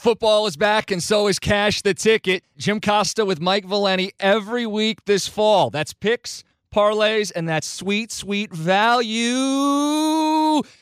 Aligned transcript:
Football 0.00 0.46
is 0.46 0.56
back, 0.56 0.90
and 0.90 1.02
so 1.02 1.26
is 1.26 1.38
Cash 1.38 1.82
the 1.82 1.92
Ticket. 1.92 2.42
Jim 2.56 2.80
Costa 2.80 3.26
with 3.26 3.38
Mike 3.38 3.66
Valenti 3.66 4.12
every 4.18 4.64
week 4.64 5.04
this 5.04 5.28
fall. 5.28 5.68
That's 5.68 5.92
picks, 5.92 6.42
parlays, 6.74 7.30
and 7.36 7.46
that's 7.46 7.66
sweet, 7.66 8.10
sweet 8.10 8.50
value, 8.50 9.22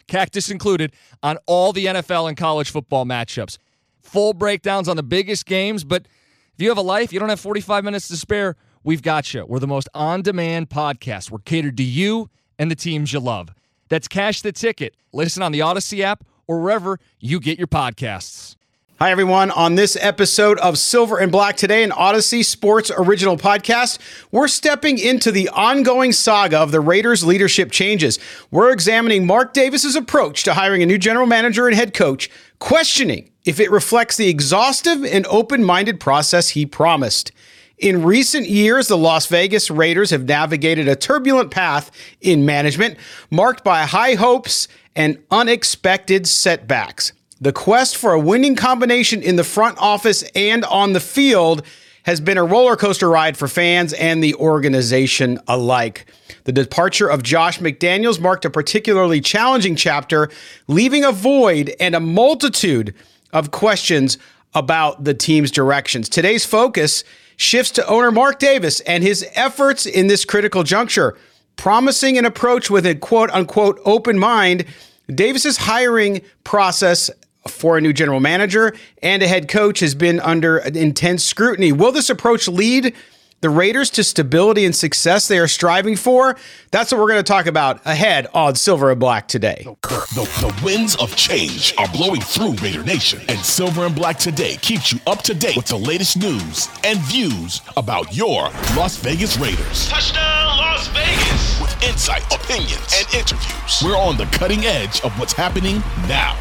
cactus 0.07 0.51
included, 0.51 0.93
on 1.21 1.37
all 1.47 1.73
the 1.73 1.87
NFL 1.87 2.29
and 2.29 2.37
college 2.37 2.71
football 2.71 3.05
matchups. 3.05 3.59
Full 4.03 4.35
breakdowns 4.35 4.89
on 4.89 4.97
the 4.97 5.03
biggest 5.03 5.47
games, 5.47 5.83
but 5.83 6.07
if 6.55 6.63
you 6.63 6.69
have 6.69 6.79
a 6.79 6.83
life, 6.83 7.13
you 7.13 7.19
don't 7.19 7.29
have 7.29 7.41
45 7.41 7.83
minutes 7.83 8.07
to 8.09 8.17
spare, 8.17 8.55
we've 8.85 9.03
got 9.03 9.35
you. 9.35 9.45
We're 9.45 9.59
the 9.59 9.67
most 9.67 9.89
on 9.95 10.23
demand 10.23 10.71
podcast. 10.71 11.33
We're 11.33 11.41
catered 11.41 11.77
to 11.79 11.83
you 11.83 12.31
and 12.57 12.71
the 12.71 12.77
teams 12.77 13.13
you 13.13 13.19
love. 13.19 13.49
That's 13.89 14.07
Cash 14.07 14.43
the 14.43 14.53
Ticket. 14.53 14.95
Listen 15.13 15.43
on 15.43 15.51
the 15.51 15.59
Audacy 15.59 16.03
app 16.03 16.23
or 16.47 16.61
wherever 16.61 17.01
you 17.19 17.41
get 17.41 17.59
your 17.59 17.67
podcasts. 17.67 18.55
Hi, 19.01 19.13
everyone. 19.13 19.53
On 19.53 19.77
this 19.77 19.97
episode 20.01 20.59
of 20.59 20.77
Silver 20.77 21.19
and 21.19 21.31
Black 21.31 21.57
Today, 21.57 21.85
an 21.85 21.93
Audacy 21.93 22.45
Sports 22.45 22.91
original 22.91 23.37
podcast, 23.37 24.01
we're 24.33 24.49
stepping 24.49 24.99
into 24.99 25.31
the 25.31 25.49
ongoing 25.51 26.11
saga 26.11 26.59
of 26.59 26.73
the 26.73 26.81
Raiders' 26.81 27.23
leadership 27.23 27.71
changes. 27.71 28.19
We're 28.51 28.73
examining 28.73 29.25
Mark 29.25 29.53
Davis's 29.53 29.95
approach 29.95 30.43
to 30.43 30.55
hiring 30.55 30.83
a 30.83 30.87
new 30.87 30.99
general 30.99 31.27
manager 31.27 31.69
and 31.69 31.77
head 31.77 31.95
coach, 31.95 32.29
questioning 32.59 33.31
if 33.45 33.61
it 33.61 33.71
reflects 33.71 34.17
the 34.17 34.29
exhaustive 34.29 35.05
and 35.05 35.25
open 35.29 35.63
minded 35.63 36.01
process 36.01 36.49
he 36.49 36.67
promised. 36.67 37.31
In 37.79 38.03
recent 38.03 38.49
years, 38.49 38.89
the 38.89 38.99
Las 38.99 39.27
Vegas 39.27 39.71
Raiders 39.71 40.11
have 40.11 40.25
navigated 40.25 40.89
a 40.89 40.97
turbulent 40.97 41.53
path 41.53 41.93
in 42.21 42.45
management, 42.45 42.97
marked 43.31 43.63
by 43.63 43.85
high 43.85 44.15
hopes 44.15 44.67
and 44.97 45.23
unexpected 45.31 46.27
setbacks. 46.27 47.13
The 47.41 47.53
quest 47.53 47.97
for 47.97 48.13
a 48.13 48.19
winning 48.19 48.57
combination 48.57 49.23
in 49.23 49.37
the 49.37 49.45
front 49.45 49.79
office 49.79 50.25
and 50.35 50.65
on 50.65 50.93
the 50.93 51.01
field 51.01 51.65
has 52.03 52.21
been 52.21 52.37
a 52.37 52.45
roller 52.45 52.75
coaster 52.75 53.09
ride 53.09 53.37
for 53.37 53.47
fans 53.47 53.93
and 53.93 54.25
the 54.25 54.35
organization 54.35 55.39
alike. 55.47 56.13
The 56.45 56.53
departure 56.53 57.09
of 57.09 57.23
Josh 57.23 57.61
McDaniels 57.61 58.21
marked 58.21 58.45
a 58.45 58.51
particularly 58.51 59.21
challenging 59.21 59.77
chapter, 59.77 60.31
leaving 60.67 61.05
a 61.05 61.13
void 61.13 61.77
and 61.79 61.95
a 61.95 62.01
multitude 62.01 62.93
of 63.33 63.53
questions 63.53 64.19
about 64.53 65.05
the 65.05 65.15
team's 65.15 65.53
directions. 65.53 66.09
Today's 66.09 66.45
focus 66.45 67.05
shifts 67.37 67.71
to 67.73 67.87
owner 67.87 68.11
Mark 68.11 68.41
Davis 68.41 68.81
and 68.81 69.05
his 69.05 69.25
efforts 69.35 69.87
in 69.87 70.09
this 70.09 70.25
critical 70.25 70.65
juncture. 70.65 71.17
Promising 71.55 72.19
an 72.19 72.25
approach 72.25 72.69
with 72.69 72.85
a 72.85 72.97
quote 72.97 73.31
unquote 73.31 73.81
open 73.85 74.19
mind, 74.19 74.65
Davis's 75.15 75.57
hiring 75.59 76.23
process 76.43 77.11
for 77.51 77.79
a 77.79 77.81
new 77.81 77.93
general 77.93 78.21
manager 78.21 78.75
and 79.03 79.23
a 79.23 79.29
head 79.29 79.49
coach 79.49 79.81
has 79.81 79.95
been 79.95 80.21
under 80.21 80.59
intense 80.59 81.25
scrutiny. 81.25 81.73
Will 81.73 81.93
this 81.93 82.11
approach 82.11 82.49
lead 82.49 82.95
the 83.41 83.51
Raiders 83.51 83.91
to 83.91 84.03
stability 84.03 84.65
and 84.65 84.75
success 84.75 85.29
they 85.29 85.39
are 85.39 85.47
striving 85.47 85.97
for? 85.97 86.37
That's 86.71 86.91
what 86.91 87.01
we're 87.01 87.09
going 87.09 87.23
to 87.23 87.33
talk 87.33 87.47
about 87.47 87.81
ahead 87.87 88.27
on 88.35 88.57
Silver 88.57 88.91
and 88.91 88.99
Black 88.99 89.29
today. 89.29 89.63
The, 89.65 90.25
the, 90.41 90.61
winds 90.65 90.97
of 90.97 91.15
change 91.15 91.73
are 91.79 91.89
blowing 91.89 92.21
through 92.21 92.55
Raider 92.55 92.83
Nation, 92.83 93.21
and 93.29 93.39
Silver 93.39 93.87
and 93.87 93.95
Black 93.95 94.19
today 94.19 94.57
keeps 94.57 94.93
you 94.93 94.99
up 95.07 95.23
to 95.23 95.35
date 95.35 95.57
with 95.57 95.67
the 95.67 95.79
latest 95.79 96.17
news 96.17 96.69
and 96.83 96.99
views 97.01 97.61
about 97.77 98.15
your 98.15 98.45
Las 98.77 98.97
Vegas 98.97 99.39
Raiders. 99.39 99.89
Touchdown, 99.89 100.59
Las 100.59 100.89
Vegas! 100.89 101.61
With 101.61 101.83
insight, 101.85 102.25
opinions, 102.35 102.93
and 102.97 103.15
interviews. 103.15 103.83
We're 103.85 103.97
on 103.97 104.17
the 104.17 104.27
cutting 104.27 104.65
edge 104.65 105.01
of 105.03 105.17
what's 105.19 105.33
happening 105.33 105.77
now. 106.09 106.37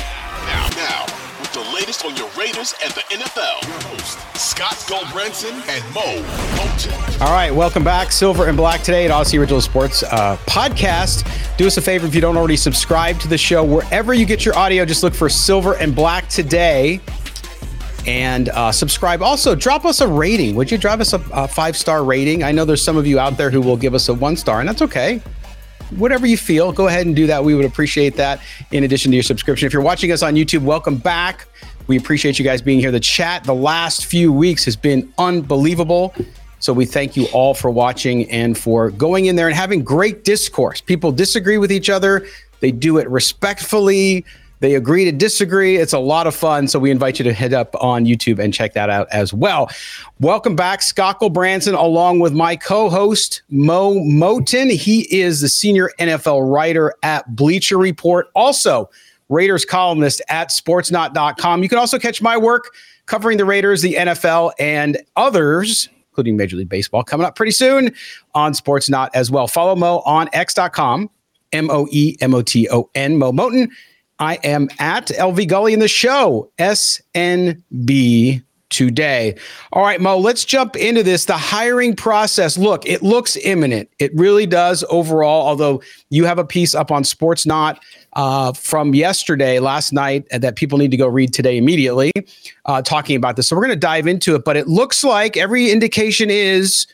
Now, 0.47 0.69
now, 0.77 1.05
with 1.41 1.51
the 1.51 1.59
latest 1.75 2.05
on 2.05 2.15
your 2.15 2.29
Raiders 2.37 2.73
and 2.81 2.91
the 2.93 3.01
NFL, 3.11 3.67
your 3.67 3.81
host, 3.89 4.17
Scott 4.37 4.75
Gulbransen 4.87 5.51
and 5.51 5.93
Moe 5.93 6.23
Moton. 6.55 7.21
All 7.21 7.33
right, 7.33 7.53
welcome 7.53 7.83
back. 7.83 8.13
Silver 8.13 8.47
and 8.47 8.55
Black 8.55 8.81
today 8.81 9.03
at 9.03 9.11
Audacy 9.11 9.37
Original 9.37 9.59
Sports 9.59 10.03
uh, 10.03 10.37
Podcast. 10.45 11.27
Do 11.57 11.67
us 11.67 11.75
a 11.75 11.81
favor 11.81 12.07
if 12.07 12.15
you 12.15 12.21
don't 12.21 12.37
already 12.37 12.55
subscribe 12.55 13.19
to 13.19 13.27
the 13.27 13.37
show, 13.37 13.61
wherever 13.61 14.13
you 14.13 14.25
get 14.25 14.45
your 14.45 14.57
audio, 14.57 14.85
just 14.85 15.03
look 15.03 15.13
for 15.13 15.27
Silver 15.27 15.75
and 15.75 15.93
Black 15.93 16.29
today 16.29 17.01
and 18.05 18.47
uh, 18.49 18.71
subscribe. 18.71 19.21
Also, 19.21 19.53
drop 19.53 19.83
us 19.83 19.99
a 19.99 20.07
rating. 20.07 20.55
Would 20.55 20.71
you 20.71 20.77
drop 20.77 21.01
us 21.01 21.11
a, 21.11 21.21
a 21.33 21.45
five 21.45 21.75
star 21.75 22.05
rating? 22.05 22.41
I 22.41 22.53
know 22.53 22.63
there's 22.63 22.81
some 22.81 22.95
of 22.95 23.05
you 23.05 23.19
out 23.19 23.35
there 23.35 23.51
who 23.51 23.59
will 23.59 23.75
give 23.75 23.93
us 23.93 24.07
a 24.07 24.13
one 24.13 24.37
star, 24.37 24.61
and 24.61 24.69
that's 24.69 24.81
okay 24.81 25.21
whatever 25.91 26.27
you 26.27 26.37
feel, 26.37 26.71
go 26.71 26.87
ahead 26.87 27.05
and 27.05 27.15
do 27.15 27.27
that. 27.27 27.43
We 27.43 27.55
would 27.55 27.65
appreciate 27.65 28.15
that 28.15 28.41
in 28.71 28.83
addition 28.83 29.11
to 29.11 29.15
your 29.15 29.23
subscription. 29.23 29.65
If 29.67 29.73
you're 29.73 29.81
watching 29.81 30.11
us 30.11 30.23
on 30.23 30.35
YouTube, 30.35 30.61
welcome 30.61 30.97
back. 30.97 31.47
We 31.87 31.97
appreciate 31.97 32.37
you 32.37 32.45
guys 32.45 32.61
being 32.61 32.79
here. 32.79 32.91
The 32.91 32.99
chat 32.99 33.43
the 33.43 33.55
last 33.55 34.05
few 34.05 34.31
weeks 34.33 34.65
has 34.65 34.75
been 34.75 35.11
unbelievable. 35.17 36.13
So 36.59 36.73
we 36.73 36.85
thank 36.85 37.15
you 37.15 37.27
all 37.33 37.53
for 37.53 37.69
watching 37.69 38.29
and 38.29 38.57
for 38.57 38.89
going 38.91 39.27
in 39.27 39.35
there 39.35 39.47
and 39.47 39.55
having 39.55 39.83
great 39.83 40.23
discourse. 40.23 40.81
People 40.81 41.11
disagree 41.11 41.57
with 41.57 41.71
each 41.71 41.89
other, 41.89 42.25
they 42.59 42.71
do 42.71 42.97
it 42.97 43.07
respectfully. 43.09 44.25
They 44.59 44.75
agree 44.75 45.05
to 45.05 45.11
disagree. 45.11 45.77
It's 45.77 45.93
a 45.93 45.99
lot 45.99 46.27
of 46.27 46.35
fun. 46.35 46.67
So 46.67 46.79
we 46.79 46.89
invite 46.89 47.19
you 47.19 47.23
to 47.23 47.33
head 47.33 47.53
up 47.53 47.75
on 47.81 48.05
YouTube 48.05 48.39
and 48.39 48.53
check 48.53 48.73
that 48.73 48.89
out 48.89 49.07
as 49.11 49.33
well. 49.33 49.69
Welcome 50.19 50.55
back, 50.55 50.81
Scott 50.81 51.19
Branson, 51.31 51.75
along 51.75 52.19
with 52.19 52.33
my 52.33 52.55
co 52.55 52.89
host, 52.89 53.43
Moe 53.49 53.95
Moton. 53.95 54.71
He 54.71 55.01
is 55.15 55.41
the 55.41 55.49
senior 55.49 55.91
NFL 55.99 56.51
writer 56.51 56.93
at 57.03 57.35
Bleacher 57.35 57.77
Report, 57.77 58.27
also 58.35 58.89
Raiders 59.29 59.65
columnist 59.65 60.21
at 60.29 60.49
sportsnaut.com. 60.49 61.61
You 61.61 61.69
can 61.69 61.77
also 61.77 61.99
catch 61.99 62.21
my 62.21 62.37
work 62.37 62.73
covering 63.05 63.37
the 63.37 63.45
Raiders, 63.45 63.81
the 63.81 63.93
NFL, 63.93 64.53
and 64.59 64.97
others 65.15 65.89
including 66.17 66.35
Major 66.35 66.57
League 66.57 66.67
Baseball, 66.67 67.03
coming 67.03 67.27
up 67.27 67.35
pretty 67.35 67.51
soon 67.51 67.93
on 68.33 68.53
Sportsnaut 68.53 69.09
as 69.13 69.29
well. 69.29 69.47
Follow 69.47 69.75
Mo 69.75 69.99
on 69.99 70.27
x.com, 70.33 71.11
M 71.51 71.69
O 71.69 71.87
E 71.91 72.17
M 72.21 72.33
O 72.33 72.41
T 72.41 72.67
O 72.71 72.89
N, 72.95 73.17
Moe 73.17 73.31
Moton. 73.31 73.69
I 74.19 74.35
am 74.43 74.69
at 74.79 75.07
LV 75.07 75.47
Gully 75.47 75.73
in 75.73 75.79
the 75.79 75.87
show, 75.87 76.51
SNB 76.57 78.43
today. 78.69 79.35
All 79.71 79.81
right, 79.83 80.01
Mo, 80.01 80.17
let's 80.17 80.43
jump 80.43 80.75
into 80.75 81.03
this. 81.03 81.25
The 81.25 81.37
hiring 81.37 81.95
process. 81.95 82.57
Look, 82.57 82.85
it 82.85 83.01
looks 83.01 83.37
imminent. 83.37 83.89
It 83.99 84.13
really 84.15 84.45
does 84.45 84.83
overall, 84.89 85.47
although 85.47 85.81
you 86.09 86.25
have 86.25 86.37
a 86.37 86.45
piece 86.45 86.75
up 86.75 86.91
on 86.91 87.03
Sportsnaut 87.03 87.77
uh, 88.13 88.53
from 88.53 88.93
yesterday, 88.93 89.59
last 89.59 89.93
night, 89.93 90.27
that 90.31 90.55
people 90.55 90.77
need 90.77 90.91
to 90.91 90.97
go 90.97 91.07
read 91.07 91.33
today 91.33 91.57
immediately, 91.57 92.11
uh, 92.65 92.81
talking 92.81 93.15
about 93.15 93.35
this. 93.35 93.47
So 93.47 93.55
we're 93.55 93.63
going 93.63 93.75
to 93.75 93.79
dive 93.79 94.07
into 94.07 94.35
it, 94.35 94.43
but 94.43 94.57
it 94.57 94.67
looks 94.67 95.03
like 95.03 95.37
every 95.37 95.71
indication 95.71 96.29
is 96.29 96.87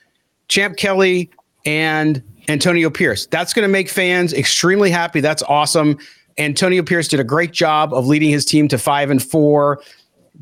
Champ 0.50 0.78
Kelly 0.78 1.32
and 1.66 2.22
Antonio 2.50 2.90
Pierce. 2.90 3.26
That's 3.28 3.54
going 3.54 3.68
to 3.68 3.72
make 3.72 3.90
fans 3.90 4.34
extremely 4.34 4.92
happy. 4.92 5.22
That's 5.22 5.44
awesome. 5.44 5.98
Antonio 6.38 6.84
Pierce 6.84 7.08
did 7.08 7.20
a 7.20 7.24
great 7.24 7.52
job 7.52 7.94
of 7.94 8.08
leading 8.08 8.30
his 8.30 8.46
team 8.46 8.68
to 8.70 8.78
five 8.78 9.10
and 9.10 9.24
four. 9.24 9.82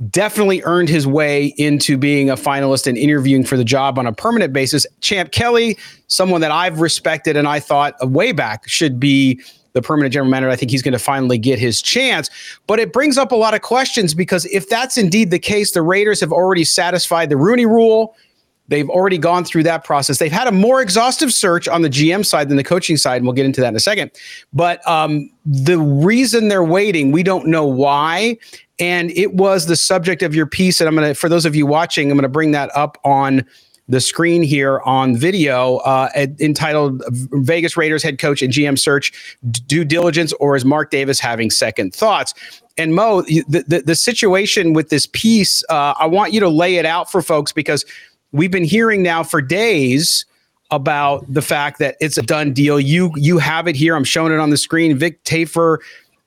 Definitely 0.09 0.61
earned 0.63 0.89
his 0.89 1.05
way 1.05 1.53
into 1.57 1.97
being 1.97 2.29
a 2.29 2.35
finalist 2.35 2.87
and 2.87 2.97
interviewing 2.97 3.43
for 3.43 3.57
the 3.57 3.63
job 3.65 3.99
on 3.99 4.07
a 4.07 4.13
permanent 4.13 4.53
basis. 4.53 4.85
Champ 5.01 5.31
Kelly, 5.31 5.77
someone 6.07 6.41
that 6.41 6.51
I've 6.51 6.79
respected 6.79 7.35
and 7.35 7.47
I 7.47 7.59
thought 7.59 7.95
way 8.09 8.31
back 8.31 8.67
should 8.67 8.99
be 8.99 9.41
the 9.73 9.81
permanent 9.81 10.13
general 10.13 10.29
manager. 10.29 10.49
I 10.49 10.55
think 10.55 10.71
he's 10.71 10.81
going 10.81 10.93
to 10.93 10.99
finally 10.99 11.37
get 11.37 11.59
his 11.59 11.81
chance. 11.81 12.29
But 12.67 12.79
it 12.79 12.93
brings 12.93 13.17
up 13.17 13.31
a 13.31 13.35
lot 13.35 13.53
of 13.53 13.61
questions 13.61 14.13
because 14.13 14.45
if 14.45 14.69
that's 14.69 14.97
indeed 14.97 15.31
the 15.31 15.39
case, 15.39 15.71
the 15.71 15.81
Raiders 15.81 16.19
have 16.19 16.31
already 16.31 16.63
satisfied 16.63 17.29
the 17.29 17.37
Rooney 17.37 17.65
rule. 17.65 18.15
They've 18.71 18.89
already 18.89 19.17
gone 19.17 19.43
through 19.43 19.63
that 19.63 19.83
process. 19.83 20.17
They've 20.17 20.31
had 20.31 20.47
a 20.47 20.51
more 20.51 20.81
exhaustive 20.81 21.33
search 21.33 21.67
on 21.67 21.81
the 21.81 21.89
GM 21.89 22.25
side 22.25 22.47
than 22.47 22.55
the 22.55 22.63
coaching 22.63 22.95
side, 22.95 23.17
and 23.17 23.25
we'll 23.25 23.33
get 23.33 23.45
into 23.45 23.59
that 23.59 23.67
in 23.67 23.75
a 23.75 23.81
second. 23.81 24.11
But 24.53 24.87
um, 24.87 25.29
the 25.45 25.77
reason 25.77 26.47
they're 26.47 26.63
waiting, 26.63 27.11
we 27.11 27.21
don't 27.21 27.47
know 27.47 27.65
why. 27.65 28.37
And 28.79 29.11
it 29.11 29.33
was 29.33 29.65
the 29.65 29.75
subject 29.75 30.23
of 30.23 30.33
your 30.33 30.45
piece. 30.45 30.79
And 30.79 30.87
I'm 30.87 30.95
going 30.95 31.09
to, 31.09 31.13
for 31.13 31.27
those 31.27 31.45
of 31.45 31.53
you 31.53 31.65
watching, 31.65 32.09
I'm 32.09 32.17
going 32.17 32.23
to 32.23 32.29
bring 32.29 32.51
that 32.51 32.73
up 32.73 32.97
on 33.03 33.45
the 33.89 33.99
screen 33.99 34.41
here 34.41 34.79
on 34.85 35.17
video 35.17 35.77
uh, 35.79 36.07
entitled 36.39 37.03
Vegas 37.09 37.75
Raiders 37.75 38.01
head 38.01 38.19
coach 38.19 38.41
and 38.41 38.53
GM 38.53 38.79
search 38.79 39.35
due 39.67 39.83
diligence, 39.83 40.31
or 40.33 40.55
is 40.55 40.63
Mark 40.63 40.91
Davis 40.91 41.19
having 41.19 41.49
second 41.49 41.93
thoughts? 41.93 42.33
And 42.77 42.95
Mo, 42.95 43.23
the, 43.23 43.43
the, 43.67 43.83
the 43.85 43.95
situation 43.95 44.71
with 44.71 44.89
this 44.89 45.07
piece, 45.07 45.61
uh, 45.69 45.93
I 45.99 46.05
want 46.05 46.31
you 46.31 46.39
to 46.39 46.47
lay 46.47 46.77
it 46.77 46.85
out 46.85 47.11
for 47.11 47.21
folks 47.21 47.51
because 47.51 47.83
we've 48.31 48.51
been 48.51 48.63
hearing 48.63 49.03
now 49.03 49.23
for 49.23 49.41
days 49.41 50.25
about 50.69 51.25
the 51.31 51.41
fact 51.41 51.79
that 51.79 51.97
it's 51.99 52.17
a 52.17 52.21
done 52.21 52.53
deal. 52.53 52.79
You 52.79 53.11
you 53.15 53.37
have 53.37 53.67
it 53.67 53.75
here. 53.75 53.95
I'm 53.95 54.03
showing 54.03 54.31
it 54.31 54.39
on 54.39 54.49
the 54.49 54.57
screen. 54.57 54.97
Vic 54.97 55.21
Tafur, 55.23 55.79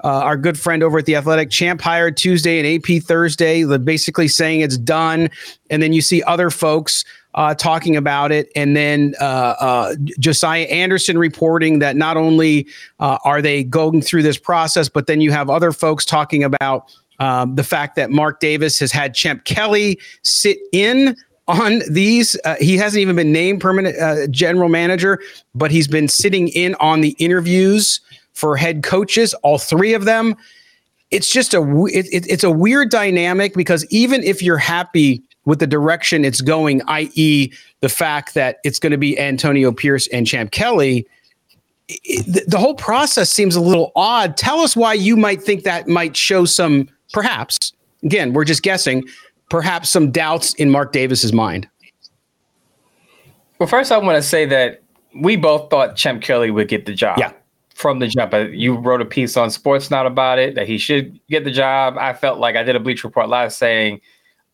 uh, 0.04 0.08
our 0.08 0.36
good 0.36 0.58
friend 0.58 0.82
over 0.82 0.98
at 0.98 1.06
the 1.06 1.16
Athletic, 1.16 1.50
champ 1.50 1.80
hired 1.80 2.16
Tuesday 2.16 2.58
and 2.58 2.66
AP 2.66 3.02
Thursday, 3.02 3.64
basically 3.78 4.28
saying 4.28 4.60
it's 4.60 4.76
done. 4.76 5.30
And 5.70 5.82
then 5.82 5.92
you 5.94 6.02
see 6.02 6.22
other 6.24 6.50
folks 6.50 7.04
uh, 7.34 7.54
talking 7.54 7.96
about 7.96 8.30
it, 8.30 8.48
and 8.54 8.76
then 8.76 9.14
uh, 9.20 9.54
uh 9.58 9.94
Josina 10.20 10.66
Anderson 10.66 11.18
reporting 11.18 11.80
that 11.80 11.96
not 11.96 12.16
only 12.16 12.66
uh, 13.00 13.18
are 13.24 13.42
they 13.42 13.64
going 13.64 14.02
through 14.02 14.22
this 14.22 14.38
process, 14.38 14.88
but 14.88 15.06
then 15.06 15.20
you 15.20 15.32
have 15.32 15.50
other 15.50 15.72
folks 15.72 16.04
talking 16.04 16.44
about 16.44 16.92
Um, 17.20 17.54
the 17.54 17.62
fact 17.62 17.94
that 17.94 18.10
Mark 18.10 18.40
Davis 18.40 18.80
has 18.80 18.90
had 18.90 19.14
Champ 19.14 19.44
Kelly 19.44 20.00
sit 20.22 20.58
in 20.72 21.14
on 21.46 21.82
these. 21.90 22.36
Uh, 22.44 22.56
he 22.60 22.76
hasn't 22.76 23.00
even 23.00 23.16
been 23.16 23.32
named 23.32 23.60
permanent 23.60 23.98
uh, 23.98 24.26
general 24.28 24.68
manager, 24.68 25.20
but 25.54 25.70
he's 25.70 25.88
been 25.88 26.08
sitting 26.08 26.48
in 26.48 26.74
on 26.76 27.00
the 27.00 27.10
interviews 27.18 28.00
for 28.32 28.56
head 28.56 28.82
coaches, 28.82 29.34
all 29.42 29.58
three 29.58 29.94
of 29.94 30.04
them. 30.04 30.34
It's 31.10 31.30
just 31.30 31.54
a 31.54 31.60
it, 31.86 32.06
it, 32.12 32.26
it's 32.28 32.44
a 32.44 32.50
weird 32.50 32.90
dynamic 32.90 33.54
because 33.54 33.86
even 33.90 34.22
if 34.22 34.42
you're 34.42 34.58
happy 34.58 35.22
with 35.44 35.58
the 35.58 35.66
direction 35.66 36.24
it's 36.24 36.40
going, 36.40 36.82
i.e., 36.88 37.52
the 37.80 37.88
fact 37.88 38.34
that 38.34 38.56
it's 38.64 38.78
going 38.78 38.92
to 38.92 38.98
be 38.98 39.18
Antonio 39.18 39.70
Pierce 39.70 40.08
and 40.08 40.26
Champ 40.26 40.50
Kelly, 40.50 41.06
the 41.86 42.56
whole 42.58 42.74
process 42.74 43.30
seems 43.30 43.54
a 43.54 43.60
little 43.60 43.92
odd. 43.94 44.36
Tell 44.36 44.60
us 44.60 44.74
why 44.74 44.94
you 44.94 45.16
might 45.16 45.42
think 45.42 45.64
that 45.64 45.86
might 45.86 46.16
show 46.16 46.46
some, 46.46 46.88
perhaps, 47.12 47.72
again, 48.02 48.32
we're 48.32 48.44
just 48.44 48.62
guessing, 48.62 49.04
perhaps 49.54 49.88
some 49.88 50.10
doubts 50.10 50.52
in 50.54 50.68
Mark 50.68 50.90
Davis's 50.90 51.32
mind. 51.32 51.68
Well, 53.60 53.68
first, 53.68 53.92
I 53.92 53.98
want 53.98 54.16
to 54.16 54.22
say 54.22 54.46
that 54.46 54.82
we 55.14 55.36
both 55.36 55.70
thought 55.70 55.94
Champ 55.94 56.22
Kelly 56.24 56.50
would 56.50 56.66
get 56.66 56.86
the 56.86 56.92
job. 56.92 57.18
Yeah. 57.18 57.30
From 57.72 58.00
the 58.00 58.08
jump, 58.08 58.34
uh, 58.34 58.48
you 58.48 58.74
wrote 58.74 59.00
a 59.00 59.04
piece 59.04 59.36
on 59.36 59.50
Sportsnaut 59.50 60.08
about 60.08 60.40
it 60.40 60.56
that 60.56 60.66
he 60.66 60.76
should 60.76 61.20
get 61.28 61.44
the 61.44 61.52
job. 61.52 61.96
I 61.98 62.14
felt 62.14 62.40
like 62.40 62.56
I 62.56 62.64
did 62.64 62.74
a 62.74 62.80
Bleacher 62.80 63.06
Report 63.06 63.28
live 63.28 63.52
saying 63.52 64.00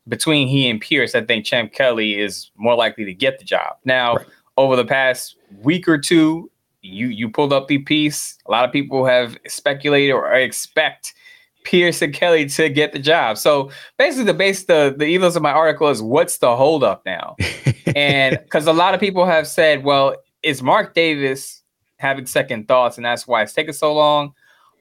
between 0.06 0.46
he 0.48 0.68
and 0.68 0.78
Pierce, 0.78 1.14
I 1.14 1.22
think 1.22 1.46
Champ 1.46 1.72
Kelly 1.72 2.20
is 2.20 2.50
more 2.56 2.74
likely 2.74 3.06
to 3.06 3.14
get 3.14 3.38
the 3.38 3.44
job. 3.46 3.76
Now, 3.86 4.16
right. 4.16 4.26
over 4.58 4.76
the 4.76 4.84
past 4.84 5.36
week 5.62 5.88
or 5.88 5.96
two, 5.96 6.50
you 6.82 7.06
you 7.06 7.30
pulled 7.30 7.54
up 7.54 7.68
the 7.68 7.78
piece. 7.78 8.36
A 8.44 8.50
lot 8.50 8.66
of 8.66 8.72
people 8.72 9.06
have 9.06 9.38
speculated 9.46 10.12
or 10.12 10.30
expect 10.34 11.14
Pierce 11.64 12.02
and 12.02 12.14
Kelly 12.14 12.46
to 12.46 12.68
get 12.68 12.92
the 12.92 12.98
job. 12.98 13.38
So 13.38 13.70
basically, 13.98 14.24
the 14.24 14.34
base 14.34 14.64
the 14.64 14.94
the 14.96 15.04
ethos 15.04 15.36
of 15.36 15.42
my 15.42 15.52
article 15.52 15.88
is 15.88 16.02
what's 16.02 16.38
the 16.38 16.56
holdup 16.56 17.04
now? 17.04 17.36
and 17.94 18.38
because 18.44 18.66
a 18.66 18.72
lot 18.72 18.94
of 18.94 19.00
people 19.00 19.26
have 19.26 19.46
said, 19.46 19.84
well, 19.84 20.16
is 20.42 20.62
Mark 20.62 20.94
Davis 20.94 21.62
having 21.98 22.26
second 22.26 22.68
thoughts, 22.68 22.96
and 22.96 23.04
that's 23.04 23.26
why 23.26 23.42
it's 23.42 23.52
taking 23.52 23.72
so 23.72 23.92
long, 23.92 24.32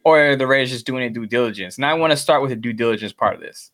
or 0.03 0.35
the 0.35 0.47
Raiders 0.47 0.71
just 0.71 0.85
doing 0.85 1.03
a 1.03 1.09
due 1.09 1.25
diligence? 1.25 1.77
And 1.77 1.85
I 1.85 1.93
want 1.93 2.11
to 2.11 2.17
start 2.17 2.41
with 2.41 2.51
the 2.51 2.55
due 2.55 2.73
diligence 2.73 3.13
part 3.13 3.35
of 3.35 3.41
this. 3.41 3.71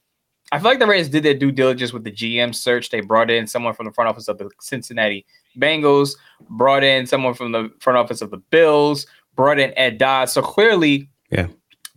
I 0.51 0.59
feel 0.59 0.69
like 0.69 0.79
the 0.79 0.87
Raiders 0.87 1.09
did 1.09 1.23
their 1.23 1.33
due 1.33 1.51
diligence 1.51 1.91
with 1.91 2.03
the 2.03 2.11
GM 2.11 2.53
search. 2.53 2.89
They 2.89 3.01
brought 3.01 3.31
in 3.31 3.47
someone 3.47 3.73
from 3.73 3.87
the 3.87 3.91
front 3.91 4.09
office 4.09 4.27
of 4.27 4.37
the 4.37 4.49
Cincinnati 4.61 5.25
Bengals, 5.57 6.15
brought 6.49 6.83
in 6.83 7.07
someone 7.07 7.33
from 7.33 7.51
the 7.51 7.71
front 7.79 7.97
office 7.97 8.21
of 8.21 8.29
the 8.29 8.37
Bills, 8.37 9.07
brought 9.35 9.59
in 9.59 9.73
Ed 9.77 9.97
Dodds. 9.97 10.31
So 10.33 10.41
clearly, 10.41 11.09
yeah, 11.31 11.47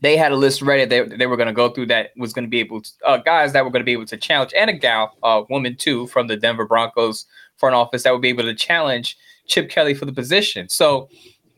they 0.00 0.17
had 0.17 0.33
a 0.33 0.37
list 0.37 0.62
ready. 0.62 0.85
They, 0.85 1.03
they 1.03 1.27
were 1.27 1.37
going 1.37 1.49
to 1.49 1.53
go 1.53 1.69
through 1.69 1.87
that 1.87 2.11
was 2.17 2.33
going 2.33 2.45
to 2.45 2.50
be 2.50 2.61
able 2.61 2.83
to 2.83 2.91
uh, 3.05 3.17
guys 3.19 3.53
that 3.53 3.65
were 3.65 3.71
going 3.71 3.81
to 3.81 3.87
be 3.87 3.93
able 3.93 4.06
to 4.06 4.17
challenge 4.17 4.53
and 4.56 4.71
a 4.71 4.73
gal, 4.73 5.17
uh, 5.23 5.43
woman 5.50 5.77
too, 5.77 6.06
from 6.09 6.29
the 6.29 6.37
Denver 6.37 6.67
Broncos 6.67 7.27
front 7.56 7.75
office 7.75 8.05
that 8.05 8.12
would 8.12 8.23
be 8.23 8.29
able 8.29 8.45
to 8.45 8.55
challenge 8.55 9.17
Chip 9.47 9.71
Kelly 9.71 9.95
for 9.95 10.05
the 10.05 10.12
position. 10.12 10.69
So 10.69 11.09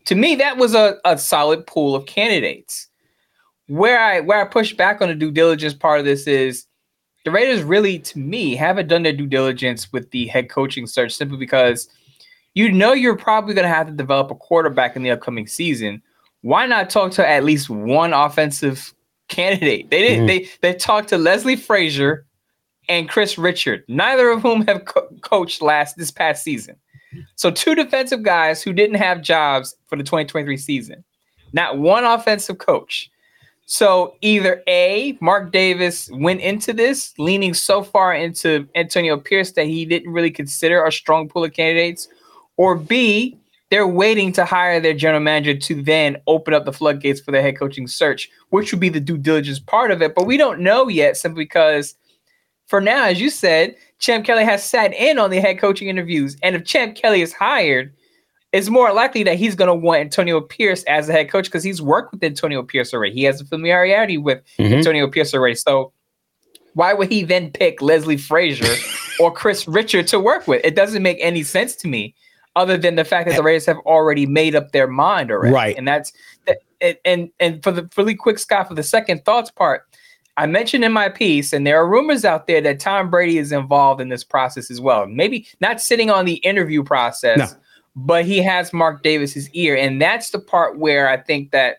to 0.07 0.15
me, 0.15 0.35
that 0.37 0.57
was 0.57 0.75
a, 0.75 0.97
a 1.05 1.19
solid 1.19 1.67
pool 1.67 1.95
of 1.95 2.07
candidates. 2.07 2.89
Where 3.67 4.01
I 4.01 4.21
where 4.21 4.41
I 4.41 4.45
push 4.45 4.73
back 4.73 5.01
on 5.01 5.09
the 5.09 5.15
due 5.15 5.31
diligence 5.31 5.75
part 5.75 6.01
of 6.01 6.05
this 6.05 6.27
is 6.27 6.67
the 7.25 7.31
Raiders 7.31 7.63
really, 7.63 7.99
to 8.01 8.19
me, 8.19 8.57
haven't 8.57 8.89
done 8.89 9.03
their 9.03 9.13
due 9.13 9.27
diligence 9.27 9.93
with 9.93 10.11
the 10.11 10.27
head 10.27 10.49
coaching 10.49 10.87
search 10.87 11.13
simply 11.13 11.37
because 11.37 11.89
you 12.55 12.73
know 12.73 12.95
you're 12.95 13.17
probably 13.17 13.55
going 13.55 13.69
to 13.69 13.73
have 13.73 13.87
to 13.87 13.93
develop 13.93 14.31
a 14.31 14.35
quarterback 14.35 14.97
in 14.97 15.03
the 15.03 15.11
upcoming 15.11 15.47
season 15.47 16.03
why 16.43 16.67
not 16.67 16.91
talk 16.91 17.13
to 17.13 17.27
at 17.27 17.45
least 17.45 17.71
one 17.71 18.13
offensive 18.13 18.95
candidate? 19.29 19.91
They 19.91 20.01
didn't. 20.01 20.27
Mm-hmm. 20.27 20.45
They 20.63 20.73
they 20.73 20.79
talked 20.79 21.09
to 21.11 21.19
Leslie 21.19 21.57
Frazier 21.57 22.27
and 22.89 23.09
Kris 23.09 23.39
Richard, 23.39 23.85
neither 23.89 24.31
of 24.31 24.43
whom 24.43 24.67
have 24.67 24.85
co- 24.85 25.09
coached 25.23 25.63
last 25.63 25.97
this 25.97 26.11
past 26.11 26.43
season. 26.43 26.77
So 27.37 27.51
two 27.51 27.75
defensive 27.75 28.23
guys 28.23 28.63
who 28.63 28.73
didn't 28.73 28.97
have 28.97 29.23
jobs 29.23 29.77
for 29.87 29.97
the 29.97 30.05
2023 30.05 30.57
season. 30.57 31.05
Not 31.53 31.79
one 31.79 32.05
offensive 32.05 32.59
coach. 32.59 33.11
So 33.67 34.17
either 34.21 34.63
A, 34.67 35.17
Mark 35.21 35.53
Davis 35.53 36.11
went 36.13 36.41
into 36.41 36.73
this 36.73 37.13
leaning 37.19 37.55
so 37.55 37.83
far 37.83 38.15
into 38.15 38.69
Antonio 38.75 39.17
Pierce 39.17 39.53
that 39.53 39.67
he 39.67 39.85
didn't 39.85 40.13
really 40.13 40.31
consider 40.31 40.85
a 40.85 40.91
strong 40.91 41.29
pool 41.29 41.45
of 41.45 41.53
candidates, 41.53 42.09
or 42.57 42.75
B, 42.75 43.40
they're 43.71 43.87
waiting 43.87 44.33
to 44.33 44.45
hire 44.45 44.81
their 44.81 44.95
general 44.95 45.21
manager 45.21 45.55
to 45.55 45.83
then 45.83 46.17
open 46.27 46.53
up 46.53 46.65
the 46.65 46.73
floodgates 46.73 47.21
for 47.21 47.31
the 47.31 47.41
head 47.41 47.57
coaching 47.57 47.87
search, 47.87 48.29
which 48.51 48.73
would 48.73 48.81
be 48.81 48.89
the 48.89 49.01
due 49.01 49.17
diligence 49.17 49.61
part 49.61 49.91
of 49.91 50.03
it. 50.03 50.15
But 50.15 50.27
we 50.27 50.37
don't 50.37 50.61
know 50.61 50.89
yet 50.89 51.17
simply 51.17 51.45
because 51.45 51.95
for 52.67 52.81
now, 52.81 53.05
as 53.05 53.21
you 53.21 53.31
said, 53.31 53.77
Champ 53.99 54.25
Kelly 54.25 54.45
has 54.45 54.65
sat 54.65 54.93
in 54.95 55.19
on 55.19 55.31
the 55.31 55.41
head 55.41 55.59
coaching 55.59 55.89
interviews. 55.89 56.37
And 56.43 56.57
if 56.57 56.65
Champ 56.65 56.97
Kelly 56.97 57.23
is 57.23 57.33
hired, 57.33 57.95
it's 58.53 58.69
more 58.69 58.93
likely 58.93 59.23
that 59.23 59.37
he's 59.37 59.55
going 59.55 59.69
to 59.69 59.75
want 59.75 60.01
Antonio 60.01 60.41
Pierce 60.41 60.83
as 60.85 61.07
the 61.07 61.13
head 61.13 61.31
coach 61.31 61.45
because 61.45 61.63
he's 61.63 61.81
worked 61.81 62.13
with 62.13 62.25
Antonio 62.25 62.63
Pierce 62.65 62.93
already. 62.93 63.15
He 63.15 63.23
has 63.25 63.41
a 63.41 63.45
familiarity 63.45 64.19
with 64.19 64.43
mm-hmm. 64.59 64.75
Antonio 64.75 65.09
Pierce 65.09 65.33
already. 65.33 65.55
So 65.55 65.93
why 66.75 66.93
would 66.93 67.11
he 67.11 67.23
then 67.23 67.53
pick 67.53 67.81
Leslie 67.81 68.17
Frazier 68.17 68.75
or 69.21 69.33
Kris 69.33 69.69
Richard 69.69 70.09
to 70.09 70.19
work 70.19 70.49
with? 70.49 70.65
It 70.65 70.75
doesn't 70.75 71.03
make 71.03 71.19
any 71.21 71.45
sense 71.45 71.77
to 71.77 71.89
me 71.89 72.15
other 72.57 72.77
than 72.77 72.97
the 72.97 73.05
fact 73.05 73.29
that 73.29 73.37
the 73.37 73.43
eh. 73.43 73.47
Raiders 73.47 73.67
have 73.67 73.79
already 73.79 74.27
made 74.27 74.55
up 74.55 74.73
their 74.73 74.89
mind 74.89 75.31
already. 75.31 75.55
Right. 75.55 75.77
And 75.77 75.87
that's 75.87 76.13
and 77.05 77.31
and 77.39 77.63
for 77.63 77.73
the 77.73 77.89
really 77.97 78.15
quick 78.15 78.39
Scott 78.39 78.69
for 78.69 78.75
the 78.75 78.83
second 78.83 79.25
thoughts 79.25 79.51
part, 79.51 79.85
I 80.37 80.47
mentioned 80.47 80.85
in 80.85 80.93
my 80.93 81.09
piece, 81.09 81.53
and 81.53 81.67
there 81.67 81.77
are 81.77 81.89
rumors 81.89 82.25
out 82.25 82.47
there 82.47 82.61
that 82.63 82.81
Tom 82.81 83.11
Brady 83.11 83.39
is 83.39 83.53
involved 83.53 84.01
in 84.01 84.09
this 84.09 84.25
process 84.25 84.71
as 84.71 84.81
well. 84.81 85.07
Maybe 85.07 85.47
not 85.61 85.81
sitting 85.81 86.11
on 86.11 86.25
the 86.25 86.37
interview 86.37 86.83
process, 86.83 87.39
no. 87.39 87.47
but 87.95 88.25
he 88.25 88.39
has 88.39 88.73
Mark 88.73 89.03
Davis's 89.03 89.51
ear. 89.51 89.77
And 89.77 90.01
that's 90.01 90.31
the 90.31 90.39
part 90.39 90.79
where 90.79 91.09
I 91.09 91.19
think 91.19 91.51
that 91.51 91.79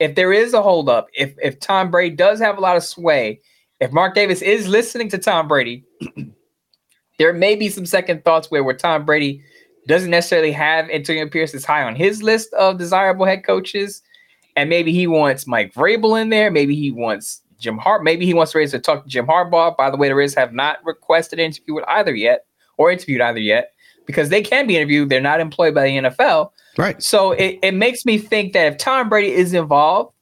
if 0.00 0.16
there 0.16 0.32
is 0.32 0.54
a 0.54 0.62
holdup, 0.62 1.08
if 1.14 1.34
if 1.42 1.60
Tom 1.60 1.90
Brady 1.90 2.16
does 2.16 2.40
have 2.40 2.58
a 2.58 2.60
lot 2.60 2.76
of 2.76 2.82
sway, 2.82 3.40
if 3.80 3.92
Mark 3.92 4.14
Davis 4.14 4.42
is 4.42 4.66
listening 4.66 5.08
to 5.10 5.18
Tom 5.18 5.46
Brady, 5.46 5.84
there 7.18 7.32
may 7.32 7.54
be 7.54 7.68
some 7.68 7.86
second 7.86 8.24
thoughts 8.24 8.50
where 8.50 8.64
where 8.64 8.74
Tom 8.74 9.04
Brady 9.04 9.42
doesn't 9.86 10.10
necessarily 10.10 10.52
have 10.52 10.88
Antonio 10.90 11.28
Pierce 11.28 11.54
as 11.54 11.64
high 11.64 11.82
on 11.82 11.94
his 11.94 12.22
list 12.22 12.52
of 12.54 12.78
desirable 12.78 13.26
head 13.26 13.44
coaches. 13.44 14.02
And 14.56 14.70
maybe 14.70 14.92
he 14.92 15.06
wants 15.06 15.46
Mike 15.46 15.74
Vrabel 15.74 16.20
in 16.20 16.28
there. 16.28 16.50
Maybe 16.50 16.76
he 16.76 16.90
wants 16.90 17.42
Jim 17.58 17.76
Hart. 17.78 18.04
Maybe 18.04 18.24
he 18.24 18.34
wants 18.34 18.52
the 18.52 18.60
Rays 18.60 18.70
to 18.70 18.78
talk 18.78 19.02
to 19.02 19.08
Jim 19.08 19.26
Harbaugh. 19.26 19.76
By 19.76 19.90
the 19.90 19.96
way, 19.96 20.08
the 20.08 20.14
Rays 20.14 20.34
have 20.34 20.52
not 20.52 20.78
requested 20.84 21.38
an 21.38 21.46
interview 21.46 21.74
with 21.74 21.84
either 21.88 22.14
yet 22.14 22.46
or 22.76 22.90
interviewed 22.90 23.20
either 23.20 23.40
yet 23.40 23.72
because 24.06 24.28
they 24.28 24.42
can 24.42 24.66
be 24.66 24.76
interviewed. 24.76 25.08
They're 25.08 25.20
not 25.20 25.40
employed 25.40 25.74
by 25.74 25.84
the 25.84 25.96
NFL. 25.96 26.50
Right. 26.76 27.02
So 27.02 27.32
it, 27.32 27.58
it 27.62 27.74
makes 27.74 28.04
me 28.04 28.18
think 28.18 28.52
that 28.52 28.72
if 28.72 28.78
Tom 28.78 29.08
Brady 29.08 29.32
is 29.32 29.54
involved, 29.54 30.14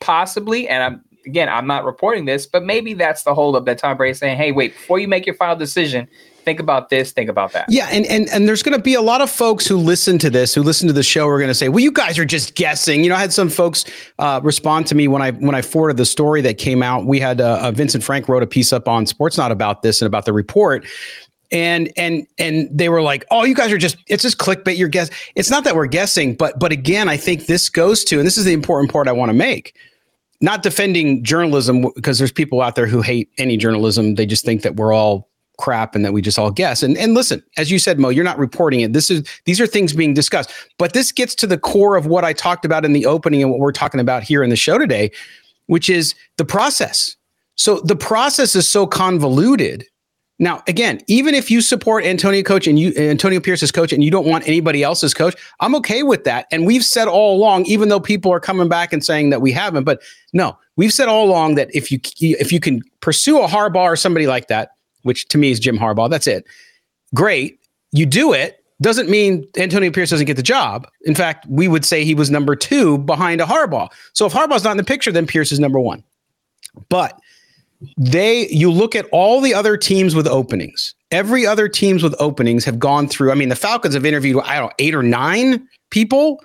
possibly, 0.00 0.68
and 0.68 0.82
I'm 0.82 1.04
again, 1.26 1.48
I'm 1.48 1.66
not 1.66 1.84
reporting 1.84 2.26
this, 2.26 2.46
but 2.46 2.64
maybe 2.64 2.94
that's 2.94 3.22
the 3.22 3.34
holdup 3.34 3.64
that 3.64 3.78
Tom 3.78 3.96
Brady's 3.96 4.18
saying, 4.18 4.36
hey, 4.36 4.52
wait, 4.52 4.74
before 4.74 4.98
you 4.98 5.08
make 5.08 5.26
your 5.26 5.34
final 5.34 5.56
decision, 5.56 6.08
think 6.44 6.60
about 6.60 6.88
this, 6.88 7.12
think 7.12 7.30
about 7.30 7.52
that. 7.52 7.66
Yeah, 7.68 7.88
and 7.90 8.06
and 8.06 8.28
and 8.28 8.48
there's 8.48 8.62
going 8.62 8.76
to 8.76 8.82
be 8.82 8.94
a 8.94 9.02
lot 9.02 9.20
of 9.20 9.30
folks 9.30 9.66
who 9.66 9.76
listen 9.76 10.18
to 10.18 10.30
this, 10.30 10.54
who 10.54 10.62
listen 10.62 10.86
to 10.88 10.92
the 10.92 11.02
show, 11.02 11.26
are 11.28 11.38
going 11.38 11.48
to 11.48 11.54
say, 11.54 11.68
"Well, 11.68 11.80
you 11.80 11.92
guys 11.92 12.18
are 12.18 12.24
just 12.24 12.54
guessing." 12.54 13.02
You 13.02 13.10
know, 13.10 13.16
I 13.16 13.20
had 13.20 13.32
some 13.32 13.48
folks 13.48 13.84
uh, 14.18 14.40
respond 14.42 14.86
to 14.88 14.94
me 14.94 15.08
when 15.08 15.22
I 15.22 15.32
when 15.32 15.54
I 15.54 15.62
forwarded 15.62 15.96
the 15.96 16.06
story 16.06 16.40
that 16.42 16.58
came 16.58 16.82
out. 16.82 17.06
We 17.06 17.20
had 17.20 17.40
uh, 17.40 17.58
uh, 17.62 17.70
Vincent 17.72 18.04
Frank 18.04 18.28
wrote 18.28 18.42
a 18.42 18.46
piece 18.46 18.72
up 18.72 18.88
on 18.88 19.06
Sportsnaut 19.06 19.50
about 19.50 19.82
this 19.82 20.02
and 20.02 20.06
about 20.06 20.24
the 20.24 20.32
report. 20.32 20.86
And 21.52 21.92
and 21.96 22.26
and 22.38 22.68
they 22.70 22.88
were 22.88 23.02
like, 23.02 23.24
"Oh, 23.30 23.44
you 23.44 23.54
guys 23.54 23.70
are 23.70 23.78
just—it's 23.78 24.22
just 24.22 24.38
clickbait. 24.38 24.76
You're 24.76 24.88
guess. 24.88 25.10
It's 25.34 25.50
not 25.50 25.64
that 25.64 25.76
we're 25.76 25.86
guessing, 25.86 26.34
but 26.34 26.58
but 26.58 26.72
again, 26.72 27.08
I 27.08 27.16
think 27.16 27.46
this 27.46 27.68
goes 27.68 28.02
to, 28.04 28.18
and 28.18 28.26
this 28.26 28.38
is 28.38 28.44
the 28.44 28.52
important 28.52 28.92
part 28.92 29.08
I 29.08 29.12
want 29.12 29.28
to 29.28 29.34
make 29.34 29.76
not 30.40 30.62
defending 30.62 31.24
journalism 31.24 31.86
because 31.94 32.18
there's 32.18 32.32
people 32.32 32.60
out 32.60 32.74
there 32.74 32.86
who 32.86 33.00
hate 33.00 33.30
any 33.38 33.56
journalism. 33.56 34.14
They 34.14 34.26
just 34.26 34.44
think 34.44 34.62
that 34.62 34.76
we're 34.76 34.92
all 34.92 35.30
crap 35.58 35.94
and 35.94 36.04
that 36.04 36.12
we 36.12 36.22
just 36.22 36.38
all 36.38 36.50
guess. 36.50 36.82
And 36.82 36.96
and 36.96 37.14
listen, 37.14 37.42
as 37.56 37.70
you 37.70 37.78
said, 37.78 37.98
Mo, 37.98 38.08
you're 38.08 38.24
not 38.24 38.38
reporting 38.38 38.80
it. 38.80 38.92
This 38.92 39.10
is 39.10 39.28
these 39.44 39.60
are 39.60 39.66
things 39.66 39.92
being 39.92 40.14
discussed. 40.14 40.52
But 40.78 40.92
this 40.92 41.12
gets 41.12 41.34
to 41.36 41.46
the 41.46 41.58
core 41.58 41.96
of 41.96 42.06
what 42.06 42.24
I 42.24 42.32
talked 42.32 42.64
about 42.64 42.84
in 42.84 42.92
the 42.92 43.06
opening 43.06 43.42
and 43.42 43.50
what 43.50 43.60
we're 43.60 43.72
talking 43.72 44.00
about 44.00 44.22
here 44.22 44.42
in 44.42 44.50
the 44.50 44.56
show 44.56 44.78
today, 44.78 45.10
which 45.66 45.88
is 45.88 46.14
the 46.36 46.44
process. 46.44 47.16
So 47.56 47.80
the 47.80 47.96
process 47.96 48.56
is 48.56 48.68
so 48.68 48.86
convoluted. 48.86 49.86
Now, 50.40 50.64
again, 50.66 51.00
even 51.06 51.34
if 51.34 51.48
you 51.48 51.60
support 51.60 52.04
Antonio 52.04 52.42
coach 52.42 52.66
and 52.66 52.76
you 52.76 52.92
Antonio 52.96 53.38
Pierce's 53.38 53.70
coach 53.70 53.92
and 53.92 54.02
you 54.02 54.10
don't 54.10 54.26
want 54.26 54.46
anybody 54.48 54.82
else's 54.82 55.14
coach, 55.14 55.36
I'm 55.60 55.76
okay 55.76 56.02
with 56.02 56.24
that. 56.24 56.46
And 56.50 56.66
we've 56.66 56.84
said 56.84 57.06
all 57.06 57.36
along, 57.36 57.66
even 57.66 57.88
though 57.88 58.00
people 58.00 58.32
are 58.32 58.40
coming 58.40 58.68
back 58.68 58.92
and 58.92 59.04
saying 59.04 59.30
that 59.30 59.40
we 59.40 59.52
haven't, 59.52 59.84
but 59.84 60.02
no, 60.32 60.58
we've 60.76 60.92
said 60.92 61.08
all 61.08 61.24
along 61.24 61.54
that 61.54 61.72
if 61.72 61.92
you 61.92 62.00
if 62.18 62.52
you 62.52 62.58
can 62.58 62.82
pursue 63.00 63.40
a 63.40 63.46
Harbaugh 63.46 63.84
or 63.84 63.96
somebody 63.96 64.26
like 64.26 64.48
that, 64.48 64.70
which 65.04 65.28
to 65.28 65.38
me 65.38 65.50
is 65.50 65.60
Jim 65.60 65.78
Harbaugh. 65.78 66.10
That's 66.10 66.26
it. 66.26 66.44
Great. 67.14 67.60
You 67.92 68.06
do 68.06 68.32
it. 68.32 68.60
Doesn't 68.82 69.08
mean 69.08 69.46
Antonio 69.56 69.90
Pierce 69.90 70.10
doesn't 70.10 70.26
get 70.26 70.36
the 70.36 70.42
job. 70.42 70.88
In 71.02 71.14
fact, 71.14 71.46
we 71.48 71.68
would 71.68 71.84
say 71.84 72.04
he 72.04 72.14
was 72.14 72.30
number 72.30 72.56
two 72.56 72.98
behind 72.98 73.40
a 73.40 73.44
Harbaugh. 73.44 73.88
So 74.12 74.26
if 74.26 74.32
Harbaugh's 74.32 74.64
not 74.64 74.72
in 74.72 74.76
the 74.76 74.84
picture, 74.84 75.12
then 75.12 75.26
Pierce 75.26 75.52
is 75.52 75.60
number 75.60 75.78
one. 75.78 76.02
But 76.88 77.18
they 77.96 78.48
you 78.48 78.70
look 78.70 78.96
at 78.96 79.06
all 79.12 79.40
the 79.40 79.54
other 79.54 79.76
teams 79.76 80.14
with 80.14 80.26
openings. 80.26 80.94
Every 81.10 81.46
other 81.46 81.68
teams 81.68 82.02
with 82.02 82.14
openings 82.18 82.64
have 82.64 82.78
gone 82.78 83.06
through. 83.08 83.30
I 83.30 83.34
mean, 83.36 83.48
the 83.48 83.56
Falcons 83.56 83.94
have 83.94 84.04
interviewed 84.04 84.42
I 84.44 84.56
don't 84.58 84.66
know, 84.66 84.74
8 84.78 84.94
or 84.94 85.02
9 85.02 85.68
people 85.90 86.42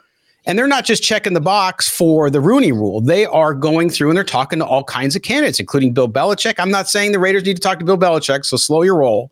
and 0.50 0.58
they're 0.58 0.68
not 0.68 0.84
just 0.84 1.03
checking 1.03 1.34
the 1.34 1.39
box 1.39 1.88
for 1.88 2.32
the 2.32 2.41
Rooney 2.41 2.72
rule. 2.72 3.01
They 3.01 3.27
are 3.27 3.53
going 3.53 3.91
through 3.91 4.10
and 4.10 4.18
they're 4.18 4.24
talking 4.24 4.58
to 4.58 4.65
all 4.65 4.84
kinds 4.84 5.15
of 5.15 5.22
candidates, 5.22 5.60
including 5.60 5.94
Bill 5.94 6.10
Belichick. 6.10 6.56
I'm 6.58 6.72
not 6.72 6.89
saying 6.89 7.12
the 7.12 7.20
Raiders 7.20 7.46
need 7.46 7.56
to 7.58 7.62
talk 7.62 7.77
to 7.77 7.86
Bill 7.86 8.00
Belichick, 8.00 8.44
so 8.44 8.58
slow 8.58 8.82
your 8.82 8.98
roll. 8.98 9.29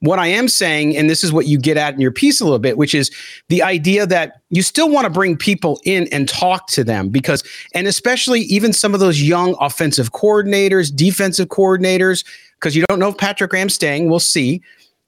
What 0.00 0.18
I 0.18 0.26
am 0.26 0.48
saying, 0.48 0.96
and 0.96 1.08
this 1.08 1.22
is 1.22 1.32
what 1.32 1.46
you 1.46 1.58
get 1.58 1.76
at 1.76 1.94
in 1.94 2.00
your 2.00 2.10
piece 2.10 2.40
a 2.40 2.44
little 2.44 2.58
bit, 2.58 2.76
which 2.76 2.92
is 2.92 3.12
the 3.50 3.62
idea 3.62 4.04
that 4.04 4.40
you 4.50 4.62
still 4.62 4.90
want 4.90 5.04
to 5.04 5.10
bring 5.10 5.36
people 5.36 5.80
in 5.84 6.08
and 6.10 6.28
talk 6.28 6.66
to 6.70 6.82
them 6.82 7.08
because, 7.08 7.44
and 7.72 7.86
especially 7.86 8.40
even 8.40 8.72
some 8.72 8.94
of 8.94 9.00
those 9.00 9.22
young 9.22 9.54
offensive 9.60 10.10
coordinators, 10.10 10.92
defensive 10.92 11.50
coordinators, 11.50 12.24
because 12.58 12.74
you 12.74 12.84
don't 12.88 12.98
know 12.98 13.10
if 13.10 13.16
Patrick 13.16 13.50
Graham's 13.50 13.74
staying. 13.74 14.10
We'll 14.10 14.18
see. 14.18 14.60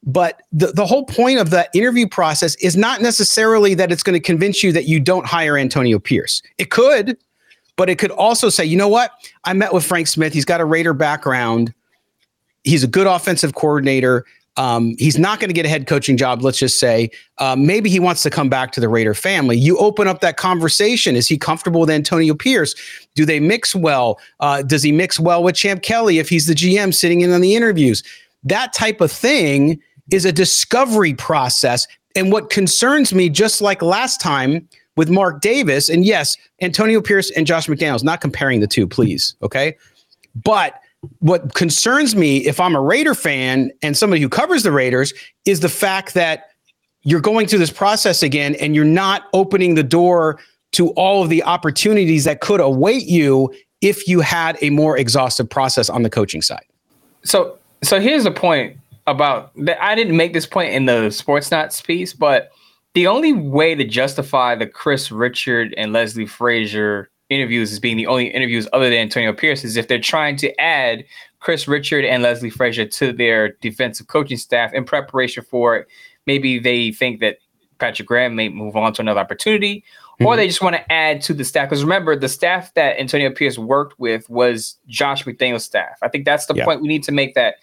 But 0.06 0.42
the, 0.52 0.66
the 0.68 0.84
whole 0.86 1.04
point 1.04 1.38
of 1.38 1.50
that 1.50 1.70
interview 1.74 2.06
process 2.06 2.54
is 2.56 2.76
not 2.76 3.00
necessarily 3.00 3.74
that 3.74 3.90
it's 3.90 4.02
going 4.02 4.14
to 4.14 4.20
convince 4.20 4.62
you 4.62 4.70
that 4.72 4.84
you 4.84 5.00
don't 5.00 5.26
hire 5.26 5.56
Antonio 5.56 5.98
Pierce. 5.98 6.42
It 6.58 6.70
could, 6.70 7.16
but 7.76 7.88
it 7.88 7.98
could 7.98 8.10
also 8.10 8.50
say, 8.50 8.64
you 8.64 8.76
know 8.76 8.88
what? 8.88 9.12
I 9.44 9.54
met 9.54 9.72
with 9.72 9.84
Frank 9.84 10.06
Smith. 10.06 10.32
He's 10.32 10.44
got 10.44 10.60
a 10.60 10.64
Raider 10.64 10.92
background. 10.92 11.72
He's 12.64 12.84
a 12.84 12.86
good 12.86 13.06
offensive 13.06 13.54
coordinator. 13.54 14.24
Um, 14.56 14.94
he's 14.98 15.18
not 15.18 15.40
going 15.40 15.48
to 15.48 15.54
get 15.54 15.66
a 15.66 15.68
head 15.68 15.86
coaching 15.86 16.16
job, 16.16 16.42
let's 16.42 16.58
just 16.58 16.78
say. 16.78 17.10
Uh, 17.38 17.56
maybe 17.56 17.90
he 17.90 17.98
wants 17.98 18.22
to 18.22 18.30
come 18.30 18.48
back 18.48 18.70
to 18.72 18.80
the 18.80 18.88
Raider 18.88 19.14
family. 19.14 19.58
You 19.58 19.76
open 19.78 20.06
up 20.06 20.20
that 20.20 20.36
conversation. 20.36 21.16
Is 21.16 21.26
he 21.26 21.36
comfortable 21.36 21.80
with 21.80 21.90
Antonio 21.90 22.34
Pierce? 22.34 22.74
Do 23.14 23.24
they 23.24 23.40
mix 23.40 23.74
well? 23.74 24.20
Uh, 24.38 24.62
does 24.62 24.82
he 24.82 24.92
mix 24.92 25.18
well 25.18 25.42
with 25.42 25.56
Champ 25.56 25.82
Kelly 25.82 26.18
if 26.18 26.28
he's 26.28 26.46
the 26.46 26.54
GM 26.54 26.94
sitting 26.94 27.22
in 27.22 27.32
on 27.32 27.40
the 27.40 27.56
interviews? 27.56 28.04
That 28.44 28.72
type 28.72 29.00
of 29.00 29.10
thing 29.10 29.80
is 30.12 30.24
a 30.24 30.32
discovery 30.32 31.14
process. 31.14 31.86
And 32.16 32.30
what 32.32 32.50
concerns 32.50 33.12
me, 33.14 33.28
just 33.28 33.60
like 33.60 33.82
last 33.82 34.20
time 34.20 34.68
with 34.96 35.10
Mark 35.10 35.40
Davis, 35.40 35.88
and 35.88 36.04
yes, 36.04 36.36
Antonio 36.60 37.00
Pierce 37.00 37.30
and 37.32 37.46
Josh 37.46 37.66
McDaniels, 37.66 38.04
not 38.04 38.20
comparing 38.20 38.60
the 38.60 38.66
two, 38.66 38.86
please. 38.86 39.34
Okay. 39.42 39.76
But 40.42 40.80
what 41.18 41.54
concerns 41.54 42.14
me 42.14 42.38
if 42.46 42.60
I'm 42.60 42.74
a 42.74 42.80
Raider 42.80 43.14
fan 43.14 43.70
and 43.82 43.96
somebody 43.96 44.22
who 44.22 44.28
covers 44.28 44.62
the 44.62 44.72
Raiders 44.72 45.12
is 45.44 45.60
the 45.60 45.68
fact 45.68 46.14
that 46.14 46.50
you're 47.02 47.20
going 47.20 47.46
through 47.46 47.58
this 47.58 47.72
process 47.72 48.22
again 48.22 48.54
and 48.56 48.74
you're 48.74 48.84
not 48.84 49.24
opening 49.32 49.74
the 49.74 49.82
door 49.82 50.38
to 50.72 50.90
all 50.90 51.22
of 51.22 51.28
the 51.28 51.42
opportunities 51.44 52.24
that 52.24 52.40
could 52.40 52.60
await 52.60 53.04
you 53.04 53.52
if 53.80 54.08
you 54.08 54.20
had 54.20 54.56
a 54.62 54.70
more 54.70 54.96
exhaustive 54.96 55.48
process 55.48 55.90
on 55.90 56.02
the 56.02 56.10
coaching 56.10 56.42
side. 56.42 56.64
So 57.22 57.58
so 57.82 58.00
here's 58.00 58.24
the 58.24 58.30
point 58.30 58.76
about 59.06 59.52
that 59.64 59.82
I 59.82 59.94
didn't 59.94 60.16
make 60.16 60.32
this 60.32 60.46
point 60.46 60.72
in 60.72 60.86
the 60.86 61.08
Sportsnaut 61.08 61.84
piece, 61.84 62.12
but 62.12 62.50
the 62.94 63.06
only 63.06 63.32
way 63.32 63.74
to 63.74 63.84
justify 63.84 64.54
the 64.54 64.66
Kris 64.66 65.10
Richard 65.10 65.74
and 65.76 65.92
Leslie 65.92 66.26
Frazier 66.26 67.10
interviews 67.28 67.72
as 67.72 67.80
being 67.80 67.96
the 67.96 68.06
only 68.06 68.26
interviews 68.26 68.68
other 68.72 68.88
than 68.90 68.98
Antonio 68.98 69.32
Pierce 69.32 69.64
is 69.64 69.76
if 69.76 69.88
they're 69.88 69.98
trying 69.98 70.36
to 70.36 70.60
add 70.60 71.04
Kris 71.40 71.66
Richard 71.66 72.04
and 72.04 72.22
Leslie 72.22 72.50
Frazier 72.50 72.86
to 72.86 73.12
their 73.12 73.50
defensive 73.60 74.06
coaching 74.06 74.38
staff 74.38 74.72
in 74.72 74.84
preparation 74.84 75.44
for 75.44 75.76
it. 75.76 75.88
maybe 76.26 76.58
they 76.58 76.92
think 76.92 77.20
that 77.20 77.38
Patrick 77.78 78.08
Graham 78.08 78.34
may 78.34 78.48
move 78.48 78.76
on 78.76 78.92
to 78.94 79.02
another 79.02 79.20
opportunity, 79.20 79.84
mm-hmm. 80.14 80.26
or 80.26 80.36
they 80.36 80.46
just 80.46 80.62
want 80.62 80.76
to 80.76 80.92
add 80.92 81.20
to 81.22 81.34
the 81.34 81.44
staff. 81.44 81.68
Because 81.68 81.82
remember, 81.82 82.16
the 82.16 82.28
staff 82.28 82.72
that 82.74 82.98
Antonio 82.98 83.30
Pierce 83.30 83.58
worked 83.58 83.98
with 83.98 84.28
was 84.30 84.78
Josh 84.86 85.24
McDaniel's 85.24 85.64
staff. 85.64 85.98
I 86.02 86.08
think 86.08 86.24
that's 86.24 86.46
the 86.46 86.54
yeah. 86.54 86.64
point 86.64 86.80
we 86.80 86.88
need 86.88 87.02
to 87.04 87.12
make 87.12 87.34
that 87.34 87.56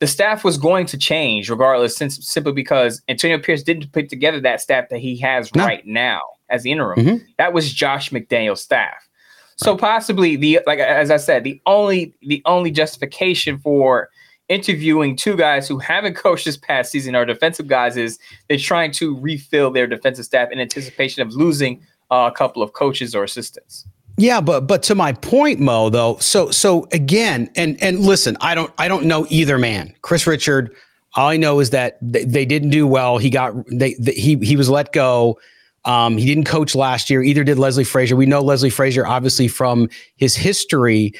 the 0.00 0.06
staff 0.06 0.44
was 0.44 0.58
going 0.58 0.86
to 0.86 0.98
change 0.98 1.50
regardless, 1.50 1.96
since 1.96 2.24
simply 2.26 2.52
because 2.52 3.02
Antonio 3.08 3.38
Pierce 3.38 3.62
didn't 3.62 3.92
put 3.92 4.08
together 4.08 4.40
that 4.40 4.60
staff 4.60 4.88
that 4.90 5.00
he 5.00 5.16
has 5.18 5.54
no. 5.54 5.64
right 5.64 5.86
now 5.86 6.20
as 6.48 6.62
the 6.62 6.72
interim. 6.72 6.98
Mm-hmm. 6.98 7.24
That 7.36 7.52
was 7.52 7.72
Josh 7.72 8.10
McDaniel's 8.10 8.62
staff. 8.62 9.08
So 9.56 9.72
right. 9.72 9.80
possibly 9.80 10.36
the 10.36 10.60
like 10.66 10.78
as 10.78 11.10
I 11.10 11.16
said, 11.16 11.42
the 11.44 11.60
only 11.66 12.14
the 12.22 12.40
only 12.44 12.70
justification 12.70 13.58
for 13.58 14.08
interviewing 14.48 15.16
two 15.16 15.36
guys 15.36 15.66
who 15.68 15.78
haven't 15.78 16.14
coached 16.16 16.44
this 16.44 16.56
past 16.56 16.92
season 16.92 17.14
are 17.14 17.24
defensive 17.24 17.66
guys 17.66 17.96
is 17.96 18.18
they're 18.48 18.56
trying 18.56 18.92
to 18.92 19.18
refill 19.18 19.70
their 19.70 19.86
defensive 19.86 20.24
staff 20.24 20.50
in 20.50 20.60
anticipation 20.60 21.22
of 21.22 21.34
losing 21.34 21.84
uh, 22.10 22.30
a 22.32 22.36
couple 22.36 22.62
of 22.62 22.72
coaches 22.72 23.14
or 23.14 23.24
assistants. 23.24 23.86
Yeah, 24.18 24.40
but 24.40 24.66
but 24.66 24.82
to 24.84 24.96
my 24.96 25.12
point, 25.12 25.60
Mo, 25.60 25.90
though, 25.90 26.16
so 26.18 26.50
so 26.50 26.88
again, 26.92 27.48
and 27.54 27.80
and 27.80 28.00
listen, 28.00 28.36
I 28.40 28.56
don't 28.56 28.72
I 28.76 28.88
don't 28.88 29.04
know 29.04 29.26
either 29.30 29.58
man. 29.58 29.94
Kris 30.02 30.26
Richard, 30.26 30.74
all 31.14 31.28
I 31.28 31.36
know 31.36 31.60
is 31.60 31.70
that 31.70 31.98
they, 32.02 32.24
they 32.24 32.44
didn't 32.44 32.70
do 32.70 32.84
well. 32.84 33.18
He 33.18 33.30
got 33.30 33.54
they, 33.70 33.92
he 33.92 34.36
he 34.36 34.56
was 34.56 34.68
let 34.68 34.92
go. 34.92 35.38
Um, 35.84 36.18
he 36.18 36.26
didn't 36.26 36.44
coach 36.44 36.74
last 36.74 37.08
year. 37.08 37.22
Either 37.22 37.44
did 37.44 37.60
Leslie 37.60 37.84
Frazier. 37.84 38.16
We 38.16 38.26
know 38.26 38.40
Leslie 38.40 38.70
Frazier 38.70 39.06
obviously 39.06 39.46
from 39.46 39.88
his 40.16 40.34
history 40.34 41.14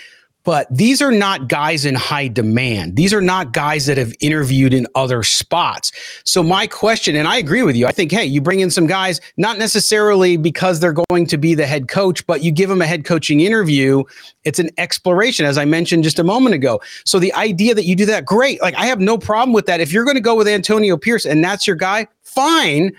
but 0.49 0.67
these 0.71 1.03
are 1.03 1.13
not 1.13 1.47
guys 1.47 1.85
in 1.85 1.95
high 1.95 2.27
demand. 2.27 2.97
These 2.97 3.13
are 3.13 3.21
not 3.21 3.53
guys 3.53 3.85
that 3.85 3.99
have 3.99 4.15
interviewed 4.19 4.73
in 4.73 4.87
other 4.95 5.23
spots. 5.23 5.93
So 6.25 6.43
my 6.43 6.67
question, 6.67 7.17
and 7.17 7.29
I 7.29 7.37
agree 7.37 7.63
with 7.63 7.77
you, 7.77 7.87
I 7.87 7.93
think, 7.93 8.11
hey, 8.11 8.25
you 8.25 8.41
bring 8.41 8.61
in 8.61 8.71
some 8.71 8.87
guys, 8.87 9.21
not 9.37 9.59
necessarily 9.59 10.39
because 10.39 10.81
they're 10.81 10.97
going 11.11 11.27
to 11.27 11.37
be 11.37 11.55
the 11.55 11.67
head 11.67 11.89
coach, 11.89 12.27
but 12.27 12.43
you 12.43 12.51
give 12.51 12.71
them 12.71 12.81
a 12.81 12.87
head 12.87 13.05
coaching 13.05 13.41
interview. 13.41 14.05
It's 14.45 14.59
an 14.59 14.71
exploration, 14.79 15.45
as 15.45 15.59
I 15.59 15.67
mentioned 15.67 16.03
just 16.03 16.19
a 16.19 16.25
moment 16.25 16.55
ago. 16.55 16.81
So 17.05 17.19
the 17.19 17.35
idea 17.35 17.75
that 17.75 17.85
you 17.85 17.95
do 17.95 18.07
that, 18.07 18.25
great. 18.25 18.63
Like 18.63 18.75
I 18.77 18.87
have 18.87 19.01
no 19.01 19.19
problem 19.19 19.53
with 19.53 19.67
that. 19.67 19.83
If 19.83 19.93
you're 19.93 20.05
going 20.05 20.17
to 20.17 20.23
go 20.23 20.35
with 20.35 20.49
Antonio 20.49 20.97
Pierce 20.97 21.27
and 21.27 21.45
that's 21.45 21.67
your 21.67 21.77
guy, 21.77 22.07
fine. 22.23 22.93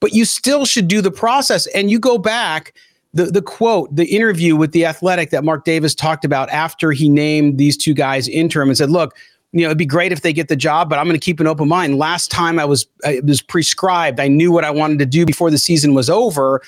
But 0.00 0.12
you 0.12 0.26
still 0.26 0.66
should 0.66 0.86
do 0.86 1.00
the 1.00 1.10
process. 1.10 1.66
And 1.68 1.90
you 1.90 1.98
go 1.98 2.18
back– 2.18 2.74
the 3.12 3.26
the 3.26 3.42
quote, 3.42 3.94
the 3.94 4.06
interview 4.06 4.56
with 4.56 4.72
the 4.72 4.86
Athletic 4.86 5.30
that 5.30 5.44
Mark 5.44 5.64
Davis 5.64 5.94
talked 5.94 6.24
about 6.24 6.48
after 6.50 6.92
he 6.92 7.08
named 7.08 7.58
these 7.58 7.76
two 7.76 7.94
guys 7.94 8.28
interim 8.28 8.68
and 8.68 8.78
said, 8.78 8.90
"Look, 8.90 9.16
you 9.52 9.62
know, 9.62 9.66
it'd 9.66 9.78
be 9.78 9.86
great 9.86 10.12
if 10.12 10.20
they 10.20 10.32
get 10.32 10.48
the 10.48 10.56
job, 10.56 10.88
but 10.88 10.98
I'm 10.98 11.06
going 11.06 11.18
to 11.18 11.24
keep 11.24 11.40
an 11.40 11.46
open 11.46 11.68
mind. 11.68 11.98
Last 11.98 12.30
time 12.30 12.58
I 12.58 12.64
was 12.64 12.86
it 13.04 13.24
was 13.24 13.42
prescribed. 13.42 14.20
I 14.20 14.28
knew 14.28 14.52
what 14.52 14.64
I 14.64 14.70
wanted 14.70 14.98
to 15.00 15.06
do 15.06 15.26
before 15.26 15.50
the 15.50 15.58
season 15.58 15.94
was 15.94 16.08
over." 16.08 16.62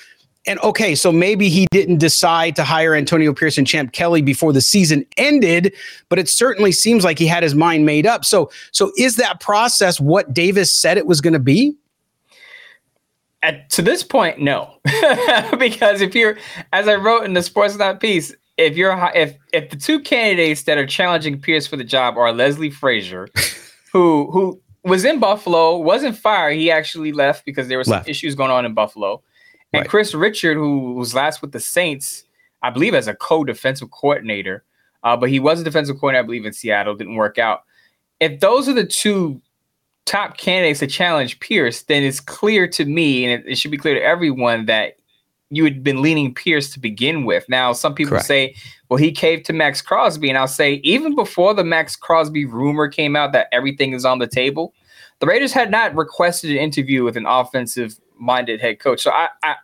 And 0.45 0.59
okay, 0.59 0.93
so 0.93 1.09
maybe 1.09 1.47
he 1.47 1.67
didn't 1.71 1.99
decide 1.99 2.55
to 2.57 2.65
hire 2.65 2.95
Antonio 2.95 3.33
Pierce 3.33 3.57
and 3.57 3.65
Champ 3.65 3.93
Kelly 3.93 4.21
before 4.21 4.51
the 4.51 4.59
season 4.59 5.05
ended, 5.15 5.73
but 6.09 6.19
it 6.19 6.27
certainly 6.27 6.73
seems 6.73 7.05
like 7.05 7.17
he 7.17 7.27
had 7.27 7.43
his 7.43 7.55
mind 7.55 7.85
made 7.85 8.05
up. 8.05 8.25
So, 8.25 8.51
so 8.71 8.91
is 8.97 9.15
that 9.15 9.39
process 9.39 10.01
what 10.01 10.33
Davis 10.33 10.69
said 10.69 10.97
it 10.97 11.07
was 11.07 11.21
going 11.21 11.33
to 11.33 11.39
be? 11.39 11.77
At, 13.43 13.69
to 13.71 13.81
this 13.81 14.03
point, 14.03 14.39
no, 14.39 14.77
because 15.59 16.01
if 16.01 16.15
you're, 16.15 16.37
as 16.71 16.87
I 16.87 16.95
wrote 16.95 17.25
in 17.25 17.33
the 17.33 17.43
Sports 17.43 17.75
Not 17.75 17.99
piece, 17.99 18.33
if 18.57 18.77
you're 18.77 19.11
if 19.13 19.35
if 19.51 19.69
the 19.69 19.75
two 19.75 19.99
candidates 19.99 20.63
that 20.63 20.77
are 20.77 20.85
challenging 20.85 21.39
Pierce 21.39 21.67
for 21.67 21.75
the 21.75 21.83
job 21.83 22.17
are 22.17 22.31
Leslie 22.31 22.69
Frazier, 22.69 23.27
who 23.91 24.31
who 24.31 24.61
was 24.83 25.05
in 25.05 25.19
Buffalo, 25.19 25.77
wasn't 25.77 26.17
fired, 26.17 26.55
he 26.55 26.71
actually 26.71 27.11
left 27.11 27.45
because 27.45 27.67
there 27.67 27.77
were 27.77 27.83
some 27.83 27.93
left. 27.93 28.09
issues 28.09 28.35
going 28.35 28.51
on 28.51 28.65
in 28.65 28.73
Buffalo, 28.73 29.21
and 29.73 29.81
right. 29.81 29.89
Kris 29.89 30.13
Richard, 30.13 30.55
who 30.55 30.93
was 30.93 31.13
last 31.13 31.41
with 31.41 31.51
the 31.51 31.59
Saints, 31.59 32.25
I 32.61 32.69
believe 32.69 32.93
as 32.93 33.07
a 33.07 33.15
co-defensive 33.15 33.91
coordinator, 33.91 34.63
uh, 35.03 35.17
but 35.17 35.29
he 35.29 35.39
was 35.39 35.59
a 35.59 35.63
defensive 35.63 35.99
coordinator, 35.99 36.23
I 36.23 36.25
believe, 36.25 36.45
in 36.45 36.53
Seattle, 36.53 36.95
didn't 36.95 37.15
work 37.15 37.37
out. 37.37 37.63
If 38.19 38.39
those 38.39 38.69
are 38.69 38.73
the 38.73 38.85
two 38.85 39.41
top 40.05 40.37
candidates 40.37 40.79
to 40.79 40.87
challenge 40.87 41.39
Pierce, 41.39 41.83
then 41.83 42.03
it's 42.03 42.19
clear 42.19 42.67
to 42.67 42.85
me, 42.85 43.25
and 43.25 43.41
it, 43.41 43.51
it, 43.51 43.55
should 43.55 43.71
be 43.71 43.77
clear 43.77 43.93
to 43.93 44.03
everyone 44.03 44.65
that 44.65 44.97
you 45.49 45.63
had 45.63 45.83
been 45.83 46.01
leaning 46.01 46.33
Pierce 46.33 46.71
to 46.73 46.79
begin 46.79 47.25
with. 47.25 47.47
Now, 47.47 47.73
some 47.73 47.93
people 47.93 48.11
Correct. 48.11 48.25
say, 48.25 48.55
well, 48.89 48.97
he 48.97 49.11
caved 49.11 49.45
to 49.45 49.53
Maxx 49.53 49.81
Crosby. 49.81 50.29
And 50.29 50.37
I'll 50.37 50.47
say, 50.47 50.75
even 50.83 51.15
before 51.15 51.53
the 51.53 51.63
Maxx 51.63 51.95
Crosby 51.95 52.45
rumor 52.45 52.87
came 52.87 53.15
out 53.15 53.33
that 53.33 53.47
everything 53.51 53.93
is 53.93 54.03
on 54.03 54.19
the 54.19 54.27
table, 54.27 54.73
the 55.19 55.27
Raiders 55.27 55.53
had 55.53 55.69
not 55.69 55.95
requested 55.95 56.51
an 56.51 56.57
interview 56.57 57.03
with 57.03 57.15
an 57.15 57.25
offensive 57.27 57.99
minded 58.17 58.61
head 58.61 58.79
coach. 58.79 59.01
So 59.01 59.11
I, 59.11 59.29
I, 59.43 59.55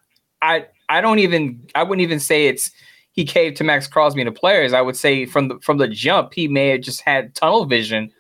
I, 0.41 0.65
I 0.89 1.01
don't 1.01 1.19
even, 1.19 1.67
I 1.74 1.84
wouldn't 1.84 2.03
even 2.03 2.19
say 2.19 2.48
it's, 2.48 2.72
he 3.12 3.25
caved 3.25 3.58
to 3.58 3.63
Maxx 3.63 3.88
Crosby 3.88 4.22
and 4.22 4.27
the 4.27 4.39
players. 4.39 4.74
I 4.74 4.81
would 4.81 4.96
say 4.96 5.25
from 5.25 5.50
the 5.50 5.60
from 5.60 5.77
the 5.77 5.88
jump, 5.88 6.34
he 6.34 6.48
may 6.48 6.69
have 6.69 6.81
just 6.81 7.01
had 7.01 7.36
tunnel 7.36 7.65
vision 7.65 8.12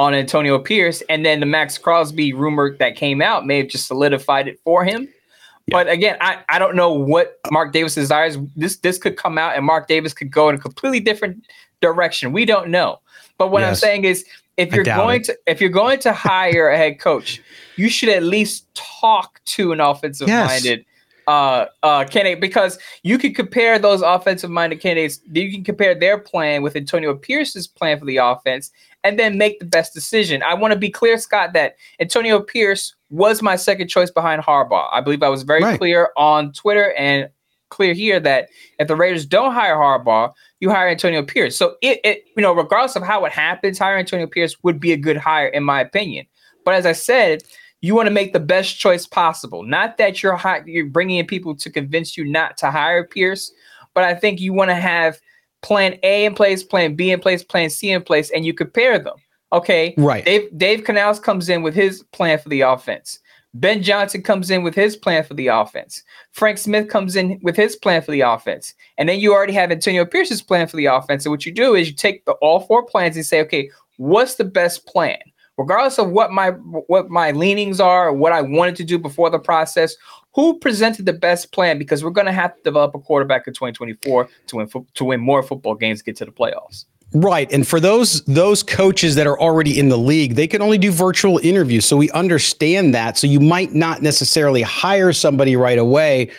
on 0.00 0.14
Antonio 0.14 0.58
Pierce, 0.58 1.02
and 1.10 1.26
then 1.26 1.40
the 1.40 1.46
Maxx 1.46 1.76
Crosby 1.76 2.32
rumor 2.32 2.74
that 2.78 2.96
came 2.96 3.20
out 3.20 3.46
may 3.46 3.58
have 3.58 3.68
just 3.68 3.86
solidified 3.86 4.48
it 4.48 4.58
for 4.64 4.82
him. 4.82 5.02
Yeah. 5.02 5.72
But 5.72 5.90
again, 5.90 6.16
I, 6.22 6.38
I 6.48 6.58
don't 6.58 6.74
know 6.74 6.90
what 6.90 7.38
Mark 7.50 7.74
Davis 7.74 7.96
desires. 7.96 8.38
This 8.56 8.78
this 8.78 8.96
could 8.96 9.18
come 9.18 9.36
out 9.36 9.56
and 9.56 9.66
Mark 9.66 9.88
Davis 9.88 10.14
could 10.14 10.30
go 10.30 10.48
in 10.48 10.54
a 10.54 10.58
completely 10.58 11.00
different 11.00 11.46
direction. 11.82 12.32
We 12.32 12.46
don't 12.46 12.70
know. 12.70 12.98
But 13.36 13.50
what 13.50 13.60
yes. 13.60 13.68
I'm 13.68 13.74
saying 13.74 14.04
is 14.04 14.24
if 14.56 14.72
you're 14.72 14.84
going 14.84 15.20
it. 15.20 15.24
to 15.24 15.38
if 15.46 15.60
you're 15.60 15.68
going 15.68 15.98
to 16.00 16.14
hire 16.14 16.70
a 16.70 16.78
head 16.78 16.98
coach, 16.98 17.42
you 17.76 17.90
should 17.90 18.08
at 18.08 18.22
least 18.22 18.74
talk 18.74 19.38
to 19.44 19.72
an 19.72 19.80
offensive 19.80 20.28
minded 20.28 20.78
yes. 20.78 20.86
uh, 21.26 21.66
uh, 21.82 22.04
candidate 22.06 22.40
because 22.40 22.78
you 23.02 23.18
can 23.18 23.34
compare 23.34 23.78
those 23.78 24.00
offensive 24.00 24.48
minded 24.48 24.80
candidates. 24.80 25.20
You 25.30 25.52
can 25.52 25.62
compare 25.62 25.94
their 25.94 26.16
plan 26.16 26.62
with 26.62 26.74
Antonio 26.74 27.14
Pierce's 27.14 27.66
plan 27.66 27.98
for 27.98 28.06
the 28.06 28.16
offense 28.16 28.70
and 29.04 29.18
then 29.18 29.38
make 29.38 29.58
the 29.58 29.66
best 29.66 29.94
decision. 29.94 30.42
I 30.42 30.54
want 30.54 30.72
to 30.72 30.78
be 30.78 30.90
clear, 30.90 31.18
Scott, 31.18 31.52
that 31.54 31.76
Antonio 32.00 32.40
Pierce 32.40 32.94
was 33.08 33.42
my 33.42 33.56
second 33.56 33.88
choice 33.88 34.10
behind 34.10 34.42
Harbaugh. 34.42 34.88
I 34.92 35.00
believe 35.00 35.22
I 35.22 35.28
was 35.28 35.42
very 35.42 35.62
right. 35.62 35.78
clear 35.78 36.10
on 36.16 36.52
Twitter 36.52 36.92
and 36.92 37.28
clear 37.70 37.94
here 37.94 38.20
that 38.20 38.48
if 38.78 38.88
the 38.88 38.96
Raiders 38.96 39.24
don't 39.24 39.54
hire 39.54 39.76
Harbaugh, 39.76 40.32
you 40.60 40.70
hire 40.70 40.88
Antonio 40.88 41.22
Pierce. 41.22 41.56
So 41.56 41.76
it, 41.80 42.00
it 42.04 42.24
you 42.36 42.42
know, 42.42 42.52
regardless 42.52 42.96
of 42.96 43.02
how 43.02 43.24
it 43.24 43.32
happens, 43.32 43.78
hiring 43.78 44.00
Antonio 44.00 44.26
Pierce 44.26 44.56
would 44.62 44.78
be 44.78 44.92
a 44.92 44.96
good 44.96 45.16
hire 45.16 45.48
in 45.48 45.64
my 45.64 45.80
opinion. 45.80 46.26
But 46.64 46.74
as 46.74 46.84
I 46.84 46.92
said, 46.92 47.42
you 47.80 47.94
want 47.94 48.06
to 48.06 48.12
make 48.12 48.34
the 48.34 48.40
best 48.40 48.78
choice 48.78 49.06
possible. 49.06 49.62
Not 49.62 49.96
that 49.96 50.22
you're 50.22 50.36
hi- 50.36 50.62
you're 50.66 50.86
bringing 50.86 51.16
in 51.18 51.26
people 51.26 51.56
to 51.56 51.70
convince 51.70 52.16
you 52.16 52.24
not 52.24 52.58
to 52.58 52.70
hire 52.70 53.06
Pierce, 53.06 53.52
but 53.94 54.04
I 54.04 54.14
think 54.14 54.40
you 54.40 54.52
want 54.52 54.68
to 54.68 54.74
have 54.74 55.18
plan 55.62 55.98
A 56.02 56.24
in 56.24 56.34
place, 56.34 56.62
plan 56.62 56.94
B 56.94 57.10
in 57.10 57.20
place, 57.20 57.42
plan 57.42 57.70
C 57.70 57.90
in 57.90 58.02
place, 58.02 58.30
and 58.30 58.44
you 58.44 58.54
compare 58.54 58.98
them. 58.98 59.16
Okay, 59.52 59.94
right. 59.98 60.24
Dave 60.24 60.56
Dave 60.56 60.84
Canales 60.84 61.18
comes 61.18 61.48
in 61.48 61.62
with 61.62 61.74
his 61.74 62.02
plan 62.12 62.38
for 62.38 62.48
the 62.48 62.60
offense. 62.60 63.18
Ben 63.54 63.82
Johnson 63.82 64.22
comes 64.22 64.50
in 64.50 64.62
with 64.62 64.76
his 64.76 64.96
plan 64.96 65.24
for 65.24 65.34
the 65.34 65.48
offense. 65.48 66.04
Frank 66.32 66.58
Smith 66.58 66.88
comes 66.88 67.16
in 67.16 67.40
with 67.42 67.56
his 67.56 67.74
plan 67.74 68.00
for 68.00 68.12
the 68.12 68.20
offense. 68.20 68.74
And 68.96 69.08
then 69.08 69.18
you 69.18 69.34
already 69.34 69.52
have 69.54 69.72
Antonio 69.72 70.04
Pierce's 70.04 70.40
plan 70.40 70.68
for 70.68 70.76
the 70.76 70.86
offense. 70.86 71.24
And 71.24 71.32
what 71.32 71.44
you 71.44 71.52
do 71.52 71.74
is 71.74 71.88
you 71.88 71.94
take 71.94 72.24
the, 72.26 72.32
all 72.34 72.60
four 72.60 72.84
plans 72.84 73.16
and 73.16 73.26
say, 73.26 73.40
okay, 73.40 73.68
what's 73.96 74.36
the 74.36 74.44
best 74.44 74.86
plan? 74.86 75.18
Regardless 75.60 75.98
of 75.98 76.10
what 76.10 76.32
my 76.32 76.50
what 76.50 77.10
my 77.10 77.30
leanings 77.32 77.80
are 77.80 78.08
or 78.08 78.12
what 78.12 78.32
I 78.32 78.40
wanted 78.40 78.76
to 78.76 78.84
do 78.84 78.98
before 78.98 79.28
the 79.28 79.38
process, 79.38 79.94
who 80.34 80.58
presented 80.58 81.06
the 81.06 81.12
best 81.12 81.52
plan? 81.52 81.78
Because 81.78 82.02
we're 82.02 82.10
going 82.10 82.26
to 82.26 82.32
have 82.32 82.56
to 82.56 82.62
develop 82.62 82.94
a 82.94 82.98
quarterback 82.98 83.46
in 83.46 83.52
2024 83.52 84.28
to 84.48 84.56
win 84.56 84.68
to 84.94 85.04
win 85.04 85.20
more 85.20 85.42
football 85.42 85.74
games, 85.74 86.02
get 86.02 86.16
to 86.16 86.24
the 86.24 86.32
playoffs. 86.32 86.86
Right. 87.12 87.52
And 87.52 87.66
for 87.66 87.80
those 87.80 88.22
those 88.24 88.62
coaches 88.62 89.16
that 89.16 89.26
are 89.26 89.38
already 89.38 89.78
in 89.78 89.88
the 89.88 89.98
league, 89.98 90.34
they 90.36 90.46
can 90.46 90.62
only 90.62 90.78
do 90.78 90.90
virtual 90.90 91.38
interviews. 91.38 91.84
So 91.84 91.96
we 91.96 92.10
understand 92.12 92.94
that. 92.94 93.18
So 93.18 93.26
you 93.26 93.40
might 93.40 93.74
not 93.74 94.00
necessarily 94.00 94.62
hire 94.62 95.12
somebody 95.12 95.56
right 95.56 95.78
away. 95.78 96.30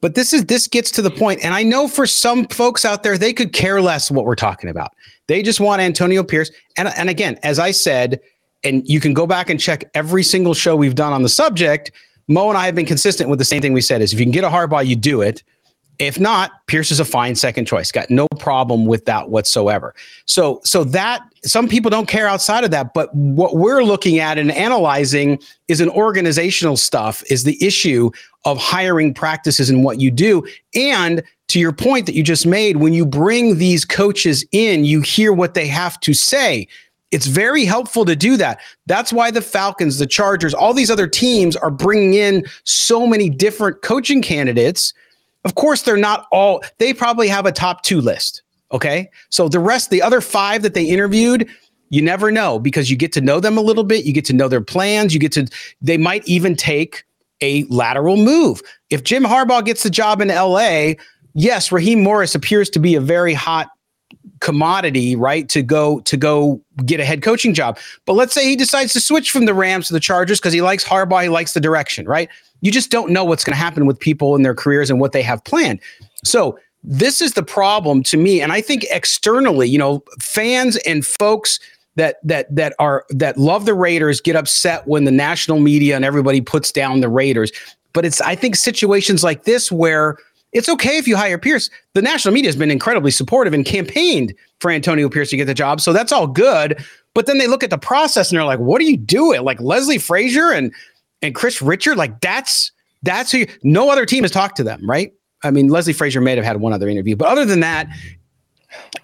But 0.00 0.14
this 0.14 0.32
is 0.32 0.44
this 0.44 0.68
gets 0.68 0.92
to 0.92 1.02
the 1.02 1.10
point, 1.10 1.40
and 1.42 1.54
I 1.54 1.64
know 1.64 1.88
for 1.88 2.06
some 2.06 2.46
folks 2.46 2.84
out 2.84 3.02
there, 3.02 3.18
they 3.18 3.32
could 3.32 3.52
care 3.52 3.82
less 3.82 4.12
what 4.12 4.24
we're 4.24 4.36
talking 4.36 4.70
about. 4.70 4.92
They 5.26 5.42
just 5.42 5.58
want 5.58 5.82
Antonio 5.82 6.22
Pierce. 6.22 6.52
And 6.76 6.88
and 6.88 7.10
again, 7.10 7.38
as 7.42 7.58
I 7.58 7.72
said, 7.72 8.20
and 8.64 8.86
you 8.88 9.00
can 9.00 9.14
go 9.14 9.26
back 9.26 9.50
and 9.50 9.60
check 9.60 9.84
every 9.94 10.22
single 10.22 10.54
show 10.54 10.76
we've 10.76 10.94
done 10.94 11.12
on 11.12 11.22
the 11.22 11.28
subject. 11.28 11.90
Mo 12.28 12.48
and 12.48 12.58
I 12.58 12.66
have 12.66 12.74
been 12.74 12.86
consistent 12.86 13.30
with 13.30 13.38
the 13.38 13.44
same 13.44 13.62
thing 13.62 13.72
we 13.72 13.80
said 13.80 14.02
is 14.02 14.12
if 14.12 14.18
you 14.18 14.26
can 14.26 14.32
get 14.32 14.44
a 14.44 14.50
hard 14.50 14.70
Harbaugh, 14.70 14.86
you 14.86 14.96
do 14.96 15.22
it. 15.22 15.42
If 15.98 16.20
not, 16.20 16.52
Pierce 16.68 16.92
is 16.92 17.00
a 17.00 17.04
fine 17.04 17.34
second 17.34 17.66
choice. 17.66 17.90
Got 17.90 18.08
no 18.08 18.28
problem 18.38 18.86
with 18.86 19.04
that 19.06 19.30
whatsoever. 19.30 19.94
So, 20.26 20.60
so 20.62 20.84
that 20.84 21.22
some 21.44 21.68
people 21.68 21.90
don't 21.90 22.06
care 22.06 22.28
outside 22.28 22.62
of 22.62 22.70
that, 22.70 22.94
but 22.94 23.12
what 23.14 23.56
we're 23.56 23.82
looking 23.82 24.20
at 24.20 24.38
and 24.38 24.52
analyzing 24.52 25.40
is 25.66 25.80
an 25.80 25.90
organizational 25.90 26.76
stuff, 26.76 27.24
is 27.30 27.42
the 27.42 27.62
issue 27.64 28.10
of 28.44 28.58
hiring 28.58 29.12
practices 29.12 29.70
and 29.70 29.82
what 29.82 30.00
you 30.00 30.12
do. 30.12 30.46
And 30.72 31.22
to 31.48 31.58
your 31.58 31.72
point 31.72 32.06
that 32.06 32.14
you 32.14 32.22
just 32.22 32.46
made, 32.46 32.76
when 32.76 32.92
you 32.92 33.04
bring 33.04 33.58
these 33.58 33.84
coaches 33.84 34.44
in, 34.52 34.84
you 34.84 35.00
hear 35.00 35.32
what 35.32 35.54
they 35.54 35.66
have 35.66 35.98
to 36.00 36.14
say. 36.14 36.68
It's 37.10 37.26
very 37.26 37.64
helpful 37.64 38.04
to 38.04 38.14
do 38.14 38.36
that. 38.36 38.60
That's 38.86 39.12
why 39.12 39.30
the 39.30 39.40
Falcons, 39.40 39.98
the 39.98 40.06
Chargers, 40.06 40.52
all 40.52 40.74
these 40.74 40.90
other 40.90 41.06
teams 41.06 41.56
are 41.56 41.70
bringing 41.70 42.14
in 42.14 42.44
so 42.64 43.06
many 43.06 43.30
different 43.30 43.82
coaching 43.82 44.20
candidates. 44.20 44.92
Of 45.44 45.54
course, 45.54 45.82
they're 45.82 45.96
not 45.96 46.26
all, 46.32 46.62
they 46.78 46.92
probably 46.92 47.28
have 47.28 47.46
a 47.46 47.52
top 47.52 47.82
two 47.82 48.00
list. 48.00 48.42
Okay. 48.72 49.10
So 49.30 49.48
the 49.48 49.60
rest, 49.60 49.88
the 49.88 50.02
other 50.02 50.20
five 50.20 50.62
that 50.62 50.74
they 50.74 50.84
interviewed, 50.84 51.48
you 51.90 52.02
never 52.02 52.30
know 52.30 52.58
because 52.58 52.90
you 52.90 52.96
get 52.96 53.12
to 53.12 53.22
know 53.22 53.40
them 53.40 53.56
a 53.56 53.62
little 53.62 53.84
bit. 53.84 54.04
You 54.04 54.12
get 54.12 54.26
to 54.26 54.34
know 54.34 54.48
their 54.48 54.60
plans. 54.60 55.14
You 55.14 55.20
get 55.20 55.32
to, 55.32 55.48
they 55.80 55.96
might 55.96 56.26
even 56.28 56.54
take 56.54 57.04
a 57.40 57.64
lateral 57.64 58.16
move. 58.16 58.60
If 58.90 59.04
Jim 59.04 59.24
Harbaugh 59.24 59.64
gets 59.64 59.82
the 59.82 59.90
job 59.90 60.20
in 60.20 60.28
LA, 60.28 60.94
yes, 61.32 61.72
Raheem 61.72 62.02
Morris 62.02 62.34
appears 62.34 62.68
to 62.70 62.78
be 62.78 62.94
a 62.94 63.00
very 63.00 63.32
hot 63.32 63.70
commodity, 64.40 65.16
right? 65.16 65.48
To 65.48 65.62
go 65.62 66.00
to 66.00 66.16
go 66.16 66.60
get 66.84 67.00
a 67.00 67.04
head 67.04 67.22
coaching 67.22 67.54
job. 67.54 67.78
But 68.04 68.14
let's 68.14 68.32
say 68.34 68.44
he 68.44 68.56
decides 68.56 68.92
to 68.92 69.00
switch 69.00 69.30
from 69.30 69.44
the 69.46 69.54
Rams 69.54 69.88
to 69.88 69.92
the 69.92 70.00
Chargers 70.00 70.38
because 70.38 70.52
he 70.52 70.62
likes 70.62 70.84
Harbaugh, 70.84 71.22
he 71.22 71.28
likes 71.28 71.52
the 71.52 71.60
direction, 71.60 72.06
right? 72.06 72.28
You 72.60 72.72
just 72.72 72.90
don't 72.90 73.10
know 73.10 73.24
what's 73.24 73.44
going 73.44 73.54
to 73.54 73.58
happen 73.58 73.86
with 73.86 73.98
people 73.98 74.34
in 74.34 74.42
their 74.42 74.54
careers 74.54 74.90
and 74.90 75.00
what 75.00 75.12
they 75.12 75.22
have 75.22 75.44
planned. 75.44 75.80
So 76.24 76.58
this 76.84 77.20
is 77.20 77.34
the 77.34 77.42
problem 77.42 78.02
to 78.04 78.16
me, 78.16 78.40
and 78.40 78.52
I 78.52 78.60
think 78.60 78.84
externally, 78.90 79.68
you 79.68 79.78
know, 79.78 80.02
fans 80.20 80.76
and 80.78 81.04
folks 81.04 81.58
that 81.96 82.16
that 82.22 82.54
that 82.54 82.74
are 82.78 83.04
that 83.10 83.36
love 83.36 83.66
the 83.66 83.74
Raiders 83.74 84.20
get 84.20 84.36
upset 84.36 84.86
when 84.86 85.04
the 85.04 85.10
national 85.10 85.60
media 85.60 85.96
and 85.96 86.04
everybody 86.04 86.40
puts 86.40 86.72
down 86.72 87.00
the 87.00 87.08
Raiders. 87.08 87.52
But 87.92 88.04
it's 88.04 88.20
I 88.20 88.34
think 88.34 88.56
situations 88.56 89.24
like 89.24 89.44
this 89.44 89.72
where 89.72 90.16
it's 90.52 90.68
okay 90.68 90.96
if 90.96 91.06
you 91.06 91.16
hire 91.16 91.38
Pierce. 91.38 91.70
The 91.94 92.02
national 92.02 92.32
media 92.34 92.48
has 92.48 92.56
been 92.56 92.70
incredibly 92.70 93.10
supportive 93.10 93.52
and 93.52 93.64
campaigned 93.64 94.34
for 94.60 94.70
Antonio 94.70 95.08
Pierce 95.08 95.30
to 95.30 95.36
get 95.36 95.44
the 95.44 95.54
job. 95.54 95.80
So 95.80 95.92
that's 95.92 96.12
all 96.12 96.26
good. 96.26 96.82
But 97.14 97.26
then 97.26 97.38
they 97.38 97.46
look 97.46 97.62
at 97.62 97.70
the 97.70 97.78
process 97.78 98.30
and 98.30 98.38
they're 98.38 98.46
like, 98.46 98.60
what 98.60 98.80
are 98.80 98.84
you 98.84 98.96
doing? 98.96 99.42
Like 99.42 99.60
Leslie 99.60 99.98
Frazier 99.98 100.50
and 100.50 100.72
and 101.20 101.34
Kris 101.34 101.60
Richard, 101.60 101.96
like 101.96 102.20
that's 102.20 102.70
that's 103.02 103.32
who 103.32 103.38
you, 103.38 103.46
no 103.62 103.90
other 103.90 104.06
team 104.06 104.24
has 104.24 104.30
talked 104.30 104.56
to 104.56 104.64
them, 104.64 104.88
right? 104.88 105.12
I 105.42 105.50
mean, 105.50 105.68
Leslie 105.68 105.92
Frazier 105.92 106.20
may 106.20 106.34
have 106.34 106.44
had 106.44 106.60
one 106.60 106.72
other 106.72 106.88
interview, 106.88 107.16
but 107.16 107.28
other 107.28 107.44
than 107.44 107.60
that, 107.60 107.88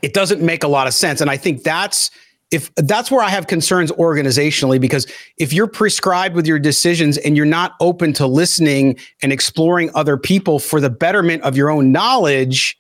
it 0.03 0.15
doesn't 0.15 0.43
make 0.43 0.65
a 0.65 0.69
lot 0.69 0.87
of 0.87 0.95
sense. 0.95 1.21
And 1.21 1.31
I 1.31 1.37
think 1.37 1.63
that's 1.63 2.11
if 2.51 2.75
that's 2.77 3.11
where 3.11 3.23
I 3.23 3.31
have 3.31 3.47
concerns 3.47 3.91
organizationally, 3.93 4.81
because 4.81 5.11
if 5.39 5.53
you're 5.53 5.67
prescribed 5.67 6.35
with 6.35 6.47
your 6.47 6.59
decisions 6.59 7.19
and 7.19 7.37
you're 7.37 7.47
not 7.47 7.73
open 7.81 8.13
to 8.15 8.27
listening 8.27 8.97
and 9.23 9.33
exploring 9.33 9.91
other 9.95 10.17
people 10.17 10.59
for 10.59 10.81
the 10.81 10.91
betterment 10.91 11.43
of 11.43 11.57
your 11.57 11.71
own 11.71 11.91
knowledge, 11.91 12.79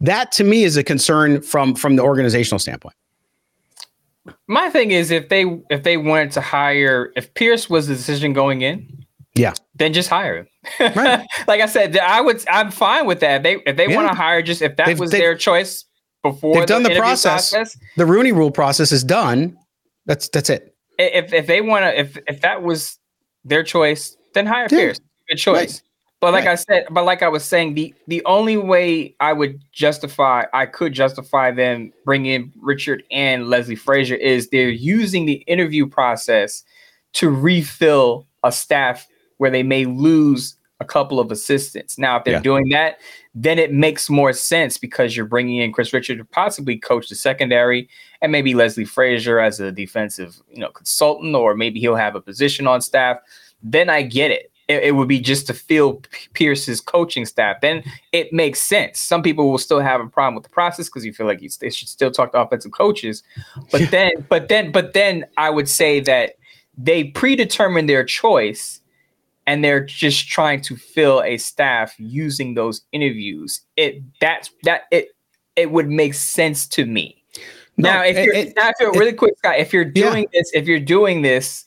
that 0.00 0.32
to 0.32 0.44
me 0.44 0.64
is 0.64 0.76
a 0.76 0.82
concern 0.82 1.42
from 1.42 1.74
from 1.74 1.96
the 1.96 2.02
organizational 2.02 2.58
standpoint. 2.58 2.94
My 4.46 4.70
thing 4.70 4.90
is 4.90 5.10
if 5.10 5.28
they 5.28 5.44
if 5.70 5.82
they 5.82 5.96
wanted 5.96 6.32
to 6.32 6.40
hire 6.40 7.12
if 7.16 7.32
Pierce 7.34 7.68
was 7.68 7.88
the 7.88 7.94
decision 7.94 8.32
going 8.32 8.62
in, 8.62 9.04
yeah, 9.34 9.54
then 9.74 9.92
just 9.92 10.08
hire 10.08 10.36
him. 10.38 10.46
Right. 10.94 11.26
like 11.46 11.60
I 11.60 11.66
said, 11.66 11.96
I 11.98 12.20
would 12.20 12.42
I'm 12.48 12.70
fine 12.70 13.06
with 13.06 13.20
that. 13.20 13.36
If 13.36 13.42
they 13.42 13.70
if 13.70 13.76
they 13.76 13.88
yeah. 13.88 13.96
want 13.96 14.08
to 14.08 14.14
hire 14.14 14.42
just 14.42 14.62
if 14.62 14.76
that 14.76 14.86
they've, 14.86 14.98
was 14.98 15.10
their 15.10 15.34
choice, 15.34 15.84
before 16.22 16.54
they've 16.54 16.66
done 16.66 16.82
the, 16.82 16.90
the 16.90 16.96
process. 16.96 17.50
process. 17.50 17.78
The 17.96 18.06
Rooney 18.06 18.32
Rule 18.32 18.50
process 18.50 18.92
is 18.92 19.04
done. 19.04 19.56
That's 20.06 20.28
that's 20.28 20.50
it. 20.50 20.74
If 20.98 21.32
if 21.32 21.46
they 21.46 21.60
want 21.60 21.84
to, 21.84 21.98
if 21.98 22.18
if 22.26 22.40
that 22.42 22.62
was 22.62 22.98
their 23.44 23.62
choice, 23.62 24.16
then 24.34 24.46
hire 24.46 24.64
yeah. 24.64 24.78
Pierce. 24.78 25.00
Good 25.28 25.36
choice. 25.36 25.54
Right. 25.54 25.82
But 26.20 26.34
like 26.34 26.44
right. 26.44 26.52
I 26.52 26.54
said, 26.56 26.86
but 26.90 27.04
like 27.04 27.22
I 27.22 27.28
was 27.28 27.44
saying, 27.44 27.74
the 27.74 27.94
the 28.06 28.22
only 28.26 28.58
way 28.58 29.14
I 29.20 29.32
would 29.32 29.62
justify, 29.72 30.44
I 30.52 30.66
could 30.66 30.92
justify 30.92 31.50
them 31.50 31.92
bringing 32.04 32.32
in 32.32 32.52
Richard 32.60 33.02
and 33.10 33.48
Leslie 33.48 33.74
Frazier 33.74 34.16
is 34.16 34.50
they're 34.50 34.68
using 34.68 35.24
the 35.24 35.42
interview 35.46 35.86
process 35.86 36.62
to 37.14 37.30
refill 37.30 38.26
a 38.44 38.52
staff 38.52 39.08
where 39.38 39.50
they 39.50 39.62
may 39.62 39.86
lose 39.86 40.56
a 40.80 40.84
couple 40.84 41.20
of 41.20 41.30
assistants. 41.30 41.98
Now, 41.98 42.16
if 42.16 42.24
they're 42.24 42.34
yeah. 42.34 42.40
doing 42.40 42.68
that, 42.70 42.98
then 43.34 43.58
it 43.58 43.72
makes 43.72 44.08
more 44.08 44.32
sense 44.32 44.78
because 44.78 45.16
you're 45.16 45.26
bringing 45.26 45.58
in 45.58 45.72
Kris 45.72 45.92
Richard 45.92 46.18
to 46.18 46.24
possibly 46.24 46.78
coach 46.78 47.08
the 47.08 47.14
secondary, 47.14 47.88
and 48.22 48.32
maybe 48.32 48.54
Leslie 48.54 48.84
Frazier 48.84 49.38
as 49.38 49.60
a 49.60 49.70
defensive, 49.70 50.40
you 50.50 50.60
know, 50.60 50.70
consultant, 50.70 51.34
or 51.34 51.54
maybe 51.54 51.80
he'll 51.80 51.96
have 51.96 52.16
a 52.16 52.20
position 52.20 52.66
on 52.66 52.80
staff. 52.80 53.18
Then 53.62 53.90
I 53.90 54.02
get 54.02 54.30
it. 54.30 54.50
It, 54.68 54.84
it 54.84 54.90
would 54.92 55.08
be 55.08 55.20
just 55.20 55.46
to 55.48 55.54
fill 55.54 56.02
Pierce's 56.32 56.80
coaching 56.80 57.26
staff. 57.26 57.60
Then 57.60 57.82
it 58.12 58.32
makes 58.32 58.62
sense. 58.62 59.00
Some 59.00 59.22
people 59.22 59.50
will 59.50 59.58
still 59.58 59.80
have 59.80 60.00
a 60.00 60.06
problem 60.06 60.34
with 60.36 60.44
the 60.44 60.50
process 60.50 60.88
because 60.88 61.04
you 61.04 61.12
feel 61.12 61.26
like 61.26 61.42
you, 61.42 61.50
they 61.60 61.70
should 61.70 61.88
still 61.88 62.10
talk 62.10 62.32
to 62.32 62.40
offensive 62.40 62.72
coaches. 62.72 63.22
But 63.70 63.90
then, 63.90 64.12
but 64.28 64.48
then, 64.48 64.72
but 64.72 64.94
then 64.94 65.26
I 65.36 65.50
would 65.50 65.68
say 65.68 66.00
that 66.00 66.36
they 66.78 67.04
predetermine 67.04 67.86
their 67.86 68.04
choice 68.04 68.79
and 69.50 69.64
they're 69.64 69.84
just 69.84 70.28
trying 70.28 70.60
to 70.60 70.76
fill 70.76 71.24
a 71.24 71.36
staff 71.36 71.92
using 71.98 72.54
those 72.54 72.82
interviews. 72.92 73.62
It 73.76 74.00
that's 74.20 74.52
that 74.62 74.82
it 74.92 75.08
it 75.56 75.72
would 75.72 75.88
make 75.88 76.14
sense 76.14 76.68
to 76.68 76.86
me. 76.86 77.24
No, 77.76 77.90
now, 77.90 78.04
if 78.04 78.16
it, 78.16 78.24
you're 78.24 78.34
it, 78.34 78.52
now, 78.54 78.68
if 78.68 78.76
you're, 78.78 78.92
really 78.92 79.12
quick, 79.12 79.36
Scott, 79.38 79.58
if 79.58 79.72
you're 79.72 79.84
doing 79.84 80.28
yeah. 80.32 80.40
this, 80.40 80.52
if 80.54 80.68
you're 80.68 80.78
doing 80.78 81.22
this 81.22 81.64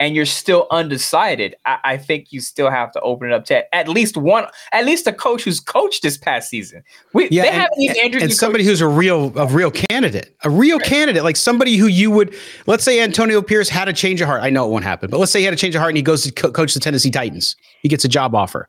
and 0.00 0.16
you're 0.16 0.26
still 0.26 0.66
undecided, 0.70 1.54
I, 1.64 1.78
I, 1.84 1.96
think 1.96 2.32
you 2.32 2.40
still 2.40 2.70
have 2.70 2.90
to 2.92 3.00
open 3.00 3.30
it 3.30 3.34
up 3.34 3.44
to 3.46 3.74
at 3.74 3.88
least 3.88 4.16
one, 4.16 4.46
at 4.72 4.84
least 4.84 5.06
a 5.06 5.12
coach 5.12 5.44
who's 5.44 5.60
coached 5.60 6.02
this 6.02 6.18
past 6.18 6.50
season. 6.50 6.82
We, 7.12 7.28
yeah, 7.30 7.44
and, 7.44 7.88
and, 7.98 8.14
and 8.22 8.32
somebody 8.32 8.64
who's 8.64 8.80
a 8.80 8.88
real, 8.88 9.36
a 9.38 9.46
real 9.46 9.70
candidate, 9.70 10.36
a 10.42 10.50
real 10.50 10.78
right. 10.78 10.86
candidate, 10.86 11.22
like 11.22 11.36
somebody 11.36 11.76
who 11.76 11.86
you 11.86 12.10
would, 12.10 12.34
let's 12.66 12.84
say 12.84 13.00
Antonio 13.00 13.40
Pierce 13.40 13.68
had 13.68 13.88
a 13.88 13.92
change 13.92 14.20
of 14.20 14.26
heart. 14.26 14.42
I 14.42 14.50
know 14.50 14.66
it 14.66 14.70
won't 14.70 14.84
happen, 14.84 15.10
but 15.10 15.18
let's 15.18 15.30
say 15.30 15.38
he 15.38 15.44
had 15.44 15.54
a 15.54 15.58
change 15.58 15.74
of 15.74 15.80
heart 15.80 15.90
and 15.90 15.96
he 15.96 16.02
goes 16.02 16.24
to 16.24 16.32
co- 16.32 16.50
coach 16.50 16.74
the 16.74 16.80
Tennessee 16.80 17.10
Titans. 17.10 17.56
He 17.80 17.88
gets 17.88 18.04
a 18.04 18.08
job 18.08 18.34
offer. 18.34 18.68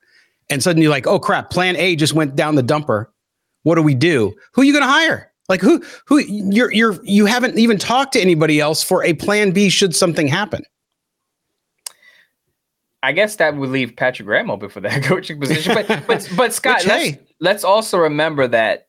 and 0.50 0.62
suddenly 0.62 0.84
you're 0.84 0.92
like, 0.92 1.08
oh 1.08 1.20
crap, 1.20 1.50
plan 1.50 1.76
A 1.78 1.96
just 1.96 2.14
went 2.14 2.36
down 2.36 2.56
the 2.56 2.64
dumper. 2.64 3.08
What 3.64 3.76
do 3.76 3.82
we 3.82 3.96
do? 3.96 4.34
Who 4.54 4.62
are 4.62 4.66
you 4.66 4.74
going 4.74 4.86
to 4.86 4.92
hire? 4.92 5.32
Like 5.48 5.62
who 5.62 5.84
who 6.06 6.20
you're 6.20 6.72
you're 6.72 7.00
you 7.04 7.26
haven't 7.26 7.58
even 7.60 7.78
talked 7.78 8.14
to 8.14 8.22
anybody 8.22 8.60
else 8.60 8.84
for 8.84 9.04
a 9.04 9.14
plan 9.14 9.52
B 9.52 9.70
should 9.70 9.96
something 9.96 10.28
happen. 10.28 10.64
I 13.06 13.12
guess 13.12 13.36
that 13.36 13.56
would 13.56 13.70
leave 13.70 13.96
Patrick 13.96 14.26
Graham 14.26 14.50
open 14.50 14.68
for 14.70 14.82
that 14.82 15.04
coaching 15.04 15.39
position. 15.39 15.76
But 15.76 15.88
but 16.08 16.28
but 16.36 16.54
Scott, 16.54 16.80
Which, 16.80 16.88
let's, 16.88 17.04
hey. 17.06 17.20
let's 17.39 17.63
also 17.63 18.00
remember 18.00 18.48
that, 18.48 18.88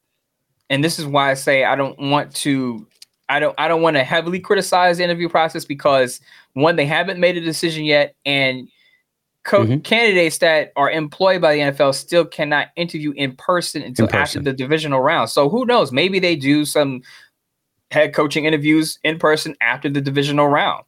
and 0.70 0.82
this 0.82 0.98
is 0.98 1.04
why 1.04 1.30
I 1.30 1.34
say 1.34 1.64
I 1.64 1.76
don't 1.76 1.98
want 1.98 2.34
to 2.36 2.86
I 3.28 3.40
don't 3.40 3.54
I 3.58 3.68
don't 3.68 3.82
want 3.82 3.96
to 3.96 4.04
heavily 4.04 4.40
criticize 4.40 4.96
the 4.96 5.04
interview 5.04 5.28
process 5.28 5.66
because 5.66 6.18
one, 6.54 6.76
they 6.76 6.86
haven't 6.86 7.20
made 7.20 7.36
a 7.36 7.42
decision 7.42 7.84
yet, 7.84 8.14
and 8.24 8.68
co- 9.44 9.64
mm-hmm. 9.64 9.80
candidates 9.80 10.38
that 10.38 10.72
are 10.76 10.90
employed 10.90 11.42
by 11.42 11.52
the 11.52 11.60
NFL 11.60 11.94
still 11.94 12.24
cannot 12.24 12.68
interview 12.74 13.12
in 13.12 13.36
person 13.36 13.82
until 13.82 14.06
in 14.06 14.12
person. 14.12 14.22
after 14.22 14.40
the 14.40 14.56
divisional 14.56 15.00
round. 15.00 15.28
So 15.28 15.50
who 15.50 15.66
knows? 15.66 15.92
Maybe 15.92 16.20
they 16.20 16.36
do 16.36 16.64
some 16.64 17.02
head 17.90 18.14
coaching 18.14 18.46
interviews 18.46 18.98
in 19.04 19.18
person 19.18 19.56
after 19.60 19.90
the 19.90 20.00
divisional 20.00 20.48
round. 20.48 20.84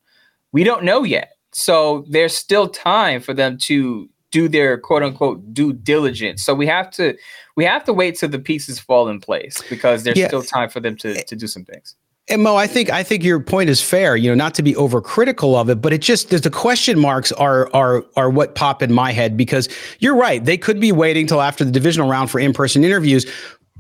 We 0.53 0.65
don't 0.65 0.85
know 0.85 1.05
yet. 1.05 1.33
So 1.53 2.05
there's 2.09 2.37
still 2.37 2.69
time 2.69 3.21
for 3.21 3.35
them 3.35 3.59
to 3.59 4.09
do 4.31 4.49
their 4.49 4.79
quote 4.79 5.03
unquote 5.03 5.55
due 5.55 5.73
diligence. 5.73 6.43
So 6.43 6.55
we 6.55 6.67
have 6.67 6.91
to 6.93 7.17
we 7.57 7.65
have 7.65 7.85
to 7.85 7.93
wait 7.93 8.17
till 8.17 8.29
the 8.29 8.39
pieces 8.39 8.79
fall 8.79 9.09
in 9.09 9.21
place 9.21 9.63
because 9.69 10.05
there's 10.05 10.19
yeah. 10.19 10.29
still 10.29 10.43
time 10.43 10.69
for 10.69 10.81
them 10.81 10.97
to 10.99 11.23
to 11.25 11.37
do 11.37 11.47
some 11.47 11.65
things. 11.65 11.95
And 12.31 12.43
Mo, 12.43 12.57
I 12.57 12.67
think 12.67 12.91
I 12.91 13.03
think 13.03 13.25
your 13.25 13.41
point 13.41 13.71
is 13.71 13.81
fair. 13.81 14.15
You 14.15 14.29
know, 14.29 14.35
not 14.35 14.55
to 14.55 14.63
be 14.63 14.75
overcritical 14.75 15.59
of 15.59 15.71
it, 15.71 15.81
but 15.81 15.95
it 15.95 16.03
just 16.03 16.29
the 16.29 16.51
question 16.51 16.99
marks 16.99 17.33
are 17.33 17.75
are 17.75 18.05
are 18.17 18.29
what 18.29 18.55
pop 18.55 18.83
in 18.83 18.93
my 18.93 19.13
head 19.13 19.37
because 19.37 19.69
you're 19.99 20.17
right. 20.17 20.45
They 20.45 20.59
could 20.59 20.79
be 20.79 20.93
waiting 20.93 21.27
till 21.27 21.41
after 21.41 21.65
the 21.65 21.71
divisional 21.71 22.09
round 22.09 22.31
for 22.31 22.39
in 22.39 22.53
person 22.53 22.85
interviews, 22.85 23.25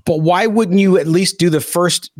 but 0.06 0.20
why 0.20 0.46
wouldn't 0.46 0.80
you 0.80 0.96
at 0.96 1.06
least 1.06 1.38
do 1.38 1.50
the 1.50 1.60
first 1.60 2.10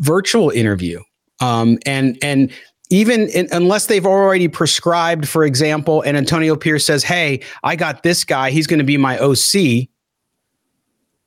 virtual 0.00 0.50
interview? 0.50 1.00
Um, 1.40 1.78
and 1.86 2.18
and 2.20 2.52
even 2.90 3.28
in, 3.28 3.48
unless 3.52 3.86
they've 3.86 4.06
already 4.06 4.48
prescribed, 4.48 5.28
for 5.28 5.44
example, 5.44 6.02
and 6.02 6.16
Antonio 6.16 6.56
Pierce 6.56 6.84
says, 6.84 7.04
"Hey, 7.04 7.40
I 7.62 7.76
got 7.76 8.02
this 8.02 8.24
guy. 8.24 8.50
He's 8.50 8.66
going 8.66 8.78
to 8.78 8.84
be 8.84 8.96
my 8.96 9.18
OC." 9.18 9.88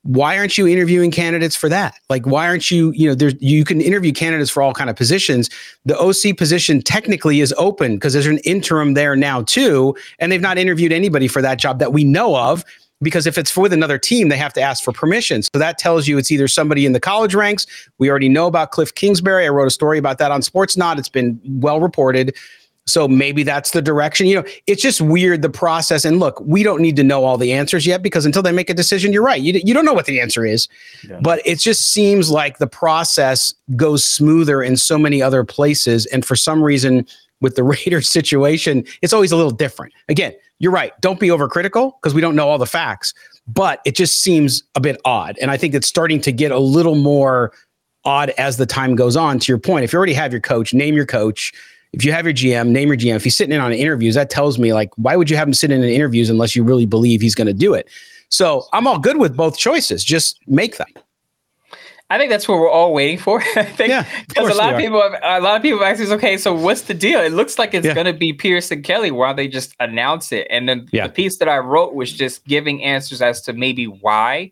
why 0.03 0.37
aren't 0.37 0.57
you 0.57 0.67
interviewing 0.67 1.11
candidates 1.11 1.55
for 1.55 1.69
that 1.69 1.95
like 2.09 2.25
why 2.25 2.47
aren't 2.47 2.71
you 2.71 2.91
you 2.91 3.07
know 3.07 3.13
there's 3.13 3.35
you 3.39 3.63
can 3.63 3.79
interview 3.79 4.11
candidates 4.11 4.49
for 4.49 4.63
all 4.63 4.73
kind 4.73 4.89
of 4.89 4.95
positions 4.95 5.49
the 5.85 5.97
oc 5.97 6.37
position 6.37 6.81
technically 6.81 7.39
is 7.39 7.53
open 7.57 7.95
because 7.95 8.13
there's 8.13 8.25
an 8.25 8.39
interim 8.39 8.95
there 8.95 9.15
now 9.15 9.43
too 9.43 9.95
and 10.17 10.31
they've 10.31 10.41
not 10.41 10.57
interviewed 10.57 10.91
anybody 10.91 11.27
for 11.27 11.41
that 11.41 11.59
job 11.59 11.77
that 11.77 11.93
we 11.93 12.03
know 12.03 12.35
of 12.35 12.65
because 13.01 13.27
if 13.27 13.37
it's 13.37 13.55
with 13.55 13.73
another 13.73 13.97
team 13.97 14.29
they 14.29 14.37
have 14.37 14.53
to 14.53 14.61
ask 14.61 14.83
for 14.83 14.91
permission 14.91 15.41
so 15.41 15.57
that 15.57 15.77
tells 15.77 16.07
you 16.07 16.17
it's 16.17 16.31
either 16.31 16.47
somebody 16.47 16.85
in 16.85 16.93
the 16.93 16.99
college 16.99 17.35
ranks 17.35 17.65
we 17.97 18.09
already 18.09 18.29
know 18.29 18.47
about 18.47 18.71
cliff 18.71 18.93
kingsbury 18.95 19.45
i 19.45 19.49
wrote 19.49 19.67
a 19.67 19.71
story 19.71 19.97
about 19.97 20.17
that 20.17 20.31
on 20.31 20.41
sportsnaut 20.41 20.97
it's 20.97 21.09
been 21.09 21.39
well 21.45 21.79
reported 21.79 22.35
so 22.87 23.07
maybe 23.07 23.43
that's 23.43 23.71
the 23.71 23.81
direction. 23.81 24.25
You 24.25 24.35
know, 24.35 24.43
it's 24.67 24.81
just 24.81 25.01
weird 25.01 25.41
the 25.41 25.49
process. 25.49 26.03
And 26.03 26.19
look, 26.19 26.41
we 26.41 26.63
don't 26.63 26.81
need 26.81 26.95
to 26.95 27.03
know 27.03 27.23
all 27.23 27.37
the 27.37 27.53
answers 27.53 27.85
yet 27.85 28.01
because 28.01 28.25
until 28.25 28.41
they 28.41 28.51
make 28.51 28.69
a 28.69 28.73
decision, 28.73 29.13
you're 29.13 29.23
right. 29.23 29.41
You, 29.41 29.61
you 29.63 29.73
don't 29.73 29.85
know 29.85 29.93
what 29.93 30.05
the 30.05 30.19
answer 30.19 30.45
is. 30.45 30.67
Yeah. 31.07 31.19
But 31.21 31.41
it 31.45 31.59
just 31.59 31.91
seems 31.91 32.29
like 32.29 32.57
the 32.57 32.67
process 32.67 33.53
goes 33.75 34.03
smoother 34.03 34.63
in 34.63 34.77
so 34.77 34.97
many 34.97 35.21
other 35.21 35.43
places. 35.43 36.05
And 36.07 36.25
for 36.25 36.35
some 36.35 36.63
reason, 36.63 37.05
with 37.41 37.55
the 37.55 37.63
Raiders 37.63 38.09
situation, 38.09 38.85
it's 39.01 39.13
always 39.13 39.31
a 39.31 39.35
little 39.35 39.51
different. 39.51 39.93
Again, 40.09 40.33
you're 40.59 40.71
right. 40.71 40.93
Don't 41.01 41.19
be 41.19 41.27
overcritical 41.27 41.93
because 42.01 42.13
we 42.13 42.21
don't 42.21 42.35
know 42.35 42.47
all 42.47 42.57
the 42.57 42.65
facts, 42.65 43.13
but 43.47 43.81
it 43.85 43.95
just 43.95 44.21
seems 44.21 44.63
a 44.75 44.79
bit 44.79 44.99
odd. 45.05 45.37
And 45.41 45.51
I 45.51 45.57
think 45.57 45.73
it's 45.73 45.87
starting 45.87 46.21
to 46.21 46.31
get 46.31 46.51
a 46.51 46.59
little 46.59 46.95
more 46.95 47.51
odd 48.05 48.29
as 48.31 48.57
the 48.57 48.65
time 48.65 48.95
goes 48.95 49.15
on. 49.15 49.39
To 49.39 49.51
your 49.51 49.59
point, 49.59 49.83
if 49.83 49.93
you 49.93 49.97
already 49.97 50.13
have 50.13 50.31
your 50.31 50.41
coach, 50.41 50.73
name 50.73 50.95
your 50.95 51.05
coach 51.05 51.51
if 51.93 52.05
you 52.05 52.11
have 52.11 52.25
your 52.25 52.33
GM, 52.33 52.69
name 52.69 52.87
your 52.87 52.97
GM. 52.97 53.15
If 53.15 53.23
he's 53.23 53.35
sitting 53.35 53.53
in 53.53 53.61
on 53.61 53.73
interviews, 53.73 54.15
that 54.15 54.29
tells 54.29 54.57
me 54.57 54.73
like, 54.73 54.91
why 54.95 55.15
would 55.15 55.29
you 55.29 55.35
have 55.35 55.47
him 55.47 55.53
sit 55.53 55.71
in 55.71 55.83
interviews 55.83 56.29
unless 56.29 56.55
you 56.55 56.63
really 56.63 56.85
believe 56.85 57.21
he's 57.21 57.35
going 57.35 57.47
to 57.47 57.53
do 57.53 57.73
it? 57.73 57.89
So 58.29 58.65
I'm 58.71 58.87
all 58.87 58.97
good 58.97 59.17
with 59.17 59.35
both 59.35 59.57
choices. 59.57 60.03
Just 60.03 60.39
make 60.47 60.77
them. 60.77 60.87
I 62.11 62.17
think 62.17 62.29
that's 62.29 62.45
what 62.45 62.59
we're 62.59 62.69
all 62.69 62.93
waiting 62.93 63.17
for. 63.17 63.41
I 63.55 63.63
think 63.63 63.87
yeah, 63.87 64.05
because 64.27 64.53
a 64.53 64.57
lot 64.57 64.73
of 64.73 64.79
people, 64.79 65.01
have, 65.01 65.13
a 65.23 65.39
lot 65.39 65.55
of 65.55 65.61
people 65.61 65.81
ask 65.81 66.01
us, 66.01 66.09
okay, 66.09 66.37
so 66.37 66.53
what's 66.53 66.81
the 66.81 66.93
deal? 66.93 67.21
It 67.21 67.31
looks 67.31 67.57
like 67.57 67.73
it's 67.73 67.85
yeah. 67.85 67.93
going 67.93 68.05
to 68.05 68.13
be 68.13 68.33
Pierce 68.33 68.69
and 68.69 68.83
Kelly. 68.83 69.11
Why 69.11 69.31
they 69.31 69.47
just 69.47 69.73
announce 69.79 70.33
it? 70.33 70.45
And 70.49 70.67
then 70.67 70.89
yeah. 70.91 71.07
the 71.07 71.13
piece 71.13 71.37
that 71.37 71.47
I 71.47 71.59
wrote 71.59 71.93
was 71.93 72.11
just 72.11 72.45
giving 72.45 72.83
answers 72.83 73.21
as 73.21 73.39
to 73.43 73.53
maybe 73.53 73.85
why 73.85 74.51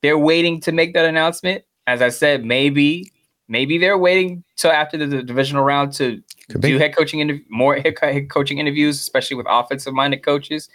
they're 0.00 0.18
waiting 0.18 0.60
to 0.62 0.72
make 0.72 0.94
that 0.94 1.04
announcement. 1.04 1.64
As 1.86 2.00
I 2.00 2.08
said, 2.08 2.42
maybe 2.42 3.12
maybe 3.48 3.76
they're 3.76 3.98
waiting 3.98 4.42
till 4.56 4.70
after 4.70 4.96
the, 4.96 5.06
the 5.06 5.22
divisional 5.22 5.62
round 5.62 5.92
to 5.94 6.22
do 6.60 6.78
head 6.78 6.96
coaching 6.96 7.20
interv- 7.20 7.44
more 7.50 7.76
head, 7.76 7.98
head 8.00 8.30
coaching 8.30 8.56
interviews, 8.56 8.98
especially 8.98 9.36
with 9.36 9.46
offensive 9.46 9.92
minded 9.92 10.22
coaches. 10.22 10.70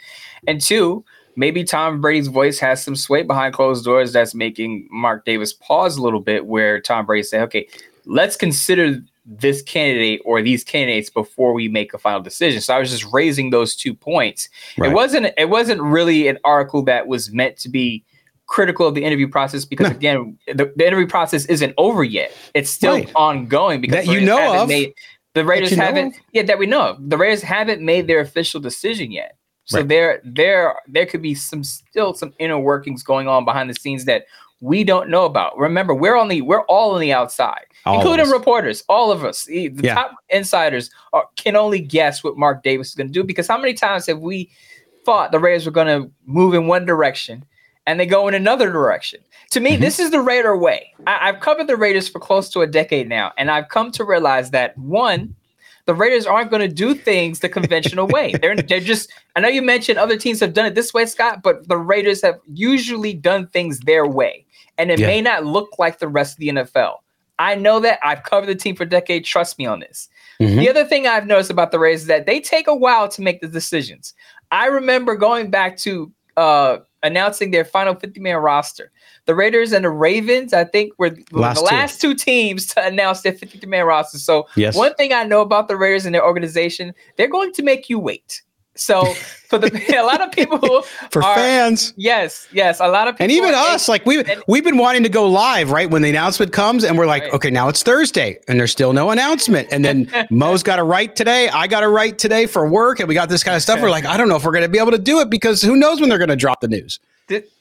And 0.48 0.62
two, 0.62 1.04
maybe 1.40 1.64
Tom 1.64 2.02
Brady's 2.02 2.28
voice 2.28 2.60
has 2.60 2.84
some 2.84 2.98
sway 2.98 3.24
behind 3.24 3.54
closed 3.54 3.86
doors 3.86 4.12
that's 4.12 4.36
making 4.36 4.90
Mark 4.92 5.24
Davis 5.24 5.54
pause 5.54 5.96
a 5.96 6.02
little 6.02 6.20
bit, 6.20 6.46
where 6.48 6.82
Tom 6.82 7.06
Brady 7.06 7.24
said, 7.24 7.42
okay, 7.44 7.66
let's 8.06 8.36
consider 8.36 9.02
this 9.26 9.62
candidate 9.62 10.22
or 10.26 10.42
these 10.42 10.66
candidates 10.66 11.10
before 11.10 11.54
we 11.54 11.70
make 11.70 11.94
a 11.94 11.98
final 11.98 12.20
decision. 12.20 12.60
So 12.60 12.76
I 12.76 12.80
was 12.80 12.92
just 12.92 13.06
raising 13.14 13.52
those 13.52 13.74
two 13.74 13.94
points. 13.94 14.50
Right. 14.78 14.92
It 14.92 14.94
wasn't 14.94 15.28
it 15.38 15.50
wasn't 15.50 15.82
really 15.82 16.28
an 16.28 16.40
article 16.44 16.84
that 16.84 17.08
was 17.08 17.32
meant 17.32 17.56
to 17.60 17.70
be 17.70 18.04
critical 18.48 18.88
of 18.88 18.96
the 18.96 19.06
interview 19.06 19.30
process 19.30 19.64
because 19.64 19.92
no. 19.92 19.96
again, 19.96 20.38
the, 20.48 20.74
the, 20.76 20.86
interview 20.86 21.08
process 21.08 21.46
isn't 21.46 21.74
over 21.78 22.04
yet. 22.04 22.34
It's 22.56 22.72
still 22.72 22.94
right. 22.94 23.12
ongoing 23.16 23.80
because 23.80 24.06
that 24.06 24.12
you 24.12 24.20
know 24.20 24.64
of. 24.64 24.68
Made, 24.68 24.94
the 25.36 25.46
Raiders 25.46 25.70
haven't 25.70 26.16
yeah 26.34 26.44
that 26.44 26.58
we 26.58 26.66
know 26.66 26.90
of. 26.90 27.10
The 27.10 27.18
Raiders 27.18 27.44
haven't 27.44 27.82
made 27.82 28.08
their 28.08 28.20
official 28.20 28.60
decision 28.60 29.12
yet. 29.12 29.38
So 29.70 29.80
right. 29.80 29.88
there 29.88 30.22
there 30.26 30.76
there 30.88 31.06
could 31.06 31.22
be 31.22 31.36
some 31.36 31.64
still 31.64 32.16
some 32.16 32.34
inner 32.40 32.60
workings 32.60 33.04
going 33.04 33.28
on 33.28 33.46
behind 33.46 33.70
the 33.70 33.76
scenes 33.76 34.06
that 34.06 34.26
we 34.62 34.84
don't 34.84 35.10
know 35.10 35.26
about. 35.26 35.58
Remember, 35.58 35.94
we're 35.94 36.18
only 36.18 36.42
we're 36.42 36.64
all 36.64 36.96
on 36.96 37.02
the 37.02 37.14
outside, 37.14 37.66
all 37.86 37.96
including 37.96 38.30
reporters. 38.30 38.84
All 38.90 39.12
of 39.12 39.24
us, 39.24 39.46
the 39.46 39.72
yeah. 39.76 39.94
top 39.94 40.16
insiders, 40.30 40.90
are, 41.14 41.28
can 41.36 41.56
only 41.56 41.80
guess 41.80 42.24
what 42.24 42.36
Mark 42.36 42.64
Davis 42.64 42.90
is 42.90 42.96
going 42.96 43.08
to 43.08 43.14
do. 43.14 43.24
Because 43.24 43.48
how 43.48 43.60
many 43.60 43.76
times 43.76 44.08
have 44.08 44.20
we 44.20 44.50
thought 45.06 45.32
the 45.32 45.40
Raiders 45.40 45.66
were 45.66 45.72
going 45.72 45.88
to 45.88 46.12
move 46.26 46.56
in 46.56 46.68
one 46.68 46.86
direction 46.86 47.46
and 47.86 48.00
they 48.00 48.06
go 48.06 48.28
in 48.28 48.34
another 48.34 48.72
direction. 48.72 49.20
To 49.52 49.60
me, 49.60 49.72
mm-hmm. 49.72 49.82
this 49.82 50.00
is 50.00 50.12
the 50.12 50.20
Raider 50.20 50.56
way. 50.56 50.94
I, 51.08 51.28
have 51.28 51.40
covered 51.40 51.68
the 51.68 51.78
Raiders 51.78 52.08
for 52.08 52.20
close 52.20 52.50
to 52.50 52.62
a 52.62 52.68
decade 52.68 53.10
now, 53.10 53.32
and 53.38 53.50
I've 53.50 53.70
come 53.70 53.92
to 53.94 54.04
realize 54.04 54.52
that 54.52 54.78
one, 54.78 55.34
the 55.90 55.96
Raiders 55.96 56.28
aren't 56.28 56.52
going 56.52 56.62
to 56.62 56.68
do 56.68 56.94
things 56.94 57.40
the 57.40 57.50
conventional 57.50 58.06
way. 58.06 58.32
They're 58.42 58.56
they're 58.56 58.80
just. 58.80 59.12
I 59.36 59.40
know 59.40 59.48
you 59.48 59.64
mentioned 59.64 59.98
other 59.98 60.18
teams 60.18 60.40
have 60.40 60.54
done 60.54 60.68
it 60.68 60.76
this 60.76 60.94
way, 60.94 61.08
Scott, 61.08 61.42
but 61.42 61.68
the 61.68 61.78
Raiders 61.78 62.22
have 62.22 62.40
usually 62.46 63.12
done 63.12 63.48
things 63.48 63.80
their 63.80 64.06
way, 64.06 64.46
and 64.78 64.92
it 64.92 65.00
yeah. 65.00 65.08
may 65.08 65.20
not 65.20 65.48
look 65.48 65.80
like 65.80 65.98
the 65.98 66.08
rest 66.08 66.34
of 66.34 66.38
the 66.42 66.50
NFL. 66.50 66.98
I 67.40 67.56
know 67.56 67.80
that 67.80 67.98
I've 68.04 68.22
covered 68.22 68.46
the 68.46 68.54
team 68.54 68.76
for 68.76 68.86
decades. 68.86 69.28
Trust 69.28 69.58
me 69.58 69.66
on 69.66 69.80
this. 69.80 70.10
Mm-hmm. 70.40 70.60
The 70.60 70.70
other 70.70 70.86
thing 70.86 71.08
I've 71.08 71.26
noticed 71.26 71.50
about 71.50 71.72
the 71.72 71.80
Raiders 71.80 72.02
is 72.02 72.08
that 72.08 72.28
they 72.28 72.40
take 72.40 72.68
a 72.68 72.76
while 72.76 73.08
to 73.10 73.24
make 73.24 73.42
the 73.42 73.48
decisions. 73.48 74.14
I 74.52 74.68
remember 74.68 75.16
going 75.16 75.50
back 75.50 75.76
to 75.78 76.12
uh, 76.38 76.78
announcing 77.02 77.50
their 77.50 77.66
final 77.66 77.96
50 77.96 78.20
man 78.20 78.38
roster. 78.38 78.92
The 79.30 79.36
Raiders 79.36 79.74
and 79.74 79.86
the 79.86 79.92
Ravens, 79.92 80.54
I 80.54 80.64
think, 80.64 80.92
were 80.98 81.16
last 81.32 81.60
the 81.60 81.66
last 81.66 82.02
two. 82.02 82.16
two 82.16 82.18
teams 82.18 82.66
to 82.74 82.84
announce 82.84 83.22
their 83.22 83.32
50 83.32 83.64
man 83.68 83.86
roster. 83.86 84.18
So, 84.18 84.48
yes. 84.56 84.76
one 84.76 84.96
thing 84.96 85.14
I 85.14 85.24
know 85.24 85.42
about 85.42 85.68
the 85.68 85.78
Raiders 85.78 86.08
and 86.08 86.16
their 86.16 86.26
organization, 86.26 86.96
they're 87.16 87.28
going 87.28 87.54
to 87.54 87.62
make 87.62 87.92
you 87.92 88.00
wait. 88.00 88.42
So 88.74 89.06
for 89.50 89.60
the 89.60 89.68
a 90.00 90.02
lot 90.02 90.20
of 90.20 90.32
people 90.32 90.82
for 91.12 91.24
are, 91.24 91.36
fans, 91.36 91.94
yes, 91.96 92.48
yes, 92.52 92.80
a 92.80 92.88
lot 92.88 93.08
of 93.08 93.18
people, 93.18 93.26
and 93.26 93.32
even 93.32 93.54
us, 93.54 93.88
like 93.88 94.04
we 94.04 94.18
we've, 94.18 94.44
we've 94.48 94.64
been 94.64 94.80
wanting 94.80 95.04
to 95.04 95.10
go 95.10 95.28
live 95.28 95.70
right 95.70 95.92
when 95.92 96.02
the 96.02 96.10
announcement 96.10 96.52
comes, 96.52 96.84
and 96.84 96.98
we're 96.98 97.06
like, 97.06 97.22
right. 97.22 97.34
okay, 97.34 97.52
now 97.52 97.70
it's 97.70 97.84
Thursday, 97.84 98.40
and 98.48 98.60
there's 98.60 98.72
still 98.72 98.94
no 98.94 99.12
announcement, 99.12 99.68
and 99.72 99.86
then 99.86 100.10
Mo's 100.32 100.64
got 100.64 100.78
to 100.78 100.84
write 100.84 101.16
today, 101.16 101.50
I 101.50 101.68
got 101.68 101.82
to 101.82 101.90
write 101.90 102.18
today 102.18 102.48
for 102.48 102.68
work, 102.68 103.00
and 103.00 103.08
we 103.08 103.14
got 103.14 103.30
this 103.30 103.44
kind 103.44 103.56
of 103.56 103.62
stuff. 103.62 103.80
We're 103.80 103.92
like, 103.92 104.06
I 104.06 104.18
don't 104.18 104.28
know 104.28 104.38
if 104.38 104.44
we're 104.44 104.54
going 104.54 104.64
to 104.64 104.70
be 104.70 104.80
able 104.80 104.92
to 104.92 104.98
do 104.98 105.20
it 105.20 105.30
because 105.30 105.62
who 105.62 105.76
knows 105.76 106.00
when 106.00 106.10
they're 106.10 106.18
going 106.18 106.30
to 106.30 106.36
drop 106.36 106.62
the 106.62 106.68
news. 106.68 107.00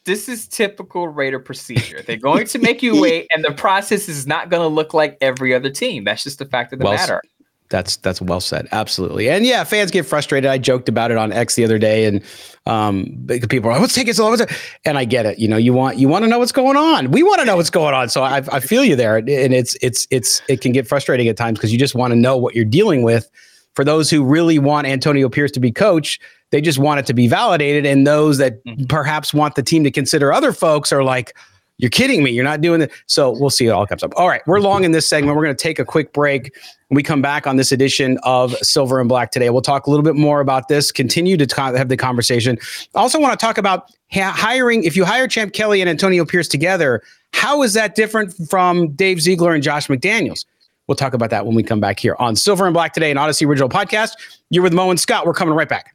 This 0.05 0.29
is 0.29 0.49
typical 0.49 1.09
Raider 1.09 1.39
procedure. 1.39 2.03
They're 2.03 2.17
going 2.17 2.47
to 2.47 2.59
make 2.59 2.83
you 2.83 3.01
wait, 3.01 3.29
and 3.35 3.45
the 3.45 3.53
process 3.53 4.09
is 4.09 4.27
not 4.27 4.49
going 4.49 4.63
to 4.63 4.69
look 4.69 4.95
like 4.95 5.19
every 5.21 5.55
other 5.55 5.71
team. 5.71 6.05
That's 6.05 6.25
just 6.25 6.39
the 6.39 6.47
fact 6.47 6.73
of 6.73 6.79
the 6.79 6.87
well, 6.87 6.95
matter. 6.95 7.23
That's 7.71 7.97
that's 7.97 8.21
well 8.23 8.41
said. 8.41 8.67
Absolutely. 8.73 9.29
And 9.29 9.45
yeah, 9.45 9.63
fans 9.65 9.91
get 9.91 10.07
frustrated. 10.07 10.51
I 10.51 10.57
joked 10.57 10.89
about 10.89 11.11
it 11.11 11.19
on 11.19 11.33
X 11.33 11.55
the 11.55 11.65
other 11.65 11.79
day, 11.79 12.07
and 12.07 12.25
um, 12.65 13.27
people 13.51 13.69
are 13.69 13.75
like, 13.75 13.83
"What's 13.83 13.95
taking 13.95 14.15
so 14.15 14.25
long?" 14.25 14.39
And 14.87 14.97
I 14.97 15.05
get 15.05 15.27
it. 15.27 15.39
You 15.39 15.49
know, 15.49 15.59
you 15.59 15.75
want 15.75 15.99
you 15.99 16.09
want 16.09 16.25
to 16.25 16.29
know 16.29 16.39
what's 16.39 16.53
going 16.53 16.79
on. 16.79 17.11
We 17.11 17.23
want 17.23 17.41
to 17.41 17.45
know 17.45 17.57
what's 17.57 17.71
going 17.71 17.95
on. 17.95 18.09
So 18.09 18.23
I, 18.23 18.39
I 18.51 18.61
feel 18.61 18.85
you 18.85 18.97
there, 18.97 19.19
and 19.19 19.29
it's 19.29 19.77
it's 19.83 20.09
it's 20.11 20.41
it 20.49 20.63
can 20.63 20.73
get 20.73 20.87
frustrating 20.87 21.29
at 21.29 21.37
times 21.37 21.59
because 21.59 21.71
you 21.71 21.79
just 21.79 21.95
want 21.95 22.13
to 22.13 22.17
know 22.17 22.39
what 22.39 22.55
you're 22.55 22.65
dealing 22.65 23.03
with. 23.03 23.31
For 23.75 23.85
those 23.85 24.11
who 24.11 24.25
really 24.25 24.59
want 24.59 24.87
Antonio 24.87 25.29
Pierce 25.29 25.53
to 25.53 25.61
be 25.61 25.71
coach, 25.71 26.19
They 26.51 26.61
just 26.61 26.79
want 26.79 27.01
it 27.01 27.07
to 27.07 27.15
be 27.15 27.29
validated. 27.29 27.85
And 27.87 28.07
those 28.07 28.39
that 28.39 28.65
Mhm. 28.65 28.89
perhaps 28.89 29.35
want 29.35 29.55
the 29.55 29.63
team 29.63 29.85
to 29.85 29.91
consider 29.91 30.33
other 30.33 30.53
folks 30.53 30.93
are 30.93 31.05
like, 31.05 31.35
you're 31.81 31.91
kidding 31.91 32.25
me. 32.25 32.33
You're 32.33 32.43
not 32.45 32.61
doing 32.61 32.81
it. 32.81 32.91
So 33.07 33.31
we'll 33.39 33.51
see. 33.51 33.67
It 33.67 33.71
all 33.71 33.87
comes 33.87 34.03
up. 34.03 34.13
All 34.17 34.27
right. 34.29 34.41
We're 34.49 34.59
long 34.59 34.83
in 34.83 34.91
this 34.91 35.07
segment. 35.07 35.37
We're 35.37 35.45
going 35.45 35.55
to 35.57 35.63
take 35.63 35.79
a 35.79 35.85
quick 35.85 36.13
break. 36.13 36.53
When 36.89 36.97
we 36.97 37.05
come 37.05 37.23
back 37.23 37.47
on 37.47 37.57
this 37.57 37.71
edition 37.71 38.19
of 38.25 38.57
Silver 38.63 38.99
and 38.99 39.09
Black 39.09 39.31
today, 39.31 39.49
we'll 39.51 39.63
talk 39.63 39.87
a 39.87 39.91
little 39.91 40.03
bit 40.03 40.17
more 40.17 40.41
about 40.41 40.67
this, 40.69 40.91
continue 40.91 41.37
to 41.37 41.47
co- 41.47 41.77
have 41.77 41.89
the 41.89 41.97
conversation. 41.97 42.59
I 42.97 42.99
also 42.99 43.21
want 43.21 43.39
to 43.39 43.47
talk 43.47 43.59
about 43.59 43.93
ha- 44.11 44.33
hiring. 44.35 44.83
If 44.83 44.97
you 44.97 45.05
hire 45.05 45.29
Champ 45.29 45.53
Kelly 45.53 45.81
and 45.81 45.89
Antonio 45.89 46.25
Pierce 46.25 46.49
together, 46.49 47.01
how 47.33 47.63
is 47.63 47.75
that 47.75 47.95
different 47.95 48.35
from 48.51 48.89
Dave 48.93 49.21
Ziegler 49.21 49.53
and 49.55 49.63
Josh 49.63 49.87
McDaniels? 49.87 50.47
We'll 50.89 50.97
talk 50.97 51.13
about 51.15 51.29
that 51.31 51.45
when 51.47 51.55
we 51.55 51.63
come 51.63 51.79
back 51.79 52.01
here 52.01 52.17
on 52.19 52.35
Silver 52.35 52.65
and 52.67 52.73
Black 52.75 52.95
today, 52.95 53.11
an 53.11 53.19
Audacy 53.19 53.47
original 53.47 53.69
podcast. 53.69 54.13
You're 54.51 54.63
with 54.65 54.73
Mo 54.73 54.89
and 54.91 54.99
Scott. 54.99 55.27
We're 55.27 55.35
coming 55.35 55.55
right 55.55 55.69
back. 55.69 55.95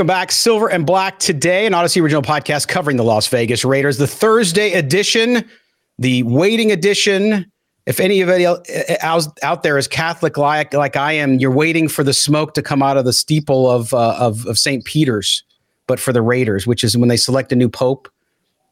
Welcome 0.00 0.16
back, 0.16 0.32
Silver 0.32 0.70
and 0.70 0.86
Black 0.86 1.18
today, 1.18 1.66
an 1.66 1.74
Audacy 1.74 2.00
original 2.00 2.22
podcast 2.22 2.68
covering 2.68 2.96
the 2.96 3.04
Las 3.04 3.26
Vegas 3.26 3.66
Raiders, 3.66 3.98
the 3.98 4.06
Thursday 4.06 4.72
edition, 4.72 5.44
the 5.98 6.22
waiting 6.22 6.72
edition. 6.72 7.52
If 7.84 8.00
anybody 8.00 8.46
else 8.46 9.28
out 9.42 9.62
there 9.62 9.76
is 9.76 9.86
Catholic 9.86 10.38
like 10.38 10.72
like 10.72 10.96
I 10.96 11.12
am, 11.12 11.34
you're 11.34 11.50
waiting 11.50 11.86
for 11.86 12.02
the 12.02 12.14
smoke 12.14 12.54
to 12.54 12.62
come 12.62 12.82
out 12.82 12.96
of 12.96 13.04
the 13.04 13.12
steeple 13.12 13.70
of 13.70 13.92
uh, 13.92 14.16
of, 14.18 14.46
of 14.46 14.58
St. 14.58 14.86
Peter's, 14.86 15.44
but 15.86 16.00
for 16.00 16.14
the 16.14 16.22
Raiders, 16.22 16.66
which 16.66 16.82
is 16.82 16.96
when 16.96 17.10
they 17.10 17.18
select 17.18 17.52
a 17.52 17.54
new 17.54 17.68
pope. 17.68 18.08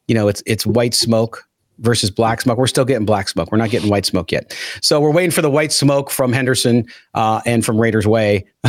You 0.06 0.14
know, 0.14 0.28
it's 0.28 0.42
it's 0.46 0.64
white 0.64 0.94
smoke 0.94 1.46
versus 1.78 2.10
black 2.10 2.40
smoke. 2.40 2.58
We're 2.58 2.66
still 2.66 2.84
getting 2.84 3.06
black 3.06 3.28
smoke. 3.28 3.52
We're 3.52 3.58
not 3.58 3.70
getting 3.70 3.88
white 3.88 4.06
smoke 4.06 4.32
yet. 4.32 4.56
So 4.82 5.00
we're 5.00 5.12
waiting 5.12 5.30
for 5.30 5.42
the 5.42 5.50
white 5.50 5.72
smoke 5.72 6.10
from 6.10 6.32
Henderson 6.32 6.86
uh, 7.14 7.40
and 7.46 7.64
from 7.64 7.80
Raiders 7.80 8.06
Way 8.06 8.44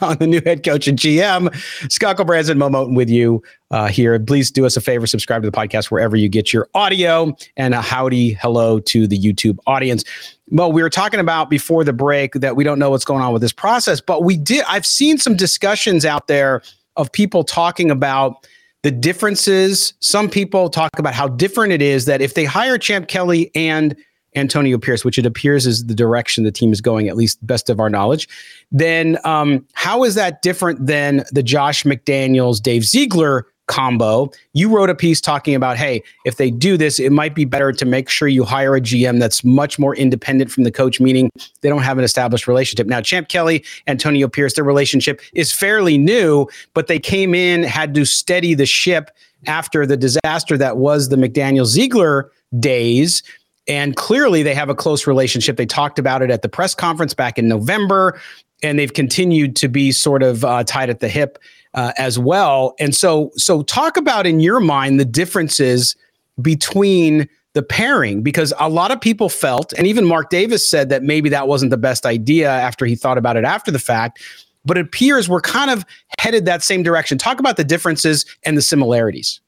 on 0.00 0.18
the 0.18 0.26
new 0.26 0.40
head 0.44 0.64
coach 0.64 0.88
and 0.88 0.98
GM, 0.98 1.54
Scott 1.90 2.24
Branson, 2.26 2.58
Moe 2.58 2.68
Moton 2.68 2.94
with 2.94 3.08
you 3.08 3.42
uh, 3.70 3.86
here. 3.86 4.18
Please 4.18 4.50
do 4.50 4.66
us 4.66 4.76
a 4.76 4.80
favor, 4.80 5.06
subscribe 5.06 5.42
to 5.42 5.50
the 5.50 5.56
podcast 5.56 5.90
wherever 5.90 6.16
you 6.16 6.28
get 6.28 6.52
your 6.52 6.68
audio, 6.74 7.34
and 7.56 7.74
a 7.74 7.80
howdy 7.80 8.32
hello 8.34 8.80
to 8.80 9.06
the 9.06 9.18
YouTube 9.18 9.58
audience. 9.66 10.04
Mo, 10.50 10.68
we 10.68 10.82
were 10.82 10.90
talking 10.90 11.20
about 11.20 11.50
before 11.50 11.84
the 11.84 11.92
break 11.92 12.32
that 12.34 12.56
we 12.56 12.64
don't 12.64 12.78
know 12.78 12.90
what's 12.90 13.04
going 13.04 13.22
on 13.22 13.32
with 13.32 13.42
this 13.42 13.52
process, 13.52 14.00
but 14.00 14.24
we 14.24 14.36
did. 14.36 14.64
I've 14.66 14.86
seen 14.86 15.18
some 15.18 15.36
discussions 15.36 16.04
out 16.04 16.26
there 16.26 16.62
of 16.96 17.12
people 17.12 17.44
talking 17.44 17.90
about 17.90 18.46
the 18.82 18.90
differences. 18.90 19.94
Some 20.00 20.28
people 20.28 20.70
talk 20.70 20.90
about 20.98 21.14
how 21.14 21.28
different 21.28 21.72
it 21.72 21.82
is 21.82 22.04
that 22.04 22.20
if 22.20 22.34
they 22.34 22.44
hire 22.44 22.78
Champ 22.78 23.08
Kelly 23.08 23.50
and 23.54 23.96
Antonio 24.36 24.78
Pierce, 24.78 25.04
which 25.04 25.18
it 25.18 25.26
appears 25.26 25.66
is 25.66 25.86
the 25.86 25.94
direction 25.94 26.44
the 26.44 26.52
team 26.52 26.72
is 26.72 26.80
going, 26.80 27.08
at 27.08 27.16
least 27.16 27.44
best 27.46 27.70
of 27.70 27.80
our 27.80 27.90
knowledge, 27.90 28.28
then 28.70 29.18
um, 29.24 29.66
how 29.72 30.04
is 30.04 30.14
that 30.14 30.42
different 30.42 30.86
than 30.86 31.24
the 31.32 31.42
Josh 31.42 31.82
McDaniels, 31.84 32.62
Dave 32.62 32.84
Ziegler 32.84 33.46
combo? 33.68 34.30
You 34.52 34.74
wrote 34.74 34.90
a 34.90 34.94
piece 34.94 35.20
talking 35.20 35.54
about, 35.54 35.76
hey, 35.76 36.02
if 36.24 36.36
they 36.36 36.50
do 36.50 36.76
this, 36.76 36.98
it 36.98 37.12
might 37.12 37.34
be 37.34 37.44
better 37.44 37.70
to 37.70 37.84
make 37.84 38.08
sure 38.08 38.26
you 38.26 38.42
hire 38.42 38.74
a 38.74 38.80
GM 38.80 39.20
that's 39.20 39.44
much 39.44 39.78
more 39.78 39.94
independent 39.94 40.50
from 40.50 40.64
the 40.64 40.72
coach, 40.72 41.00
meaning 41.00 41.30
they 41.60 41.68
don't 41.68 41.82
have 41.82 41.98
an 41.98 42.04
established 42.04 42.48
relationship. 42.48 42.88
Now, 42.88 43.00
Champ 43.00 43.28
Kelly, 43.28 43.64
Antonio 43.86 44.26
Pierce, 44.26 44.54
their 44.54 44.64
relationship 44.64 45.20
is 45.34 45.52
fairly 45.52 45.96
new, 45.96 46.46
but 46.74 46.88
they 46.88 46.98
came 46.98 47.34
in, 47.34 47.62
had 47.62 47.94
to 47.94 48.04
steady 48.04 48.54
the 48.54 48.66
ship 48.66 49.10
after 49.46 49.86
the 49.86 49.96
disaster 49.96 50.58
that 50.58 50.78
was 50.78 51.08
the 51.08 51.16
McDaniel 51.16 51.64
Ziegler 51.64 52.32
days. 52.58 53.22
And 53.68 53.94
clearly, 53.94 54.42
they 54.42 54.54
have 54.54 54.70
a 54.70 54.74
close 54.74 55.06
relationship. 55.06 55.56
They 55.56 55.66
talked 55.66 55.98
about 55.98 56.22
it 56.22 56.30
at 56.30 56.42
the 56.42 56.48
press 56.48 56.74
conference 56.74 57.12
back 57.12 57.38
in 57.38 57.48
November, 57.48 58.18
and 58.62 58.78
they've 58.78 58.92
continued 58.92 59.54
to 59.56 59.68
be 59.68 59.92
sort 59.92 60.22
of 60.22 60.44
uh, 60.44 60.64
tied 60.64 60.90
at 60.90 61.00
the 61.00 61.08
hip 61.08 61.38
uh, 61.78 61.92
as 61.96 62.18
well. 62.18 62.74
And 62.80 62.92
so, 62.92 63.30
so 63.36 63.62
talk 63.62 63.96
about 63.96 64.26
in 64.26 64.40
your 64.40 64.58
mind 64.58 64.98
the 64.98 65.04
differences 65.04 65.94
between 66.42 67.28
the 67.52 67.62
pairing, 67.62 68.20
because 68.20 68.52
a 68.58 68.68
lot 68.68 68.90
of 68.90 69.00
people 69.00 69.28
felt, 69.28 69.72
and 69.74 69.86
even 69.86 70.04
Mark 70.04 70.28
Davis 70.28 70.68
said 70.68 70.88
that 70.88 71.04
maybe 71.04 71.28
that 71.28 71.46
wasn't 71.46 71.70
the 71.70 71.76
best 71.76 72.04
idea 72.04 72.50
after 72.50 72.84
he 72.84 72.96
thought 72.96 73.16
about 73.16 73.36
it 73.36 73.44
after 73.44 73.70
the 73.70 73.78
fact. 73.78 74.20
But 74.64 74.76
it 74.76 74.86
appears 74.86 75.28
we're 75.28 75.40
kind 75.40 75.70
of 75.70 75.84
headed 76.18 76.46
that 76.46 76.64
same 76.64 76.82
direction. 76.82 77.16
Talk 77.16 77.38
about 77.38 77.56
the 77.56 77.64
differences 77.64 78.26
and 78.42 78.56
the 78.56 78.62
similarities. 78.62 79.40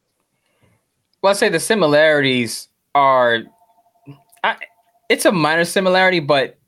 Well, 1.23 1.33
I'd 1.33 1.37
say 1.37 1.49
the 1.49 1.59
similarities 1.59 2.69
are, 2.95 3.41
I, 4.45 4.55
it's 5.09 5.25
a 5.25 5.33
minor 5.33 5.65
similarity, 5.65 6.21
but 6.21 6.59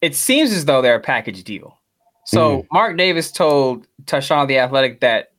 it 0.00 0.14
seems 0.14 0.52
as 0.52 0.66
though 0.66 0.82
they're 0.82 0.94
a 0.94 1.00
package 1.00 1.42
deal. 1.42 1.80
So 2.24 2.58
Mm. 2.58 2.66
Mark 2.72 2.96
Davis 2.96 3.30
told 3.30 3.86
Tashan 4.04 4.48
the 4.48 4.58
Athletic 4.58 5.00
that 5.00 5.32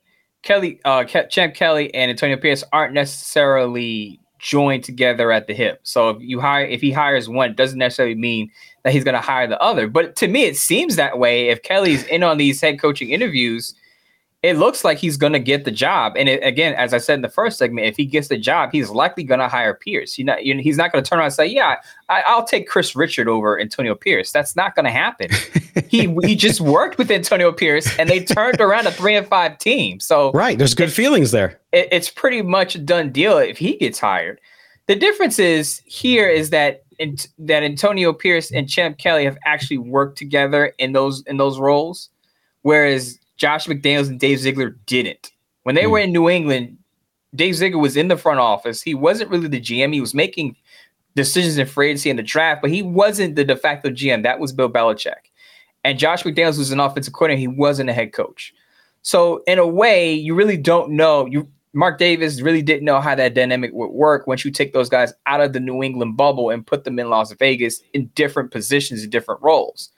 Kelly, 0.43 0.79
uh, 0.85 1.03
Ke- 1.03 1.29
Champ 1.29 1.55
Kelly 1.55 1.93
and 1.95 2.11
Antonio 2.11 2.37
Pierce 2.37 2.63
aren't 2.71 2.93
necessarily 2.93 4.19
joined 4.39 4.83
together 4.83 5.31
at 5.31 5.47
the 5.47 5.53
hip. 5.53 5.79
So 5.83 6.09
if 6.11 6.17
you 6.21 6.39
hire, 6.39 6.65
if 6.65 6.81
he 6.81 6.91
hires 6.91 7.27
one, 7.27 7.51
it 7.51 7.55
doesn't 7.55 7.79
necessarily 7.79 8.13
mean 8.15 8.51
that 8.83 8.93
he's 8.93 9.03
going 9.03 9.15
to 9.15 9.21
hire 9.21 9.47
the 9.47 9.59
other. 9.59 9.87
But 9.87 10.15
to 10.17 10.27
me, 10.27 10.43
it 10.43 10.55
seems 10.55 10.95
that 10.97 11.17
way. 11.17 11.49
If 11.49 11.63
Kelly's 11.63 12.03
in 12.05 12.21
on 12.21 12.37
these 12.37 12.61
head 12.61 12.79
coaching 12.79 13.09
interviews, 13.09 13.73
it 14.45 14.57
looks 14.57 14.83
like 14.83 14.99
he's 14.99 15.17
going 15.17 15.33
to 15.33 15.39
get 15.39 15.65
the 15.65 15.71
job. 15.71 16.13
And 16.15 16.29
it, 16.29 16.39
again, 16.43 16.75
as 16.75 16.93
I 16.93 16.99
said 16.99 17.15
in 17.15 17.21
the 17.23 17.29
first 17.29 17.57
segment, 17.57 17.87
if 17.87 17.97
he 17.97 18.05
gets 18.05 18.27
the 18.27 18.37
job, 18.37 18.69
he's 18.71 18.91
likely 18.91 19.23
going 19.23 19.39
to 19.39 19.47
hire 19.47 19.73
Pierce. 19.73 20.13
He's 20.13 20.25
not, 20.25 20.45
you 20.45 20.53
know, 20.53 20.61
he's 20.61 20.77
not 20.77 20.91
going 20.91 21.03
to 21.03 21.09
turn 21.09 21.17
around 21.17 21.25
and 21.25 21.33
say, 21.33 21.47
"Yeah, 21.47 21.77
I, 22.09 22.23
I'll 22.27 22.45
take 22.45 22.67
Kris 22.67 22.95
Richard 22.95 23.27
over 23.27 23.59
Antonio 23.59 23.95
Pierce." 23.95 24.31
That's 24.31 24.55
not 24.55 24.75
going 24.75 24.85
to 24.85 24.91
happen. 24.91 25.29
he 25.87 26.15
he 26.23 26.35
just 26.35 26.61
worked 26.61 26.99
with 26.99 27.09
Antonio 27.09 27.51
Pierce, 27.51 27.97
and 27.97 28.07
they 28.07 28.23
turned 28.23 28.61
around 28.61 28.85
a 28.85 28.91
three 28.91 29.15
and 29.15 29.27
five 29.27 29.57
team. 29.57 29.99
So 29.99 30.31
Right. 30.31 30.57
There's 30.57 30.75
good 30.75 30.93
feelings 30.93 31.31
there. 31.31 31.59
it, 31.71 31.87
it's 31.91 32.09
pretty 32.09 32.43
much 32.43 32.75
a 32.75 32.79
done 32.79 33.11
deal 33.11 33.39
if 33.39 33.57
he 33.57 33.77
gets 33.77 33.99
hired. 33.99 34.39
The 34.87 34.95
difference 34.95 35.39
is 35.39 35.81
here 35.85 36.29
is 36.29 36.51
that 36.51 36.83
in, 36.99 37.17
that 37.39 37.63
Antonio 37.63 38.13
Pierce 38.13 38.51
and 38.51 38.69
Champ 38.69 38.99
Kelly 38.99 39.25
have 39.25 39.37
actually 39.45 39.79
worked 39.79 40.19
together 40.19 40.73
in 40.77 40.91
those 40.91 41.23
in 41.25 41.37
those 41.37 41.57
roles, 41.57 42.09
whereas 42.61 43.19
Josh 43.37 43.67
McDaniels 43.67 44.07
and 44.07 44.19
Dave 44.19 44.39
Ziegler 44.39 44.71
didn't. 44.85 45.31
When 45.63 45.75
they 45.75 45.85
hmm. 45.85 45.91
were 45.91 45.99
in 45.99 46.11
New 46.11 46.29
England, 46.29 46.77
Dave 47.33 47.55
Ziegler 47.55 47.79
was 47.79 47.97
in 47.97 48.07
the 48.07 48.17
front 48.17 48.39
office. 48.39 48.81
He 48.81 48.93
wasn't 48.93 49.29
really 49.29 49.47
the 49.47 49.61
GM. 49.61 49.93
He 49.93 50.01
was 50.01 50.13
making 50.13 50.55
decisions 51.15 51.57
in 51.57 51.65
free 51.65 51.89
agency 51.89 52.09
and 52.09 52.19
the 52.19 52.23
draft, 52.23 52.61
but 52.61 52.71
he 52.71 52.81
wasn't 52.81 53.35
the 53.35 53.43
de 53.43 53.55
facto 53.55 53.89
GM. 53.89 54.23
That 54.23 54.39
was 54.39 54.51
Bill 54.51 54.69
Belichick. 54.69 55.31
And 55.83 55.99
Josh 55.99 56.23
McDaniels 56.23 56.57
was 56.57 56.71
an 56.71 56.79
offensive 56.79 57.13
coordinator. 57.13 57.39
He 57.39 57.47
wasn't 57.47 57.89
a 57.89 57.93
head 57.93 58.11
coach. 58.11 58.53
So 59.01 59.43
in 59.45 59.59
a 59.59 59.67
way, 59.67 60.13
you 60.13 60.33
really 60.33 60.57
don't 60.57 60.91
know. 60.91 61.25
You 61.25 61.47
Mark 61.73 61.99
Davis 61.99 62.39
really 62.39 62.61
didn't 62.61 62.85
know 62.85 63.01
how 63.01 63.15
that 63.15 63.33
dynamic 63.33 63.71
would 63.73 63.91
work 63.91 64.27
once 64.27 64.45
you 64.45 64.49
take 64.49 64.71
those 64.71 64.87
guys 64.87 65.13
out 65.25 65.41
of 65.41 65.51
the 65.51 65.59
New 65.59 65.83
England 65.83 66.15
bubble 66.15 66.49
and 66.49 66.65
put 66.65 66.85
them 66.85 66.97
in 66.97 67.09
Las 67.09 67.33
Vegas 67.33 67.81
in 67.93 68.07
different 68.15 68.49
positions 68.49 69.03
and 69.03 69.11
different 69.11 69.41
roles. 69.41 69.91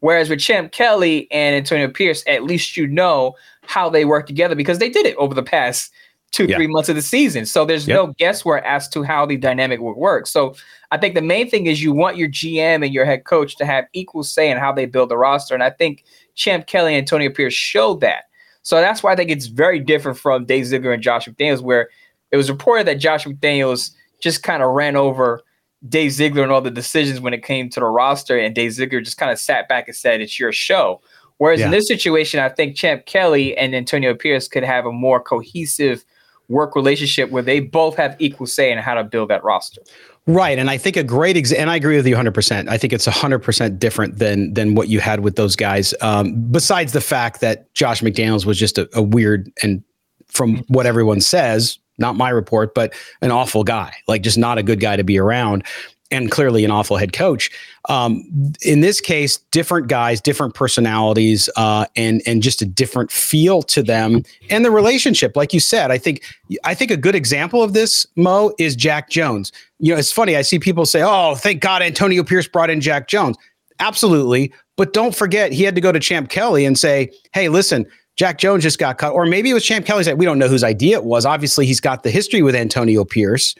Whereas 0.00 0.28
with 0.28 0.40
Champ 0.40 0.72
Kelly 0.72 1.28
and 1.30 1.54
Antonio 1.54 1.88
Pierce, 1.88 2.24
at 2.26 2.44
least 2.44 2.76
you 2.76 2.86
know 2.86 3.34
how 3.62 3.88
they 3.88 4.04
work 4.04 4.26
together 4.26 4.54
because 4.54 4.78
they 4.78 4.88
did 4.88 5.06
it 5.06 5.16
over 5.16 5.34
the 5.34 5.42
past 5.42 5.92
two, 6.32 6.46
Yeah. 6.46 6.56
three 6.56 6.66
months 6.68 6.88
of 6.88 6.94
the 6.96 7.02
season. 7.02 7.44
So 7.44 7.64
there's 7.64 7.86
Yep. 7.88 7.94
no 7.96 8.06
guesswork 8.18 8.64
as 8.64 8.88
to 8.90 9.02
how 9.02 9.26
the 9.26 9.36
dynamic 9.36 9.80
would 9.80 9.96
work. 9.96 10.26
So 10.26 10.54
I 10.90 10.96
think 10.96 11.14
the 11.14 11.22
main 11.22 11.50
thing 11.50 11.66
is 11.66 11.82
you 11.82 11.92
want 11.92 12.16
your 12.16 12.28
GM 12.28 12.84
and 12.84 12.94
your 12.94 13.04
head 13.04 13.24
coach 13.24 13.56
to 13.56 13.66
have 13.66 13.84
equal 13.92 14.22
say 14.22 14.50
in 14.50 14.56
how 14.56 14.72
they 14.72 14.86
build 14.86 15.08
the 15.08 15.16
roster. 15.18 15.54
And 15.54 15.62
I 15.62 15.70
think 15.70 16.04
Champ 16.36 16.66
Kelly 16.66 16.94
and 16.94 16.98
Antonio 16.98 17.30
Pierce 17.30 17.52
showed 17.54 18.00
that. 18.00 18.24
So 18.62 18.76
that's 18.80 19.02
why 19.02 19.12
I 19.12 19.16
think 19.16 19.30
it's 19.30 19.46
very 19.46 19.80
different 19.80 20.18
from 20.18 20.44
Dave 20.44 20.66
Ziegler 20.66 20.92
and 20.92 21.02
Josh 21.02 21.26
McDaniels, 21.28 21.62
where 21.62 21.88
it 22.30 22.36
was 22.36 22.50
reported 22.50 22.86
that 22.86 22.98
Josh 23.00 23.24
McDaniels 23.26 23.90
just 24.20 24.42
kind 24.42 24.62
of 24.62 24.70
ran 24.70 24.96
over 24.96 25.42
Dave 25.88 26.12
Ziegler 26.12 26.42
and 26.42 26.52
all 26.52 26.60
the 26.60 26.70
decisions 26.70 27.20
when 27.20 27.32
it 27.32 27.42
came 27.42 27.70
to 27.70 27.80
the 27.80 27.86
roster, 27.86 28.38
and 28.38 28.54
Dave 28.54 28.72
Ziegler 28.72 29.00
just 29.00 29.16
kind 29.16 29.32
of 29.32 29.38
sat 29.38 29.68
back 29.68 29.88
and 29.88 29.96
said, 29.96 30.20
"It's 30.20 30.38
your 30.38 30.52
show." 30.52 31.00
Whereas 31.38 31.60
yeah. 31.60 31.66
in 31.66 31.72
this 31.72 31.88
situation, 31.88 32.38
I 32.38 32.50
think 32.50 32.76
Champ 32.76 33.06
Kelly 33.06 33.56
and 33.56 33.74
Antonio 33.74 34.14
Pierce 34.14 34.46
could 34.46 34.62
have 34.62 34.84
a 34.84 34.92
more 34.92 35.20
cohesive 35.20 36.04
work 36.48 36.74
relationship 36.74 37.30
where 37.30 37.42
they 37.42 37.60
both 37.60 37.96
have 37.96 38.14
equal 38.18 38.46
say 38.46 38.70
in 38.70 38.76
how 38.76 38.92
to 38.92 39.04
build 39.04 39.30
that 39.30 39.42
roster. 39.42 39.80
Right, 40.26 40.58
and 40.58 40.68
I 40.68 40.76
think 40.76 40.96
a 40.96 41.02
great 41.02 41.36
example, 41.36 41.62
and 41.62 41.70
I 41.70 41.76
agree 41.76 41.96
with 41.96 42.06
you 42.06 42.14
100%. 42.14 42.68
I 42.68 42.76
think 42.76 42.92
it's 42.92 43.06
100% 43.06 43.78
different 43.78 44.18
than 44.18 44.52
than 44.52 44.74
what 44.74 44.88
you 44.88 45.00
had 45.00 45.20
with 45.20 45.36
those 45.36 45.56
guys. 45.56 45.94
Um, 46.02 46.34
besides 46.50 46.92
the 46.92 47.00
fact 47.00 47.40
that 47.40 47.72
Josh 47.74 48.02
McDaniels 48.02 48.44
was 48.44 48.58
just 48.58 48.76
a, 48.76 48.88
a 48.92 49.00
weird 49.00 49.50
and 49.62 49.82
from 50.26 50.58
what 50.68 50.86
everyone 50.86 51.20
says, 51.20 51.78
not 52.00 52.16
my 52.16 52.30
report, 52.30 52.74
but 52.74 52.94
an 53.22 53.30
awful 53.30 53.64
guy, 53.64 53.94
like 54.08 54.22
just 54.22 54.38
not 54.38 54.58
a 54.58 54.62
good 54.62 54.80
guy 54.80 54.96
to 54.96 55.04
be 55.04 55.18
around 55.18 55.64
and 56.10 56.30
clearly 56.30 56.64
an 56.64 56.70
awful 56.70 56.96
head 56.96 57.12
coach. 57.12 57.50
Um, 57.88 58.24
in 58.62 58.80
this 58.80 59.00
case, 59.00 59.38
different 59.52 59.88
guys, 59.88 60.20
different 60.20 60.54
personalities, 60.54 61.48
uh, 61.56 61.86
and 61.96 62.22
and 62.26 62.42
just 62.42 62.60
a 62.62 62.66
different 62.66 63.10
feel 63.10 63.62
to 63.64 63.82
them, 63.82 64.22
and 64.50 64.64
the 64.64 64.70
relationship. 64.70 65.36
Like 65.36 65.54
you 65.54 65.60
said, 65.60 65.90
I 65.90 65.98
think 65.98 66.22
I 66.64 66.74
think 66.74 66.90
a 66.90 66.96
good 66.96 67.14
example 67.14 67.62
of 67.62 67.72
this, 67.72 68.06
Moe, 68.16 68.52
is 68.58 68.76
Jack 68.76 69.10
Jones. 69.10 69.52
You 69.78 69.94
know, 69.94 69.98
it's 69.98 70.12
funny. 70.12 70.36
I 70.36 70.42
see 70.42 70.58
people 70.58 70.86
say, 70.86 71.02
"Oh, 71.02 71.34
thank 71.34 71.60
God 71.60 71.82
Antonio 71.82 72.22
Pierce 72.24 72.48
brought 72.48 72.70
in 72.70 72.80
Jack 72.80 73.08
Jones." 73.08 73.36
Absolutely, 73.78 74.52
but 74.76 74.92
don't 74.92 75.14
forget 75.14 75.52
he 75.52 75.62
had 75.62 75.74
to 75.74 75.80
go 75.80 75.92
to 75.92 76.00
Champ 76.00 76.28
Kelly 76.28 76.64
and 76.64 76.78
say, 76.78 77.10
"Hey, 77.32 77.48
listen." 77.48 77.86
Jack 78.20 78.36
Jones 78.36 78.62
just 78.62 78.78
got 78.78 78.98
cut, 78.98 79.14
or 79.14 79.24
maybe 79.24 79.48
it 79.48 79.54
was 79.54 79.64
Champ 79.64 79.86
Kelly's. 79.86 80.06
We 80.12 80.26
don't 80.26 80.38
know 80.38 80.46
whose 80.46 80.62
idea 80.62 80.98
it 80.98 81.04
was. 81.04 81.24
Obviously, 81.24 81.64
he's 81.64 81.80
got 81.80 82.02
the 82.02 82.10
history 82.10 82.42
with 82.42 82.54
Antonio 82.54 83.02
Pierce 83.02 83.54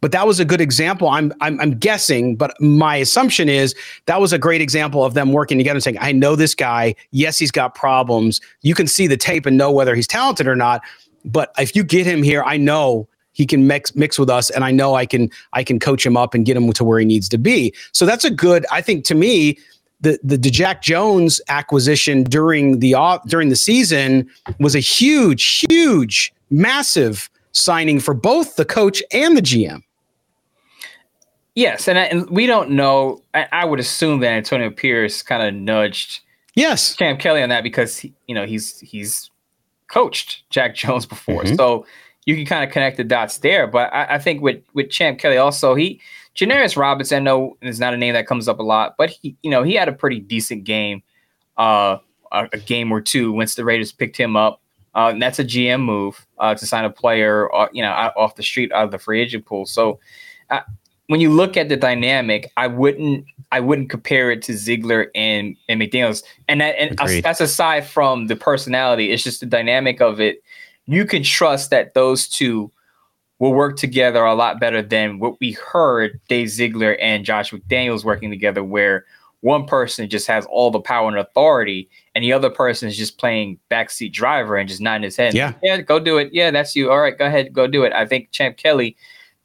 but 0.00 0.12
that 0.12 0.24
was 0.24 0.38
a 0.38 0.44
good 0.44 0.60
example. 0.60 1.08
I'm, 1.08 1.32
I'm 1.40 1.58
I'm 1.60 1.72
guessing, 1.72 2.36
but 2.36 2.54
my 2.60 2.94
assumption 2.94 3.48
is 3.48 3.74
that 4.04 4.20
was 4.20 4.32
a 4.32 4.38
great 4.38 4.60
example 4.60 5.02
of 5.02 5.14
them 5.14 5.32
working 5.32 5.58
together 5.58 5.78
and 5.78 5.82
saying, 5.82 5.98
"I 6.00 6.12
know 6.12 6.36
this 6.36 6.54
guy. 6.54 6.94
Yes, 7.10 7.38
he's 7.38 7.50
got 7.50 7.74
problems. 7.74 8.40
You 8.62 8.76
can 8.76 8.86
see 8.86 9.08
the 9.08 9.16
tape 9.16 9.44
and 9.44 9.58
know 9.58 9.72
whether 9.72 9.96
he's 9.96 10.06
talented 10.06 10.46
or 10.46 10.54
not. 10.54 10.82
But 11.24 11.50
if 11.58 11.74
you 11.74 11.82
get 11.82 12.06
him 12.06 12.22
here, 12.22 12.44
I 12.44 12.58
know 12.58 13.08
he 13.32 13.46
can 13.46 13.66
mix 13.66 13.96
mix 13.96 14.16
with 14.16 14.30
us, 14.30 14.50
and 14.50 14.62
I 14.62 14.70
know 14.70 14.94
I 14.94 15.06
can 15.06 15.28
I 15.54 15.64
can 15.64 15.80
coach 15.80 16.06
him 16.06 16.16
up 16.16 16.32
and 16.34 16.46
get 16.46 16.56
him 16.56 16.72
to 16.72 16.84
where 16.84 17.00
he 17.00 17.04
needs 17.04 17.28
to 17.30 17.38
be. 17.38 17.74
So 17.90 18.06
that's 18.06 18.24
a 18.24 18.30
good. 18.30 18.64
I 18.70 18.82
think 18.82 19.04
to 19.06 19.16
me, 19.16 19.58
the 20.00 20.18
the, 20.22 20.36
the 20.36 20.50
Jack 20.50 20.82
Jones 20.82 21.40
acquisition 21.48 22.24
during 22.24 22.80
the 22.80 22.94
off 22.94 23.26
during 23.28 23.48
the 23.48 23.56
season 23.56 24.28
was 24.58 24.74
a 24.74 24.80
huge, 24.80 25.64
huge, 25.68 26.32
massive 26.50 27.30
signing 27.52 28.00
for 28.00 28.14
both 28.14 28.56
the 28.56 28.64
coach 28.64 29.02
and 29.12 29.36
the 29.36 29.42
GM. 29.42 29.82
Yes, 31.54 31.88
and, 31.88 31.98
I, 31.98 32.02
and 32.02 32.28
we 32.28 32.46
don't 32.46 32.70
know. 32.70 33.22
I, 33.32 33.48
I, 33.50 33.64
would 33.64 33.80
assume 33.80 34.20
that 34.20 34.32
Antonio 34.32 34.70
Pierce 34.70 35.22
kind 35.22 35.42
of 35.42 35.54
nudged 35.54 36.20
yes 36.54 36.94
Champ 36.96 37.18
Kelly 37.18 37.42
on 37.42 37.48
that 37.48 37.62
because 37.62 37.96
he, 37.96 38.12
you 38.26 38.34
know 38.34 38.44
he's 38.44 38.78
he's 38.80 39.30
coached 39.88 40.48
Jack 40.50 40.74
Jones 40.74 41.06
before, 41.06 41.44
mm-hmm. 41.44 41.54
so 41.56 41.86
you 42.26 42.36
can 42.36 42.44
kind 42.44 42.62
of 42.62 42.70
connect 42.70 42.98
the 42.98 43.04
dots 43.04 43.38
there. 43.38 43.66
But 43.66 43.92
I, 43.94 44.16
I, 44.16 44.18
think 44.18 44.42
with 44.42 44.62
with 44.74 44.90
Champ 44.90 45.18
Kelly 45.18 45.38
also 45.38 45.74
he 45.74 45.98
Janarius 46.36 46.76
Robinson 46.76 47.16
I 47.16 47.20
know 47.20 47.56
is 47.62 47.80
not 47.80 47.94
a 47.94 47.96
name 47.96 48.14
that 48.14 48.26
comes 48.26 48.46
up 48.46 48.58
a 48.58 48.62
lot, 48.62 48.94
but 48.98 49.10
he 49.10 49.36
you 49.42 49.50
know 49.50 49.62
he 49.62 49.74
had 49.74 49.88
a 49.88 49.92
pretty 49.92 50.20
decent 50.20 50.64
game, 50.64 51.02
uh, 51.56 51.98
a, 52.32 52.48
a 52.52 52.58
game 52.58 52.92
or 52.92 53.00
two 53.00 53.32
once 53.32 53.54
the 53.54 53.64
Raiders 53.64 53.92
picked 53.92 54.16
him 54.16 54.36
up. 54.36 54.60
Uh, 54.94 55.10
and 55.10 55.20
that's 55.20 55.38
a 55.38 55.44
GM 55.44 55.84
move 55.84 56.26
uh, 56.38 56.54
to 56.54 56.64
sign 56.64 56.86
a 56.86 56.90
player, 56.90 57.54
uh, 57.54 57.68
you 57.70 57.82
know, 57.82 57.90
off 58.16 58.34
the 58.36 58.42
street 58.42 58.72
out 58.72 58.84
of 58.84 58.90
the 58.90 58.98
free 58.98 59.20
agent 59.20 59.44
pool. 59.44 59.66
So 59.66 60.00
uh, 60.48 60.60
when 61.08 61.20
you 61.20 61.30
look 61.30 61.58
at 61.58 61.68
the 61.68 61.76
dynamic, 61.76 62.50
I 62.56 62.66
wouldn't 62.66 63.26
I 63.52 63.60
wouldn't 63.60 63.90
compare 63.90 64.30
it 64.30 64.42
to 64.42 64.56
Ziegler 64.56 65.10
and, 65.14 65.56
and 65.68 65.80
McDaniels. 65.80 66.22
And 66.48 66.60
that 66.60 66.78
and 66.78 66.98
that's 67.22 67.40
aside 67.40 67.86
from 67.86 68.26
the 68.26 68.36
personality, 68.36 69.12
it's 69.12 69.22
just 69.22 69.40
the 69.40 69.46
dynamic 69.46 70.00
of 70.00 70.20
it. 70.20 70.42
You 70.86 71.04
can 71.04 71.22
trust 71.22 71.70
that 71.70 71.94
those 71.94 72.26
two 72.28 72.72
will 73.38 73.52
work 73.52 73.76
together 73.76 74.24
a 74.24 74.34
lot 74.34 74.60
better 74.60 74.82
than 74.82 75.18
what 75.18 75.38
we 75.40 75.52
heard 75.52 76.20
Dave 76.28 76.48
Ziegler 76.48 76.96
and 76.96 77.24
Josh 77.24 77.50
McDaniels 77.50 78.04
working 78.04 78.30
together, 78.30 78.64
where 78.64 79.04
one 79.40 79.66
person 79.66 80.08
just 80.08 80.26
has 80.26 80.46
all 80.46 80.70
the 80.70 80.80
power 80.80 81.08
and 81.08 81.18
authority, 81.18 81.88
and 82.14 82.24
the 82.24 82.32
other 82.32 82.50
person 82.50 82.88
is 82.88 82.96
just 82.96 83.18
playing 83.18 83.58
backseat 83.70 84.12
driver 84.12 84.56
and 84.56 84.68
just 84.68 84.80
nodding 84.80 85.04
his 85.04 85.16
head. 85.16 85.34
Yeah, 85.34 85.52
yeah, 85.62 85.80
go 85.80 85.98
do 85.98 86.18
it. 86.18 86.30
Yeah, 86.32 86.50
that's 86.50 86.74
you. 86.74 86.90
All 86.90 87.00
right, 87.00 87.16
go 87.16 87.26
ahead, 87.26 87.52
go 87.52 87.66
do 87.66 87.84
it. 87.84 87.92
I 87.92 88.06
think 88.06 88.30
Champ 88.30 88.56
Kelly 88.56 88.96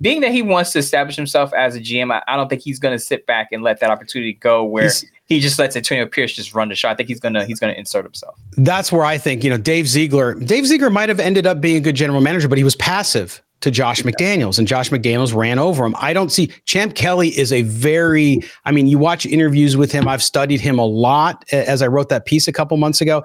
being 0.02 0.22
that 0.22 0.32
he 0.32 0.42
wants 0.42 0.72
to 0.72 0.80
establish 0.80 1.16
himself 1.16 1.54
as 1.54 1.76
a 1.76 1.80
GM, 1.80 2.12
I, 2.12 2.24
I 2.28 2.36
don't 2.36 2.50
think 2.50 2.64
he's 2.64 2.80
going 2.80 2.98
to 2.98 3.00
sit 3.00 3.28
back 3.28 3.50
and 3.52 3.62
let 3.62 3.80
that 3.82 3.92
opportunity 3.92 4.34
go 4.34 4.64
where 4.64 4.86
he's, 4.86 5.06
he 5.26 5.40
just 5.40 5.60
lets 5.60 5.76
Antonio 5.76 6.08
Pierce 6.08 6.34
just 6.34 6.56
run 6.56 6.70
the 6.70 6.76
show. 6.76 6.90
I 6.90 6.96
think 6.96 7.08
he's 7.08 7.20
gonna 7.20 7.46
he's 7.46 7.60
gonna 7.60 7.74
insert 7.74 8.04
himself. 8.04 8.36
That's 8.58 8.92
where 8.92 9.06
I 9.06 9.18
think 9.18 9.44
you 9.44 9.50
know 9.50 9.58
Dave 9.58 9.88
Ziegler. 9.88 10.34
Dave 10.34 10.66
Ziegler 10.66 10.90
might 10.90 11.10
have 11.10 11.20
ended 11.20 11.46
up 11.46 11.62
being 11.62 11.78
a 11.78 11.80
good 11.80 11.96
general 11.96 12.20
manager, 12.20 12.48
but 12.48 12.58
he 12.58 12.64
was 12.64 12.76
passive 12.76 13.42
to 13.62 13.72
Josh 13.72 14.04
McDaniels, 14.04 14.60
and 14.60 14.68
Josh 14.68 14.90
McDaniels 14.90 15.34
ran 15.34 15.60
over 15.60 15.86
him. 15.86 15.96
I 16.00 16.14
don't 16.14 16.32
see 16.32 16.52
Champ 16.66 16.96
Kelly 16.96 17.30
is 17.38 17.54
a 17.54 17.62
very. 17.64 18.40
I 18.66 18.72
mean, 18.72 18.88
you 18.88 18.98
watch 18.98 19.26
interviews 19.26 19.78
with 19.78 19.92
him. 19.92 20.08
I've 20.08 20.24
studied 20.24 20.62
him 20.62 20.78
a 20.80 20.86
lot 20.86 21.46
as 21.52 21.82
I 21.82 21.88
wrote 21.88 22.10
that 22.10 22.26
piece 22.26 22.48
a 22.48 22.54
couple 22.54 22.76
months 22.78 23.02
ago, 23.02 23.24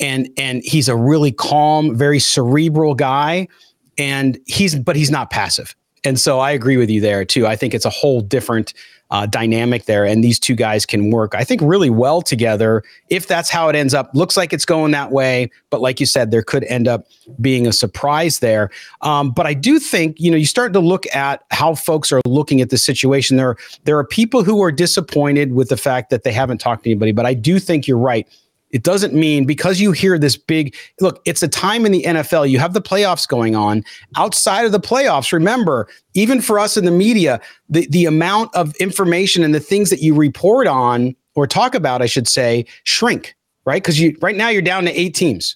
and 0.00 0.28
and 0.36 0.62
he's 0.64 0.88
a 0.88 0.96
really 0.96 1.32
calm, 1.32 1.96
very 1.96 2.18
cerebral 2.18 2.94
guy, 2.94 3.48
and 3.96 4.38
he's 4.46 4.74
but 4.74 4.96
he's 4.96 5.10
not 5.10 5.30
passive 5.30 5.74
and 6.04 6.20
so 6.20 6.38
I 6.38 6.50
agree 6.50 6.76
with 6.76 6.90
you 6.90 7.00
there 7.00 7.24
too. 7.24 7.46
I 7.46 7.56
think 7.56 7.74
it's 7.74 7.86
a 7.86 7.90
whole 7.90 8.20
different 8.20 8.74
uh, 9.14 9.26
dynamic 9.26 9.84
there, 9.84 10.04
and 10.04 10.24
these 10.24 10.40
two 10.40 10.56
guys 10.56 10.84
can 10.84 11.10
work, 11.10 11.36
I 11.36 11.44
think, 11.44 11.60
really 11.62 11.88
well 11.88 12.20
together. 12.20 12.82
If 13.10 13.28
that's 13.28 13.48
how 13.48 13.68
it 13.68 13.76
ends 13.76 13.94
up, 13.94 14.10
looks 14.12 14.36
like 14.36 14.52
it's 14.52 14.64
going 14.64 14.90
that 14.90 15.12
way. 15.12 15.52
But 15.70 15.80
like 15.80 16.00
you 16.00 16.06
said, 16.06 16.32
there 16.32 16.42
could 16.42 16.64
end 16.64 16.88
up 16.88 17.06
being 17.40 17.64
a 17.64 17.72
surprise 17.72 18.40
there. 18.40 18.70
Um, 19.02 19.30
but 19.30 19.46
I 19.46 19.54
do 19.54 19.78
think 19.78 20.18
you 20.18 20.32
know 20.32 20.36
you 20.36 20.46
start 20.46 20.72
to 20.72 20.80
look 20.80 21.06
at 21.14 21.44
how 21.52 21.76
folks 21.76 22.10
are 22.10 22.20
looking 22.26 22.60
at 22.60 22.70
the 22.70 22.76
situation. 22.76 23.36
There, 23.36 23.56
there 23.84 23.96
are 23.96 24.04
people 24.04 24.42
who 24.42 24.60
are 24.64 24.72
disappointed 24.72 25.52
with 25.52 25.68
the 25.68 25.76
fact 25.76 26.10
that 26.10 26.24
they 26.24 26.32
haven't 26.32 26.58
talked 26.58 26.82
to 26.82 26.90
anybody. 26.90 27.12
But 27.12 27.24
I 27.24 27.34
do 27.34 27.60
think 27.60 27.86
you're 27.86 27.96
right 27.96 28.26
it 28.74 28.82
doesn't 28.82 29.14
mean 29.14 29.44
because 29.44 29.80
you 29.80 29.92
hear 29.92 30.18
this 30.18 30.36
big 30.36 30.74
look, 31.00 31.22
it's 31.24 31.44
a 31.44 31.48
time 31.48 31.86
in 31.86 31.92
the 31.92 32.02
NFL. 32.02 32.50
You 32.50 32.58
have 32.58 32.74
the 32.74 32.82
playoffs 32.82 33.26
going 33.26 33.54
on. 33.54 33.84
Outside 34.16 34.66
of 34.66 34.72
the 34.72 34.80
playoffs, 34.80 35.32
remember, 35.32 35.86
even 36.14 36.40
for 36.42 36.58
us 36.58 36.76
in 36.76 36.84
the 36.84 36.90
media, 36.90 37.40
the, 37.68 37.86
the 37.86 38.04
amount 38.04 38.52
of 38.52 38.74
information 38.76 39.44
and 39.44 39.54
the 39.54 39.60
things 39.60 39.90
that 39.90 40.00
you 40.00 40.12
report 40.12 40.66
on 40.66 41.14
or 41.36 41.46
talk 41.46 41.76
about, 41.76 42.02
I 42.02 42.06
should 42.06 42.26
say, 42.26 42.66
shrink, 42.82 43.36
right? 43.64 43.80
Because 43.80 44.00
you 44.00 44.16
right 44.20 44.34
now 44.34 44.48
you're 44.48 44.60
down 44.60 44.84
to 44.86 45.00
eight 45.00 45.14
teams, 45.14 45.54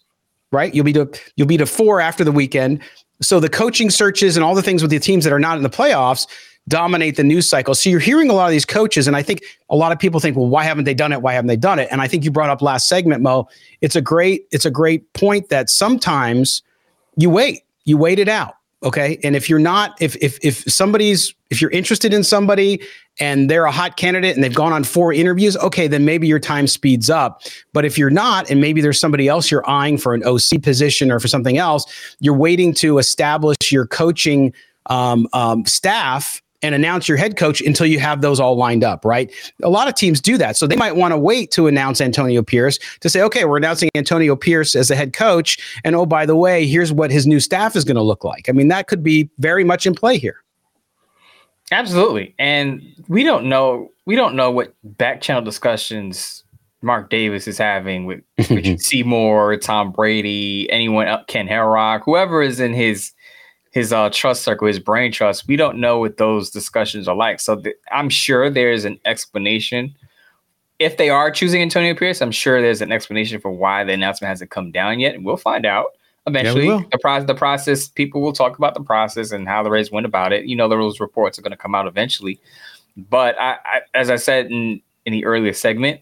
right? 0.52 0.72
You'll 0.72 0.84
be 0.84 0.92
to 0.92 1.10
you'll 1.34 1.48
be 1.48 1.56
to 1.56 1.66
four 1.66 2.00
after 2.00 2.22
the 2.22 2.32
weekend. 2.32 2.80
So 3.20 3.40
the 3.40 3.48
coaching 3.48 3.90
searches 3.90 4.36
and 4.36 4.44
all 4.44 4.54
the 4.54 4.62
things 4.62 4.80
with 4.80 4.92
the 4.92 5.00
teams 5.00 5.24
that 5.24 5.32
are 5.32 5.40
not 5.40 5.56
in 5.56 5.64
the 5.64 5.70
playoffs, 5.70 6.28
dominate 6.68 7.16
the 7.16 7.24
news 7.24 7.48
cycle. 7.48 7.74
So 7.74 7.90
you're 7.90 8.00
hearing 8.00 8.30
a 8.30 8.32
lot 8.32 8.46
of 8.46 8.52
these 8.52 8.64
coaches, 8.64 9.06
and 9.06 9.16
I 9.16 9.22
think 9.22 9.42
a 9.70 9.76
lot 9.76 9.92
of 9.92 9.98
people 9.98 10.20
think, 10.20 10.36
well, 10.36 10.48
why 10.48 10.64
haven't 10.64 10.84
they 10.84 10.94
done 10.94 11.12
it? 11.12 11.22
Why 11.22 11.32
haven't 11.32 11.48
they 11.48 11.56
done 11.56 11.78
it? 11.78 11.88
And 11.90 12.00
I 12.00 12.08
think 12.08 12.24
you 12.24 12.30
brought 12.30 12.50
up 12.50 12.62
last 12.62 12.88
segment, 12.88 13.22
Moe. 13.22 13.48
It's 13.80 13.96
a 13.96 14.00
great, 14.00 14.46
it's 14.50 14.64
a 14.64 14.70
great 14.70 15.12
point 15.12 15.48
that 15.48 15.70
sometimes 15.70 16.62
you 17.16 17.30
wait, 17.30 17.62
you 17.84 17.96
wait 17.96 18.18
it 18.18 18.28
out. 18.28 18.54
Okay. 18.84 19.18
And 19.24 19.34
if 19.34 19.50
you're 19.50 19.58
not, 19.58 20.00
if 20.00 20.14
if 20.22 20.38
if 20.40 20.58
somebody's 20.72 21.34
if 21.50 21.60
you're 21.60 21.70
interested 21.70 22.14
in 22.14 22.22
somebody 22.22 22.80
and 23.18 23.50
they're 23.50 23.64
a 23.64 23.72
hot 23.72 23.96
candidate 23.96 24.36
and 24.36 24.44
they've 24.44 24.54
gone 24.54 24.72
on 24.72 24.84
four 24.84 25.12
interviews, 25.12 25.56
okay, 25.56 25.88
then 25.88 26.04
maybe 26.04 26.28
your 26.28 26.38
time 26.38 26.68
speeds 26.68 27.10
up. 27.10 27.42
But 27.72 27.84
if 27.84 27.98
you're 27.98 28.10
not, 28.10 28.48
and 28.50 28.60
maybe 28.60 28.80
there's 28.80 29.00
somebody 29.00 29.26
else 29.26 29.50
you're 29.50 29.68
eyeing 29.68 29.98
for 29.98 30.14
an 30.14 30.22
OC 30.22 30.62
position 30.62 31.10
or 31.10 31.18
for 31.18 31.26
something 31.26 31.58
else, 31.58 31.86
you're 32.20 32.36
waiting 32.36 32.72
to 32.74 32.98
establish 32.98 33.56
your 33.72 33.86
coaching 33.86 34.54
um, 34.86 35.26
um, 35.32 35.66
staff 35.66 36.40
and 36.62 36.74
announce 36.74 37.08
your 37.08 37.16
head 37.16 37.36
coach 37.36 37.60
until 37.60 37.86
you 37.86 37.98
have 38.00 38.20
those 38.20 38.40
all 38.40 38.56
lined 38.56 38.82
up, 38.82 39.04
right? 39.04 39.32
A 39.62 39.68
lot 39.68 39.88
of 39.88 39.94
teams 39.94 40.20
do 40.20 40.36
that. 40.38 40.56
So 40.56 40.66
they 40.66 40.76
might 40.76 40.96
want 40.96 41.12
to 41.12 41.18
wait 41.18 41.50
to 41.52 41.66
announce 41.66 42.00
Antonio 42.00 42.42
Pierce 42.42 42.78
to 43.00 43.08
say, 43.08 43.22
okay, 43.22 43.44
we're 43.44 43.58
announcing 43.58 43.90
Antonio 43.94 44.34
Pierce 44.34 44.74
as 44.74 44.88
the 44.88 44.96
head 44.96 45.12
coach. 45.12 45.80
And 45.84 45.94
oh, 45.94 46.06
by 46.06 46.26
the 46.26 46.36
way, 46.36 46.66
here's 46.66 46.92
what 46.92 47.10
his 47.10 47.26
new 47.26 47.40
staff 47.40 47.76
is 47.76 47.84
going 47.84 47.96
to 47.96 48.02
look 48.02 48.24
like. 48.24 48.48
I 48.48 48.52
mean, 48.52 48.68
that 48.68 48.88
could 48.88 49.02
be 49.02 49.30
very 49.38 49.64
much 49.64 49.86
in 49.86 49.94
play 49.94 50.18
here. 50.18 50.42
Absolutely. 51.70 52.34
And 52.38 52.82
we 53.08 53.22
don't 53.22 53.46
know, 53.46 53.90
we 54.06 54.16
don't 54.16 54.34
know 54.34 54.50
what 54.50 54.74
back 54.82 55.20
channel 55.20 55.42
discussions 55.42 56.44
Mark 56.80 57.10
Davis 57.10 57.48
is 57.48 57.58
having 57.58 58.06
with 58.06 58.20
Richard 58.50 58.80
Seymour, 58.80 59.58
Tom 59.58 59.92
Brady, 59.92 60.70
anyone, 60.70 61.08
uh, 61.08 61.24
Ken 61.24 61.46
Herock, 61.46 62.02
whoever 62.04 62.42
is 62.42 62.60
in 62.60 62.72
his 62.72 63.12
his 63.70 63.92
uh, 63.92 64.10
trust 64.10 64.42
circle, 64.42 64.66
his 64.66 64.78
brain 64.78 65.12
trust. 65.12 65.46
We 65.46 65.56
don't 65.56 65.78
know 65.78 65.98
what 65.98 66.16
those 66.16 66.50
discussions 66.50 67.06
are 67.08 67.14
like. 67.16 67.40
So 67.40 67.56
th- 67.56 67.76
I'm 67.92 68.08
sure 68.08 68.50
there's 68.50 68.84
an 68.84 68.98
explanation 69.04 69.94
if 70.78 70.96
they 70.96 71.10
are 71.10 71.30
choosing 71.30 71.60
Antonio 71.60 71.94
Pierce, 71.94 72.22
I'm 72.22 72.30
sure 72.30 72.62
there's 72.62 72.80
an 72.80 72.92
explanation 72.92 73.40
for 73.40 73.50
why 73.50 73.82
the 73.84 73.92
announcement 73.92 74.28
hasn't 74.28 74.50
come 74.50 74.70
down 74.70 75.00
yet, 75.00 75.14
and 75.14 75.24
we'll 75.24 75.36
find 75.36 75.66
out 75.66 75.86
eventually. 76.26 76.68
Yeah, 76.68 76.82
the 76.92 76.98
process, 76.98 77.26
the 77.26 77.34
process, 77.34 77.88
people 77.88 78.20
will 78.20 78.32
talk 78.32 78.58
about 78.58 78.74
the 78.74 78.80
process 78.80 79.32
and 79.32 79.48
how 79.48 79.62
the 79.62 79.70
Rays 79.70 79.90
went 79.90 80.06
about 80.06 80.32
it. 80.32 80.44
You 80.44 80.54
know, 80.54 80.68
those 80.68 81.00
reports 81.00 81.38
are 81.38 81.42
going 81.42 81.50
to 81.50 81.56
come 81.56 81.74
out 81.74 81.86
eventually. 81.88 82.38
But 82.96 83.38
I, 83.40 83.56
I, 83.64 83.80
as 83.94 84.10
I 84.10 84.16
said 84.16 84.46
in 84.46 84.80
in 85.04 85.12
the 85.12 85.24
earlier 85.24 85.52
segment, 85.52 86.00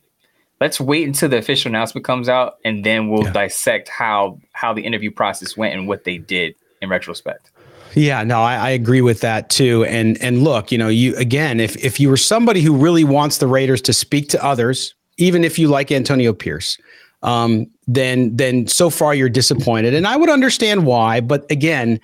let's 0.61 0.79
wait 0.81 1.07
until 1.07 1.29
the 1.31 1.39
official 1.39 1.71
announcement 1.71 2.05
comes 2.05 2.29
out, 2.29 2.57
and 2.65 2.85
then 2.85 3.09
we'll 3.09 3.25
Yeah. 3.25 3.33
dissect 3.33 3.89
how 3.89 4.39
how 4.53 4.75
the 4.75 4.83
interview 4.83 5.11
process 5.11 5.57
went 5.57 5.75
and 5.75 5.89
what 5.89 6.05
they 6.05 6.19
did 6.19 6.55
in 6.83 6.91
retrospect. 6.91 7.51
Yeah, 7.97 8.23
no, 8.25 8.43
I, 8.43 8.57
I 8.57 8.71
agree 8.71 9.01
with 9.01 9.23
that 9.23 9.49
too. 9.49 9.85
And 9.87 10.23
and 10.23 10.45
look, 10.45 10.71
you 10.71 10.77
know, 10.77 10.89
you 10.89 11.17
again, 11.17 11.61
if 11.61 11.83
if 11.83 11.99
you 11.99 12.11
were 12.11 12.19
somebody 12.19 12.61
who 12.61 12.77
really 12.77 13.05
wants 13.05 13.39
the 13.39 13.47
Raiders 13.47 13.81
to 13.83 13.95
speak 13.95 14.29
to 14.29 14.45
others, 14.45 14.95
even 15.17 15.45
if 15.45 15.59
you 15.59 15.69
like 15.69 15.91
Antonio 15.91 16.35
Pierce, 16.35 16.77
um, 17.23 17.67
then 17.87 18.37
then 18.37 18.67
so 18.67 18.91
far 18.91 19.15
you're 19.15 19.31
disappointed, 19.31 19.95
and 19.95 20.07
I 20.07 20.15
would 20.15 20.29
understand 20.29 20.85
why. 20.85 21.21
But 21.21 21.51
again, 21.51 21.99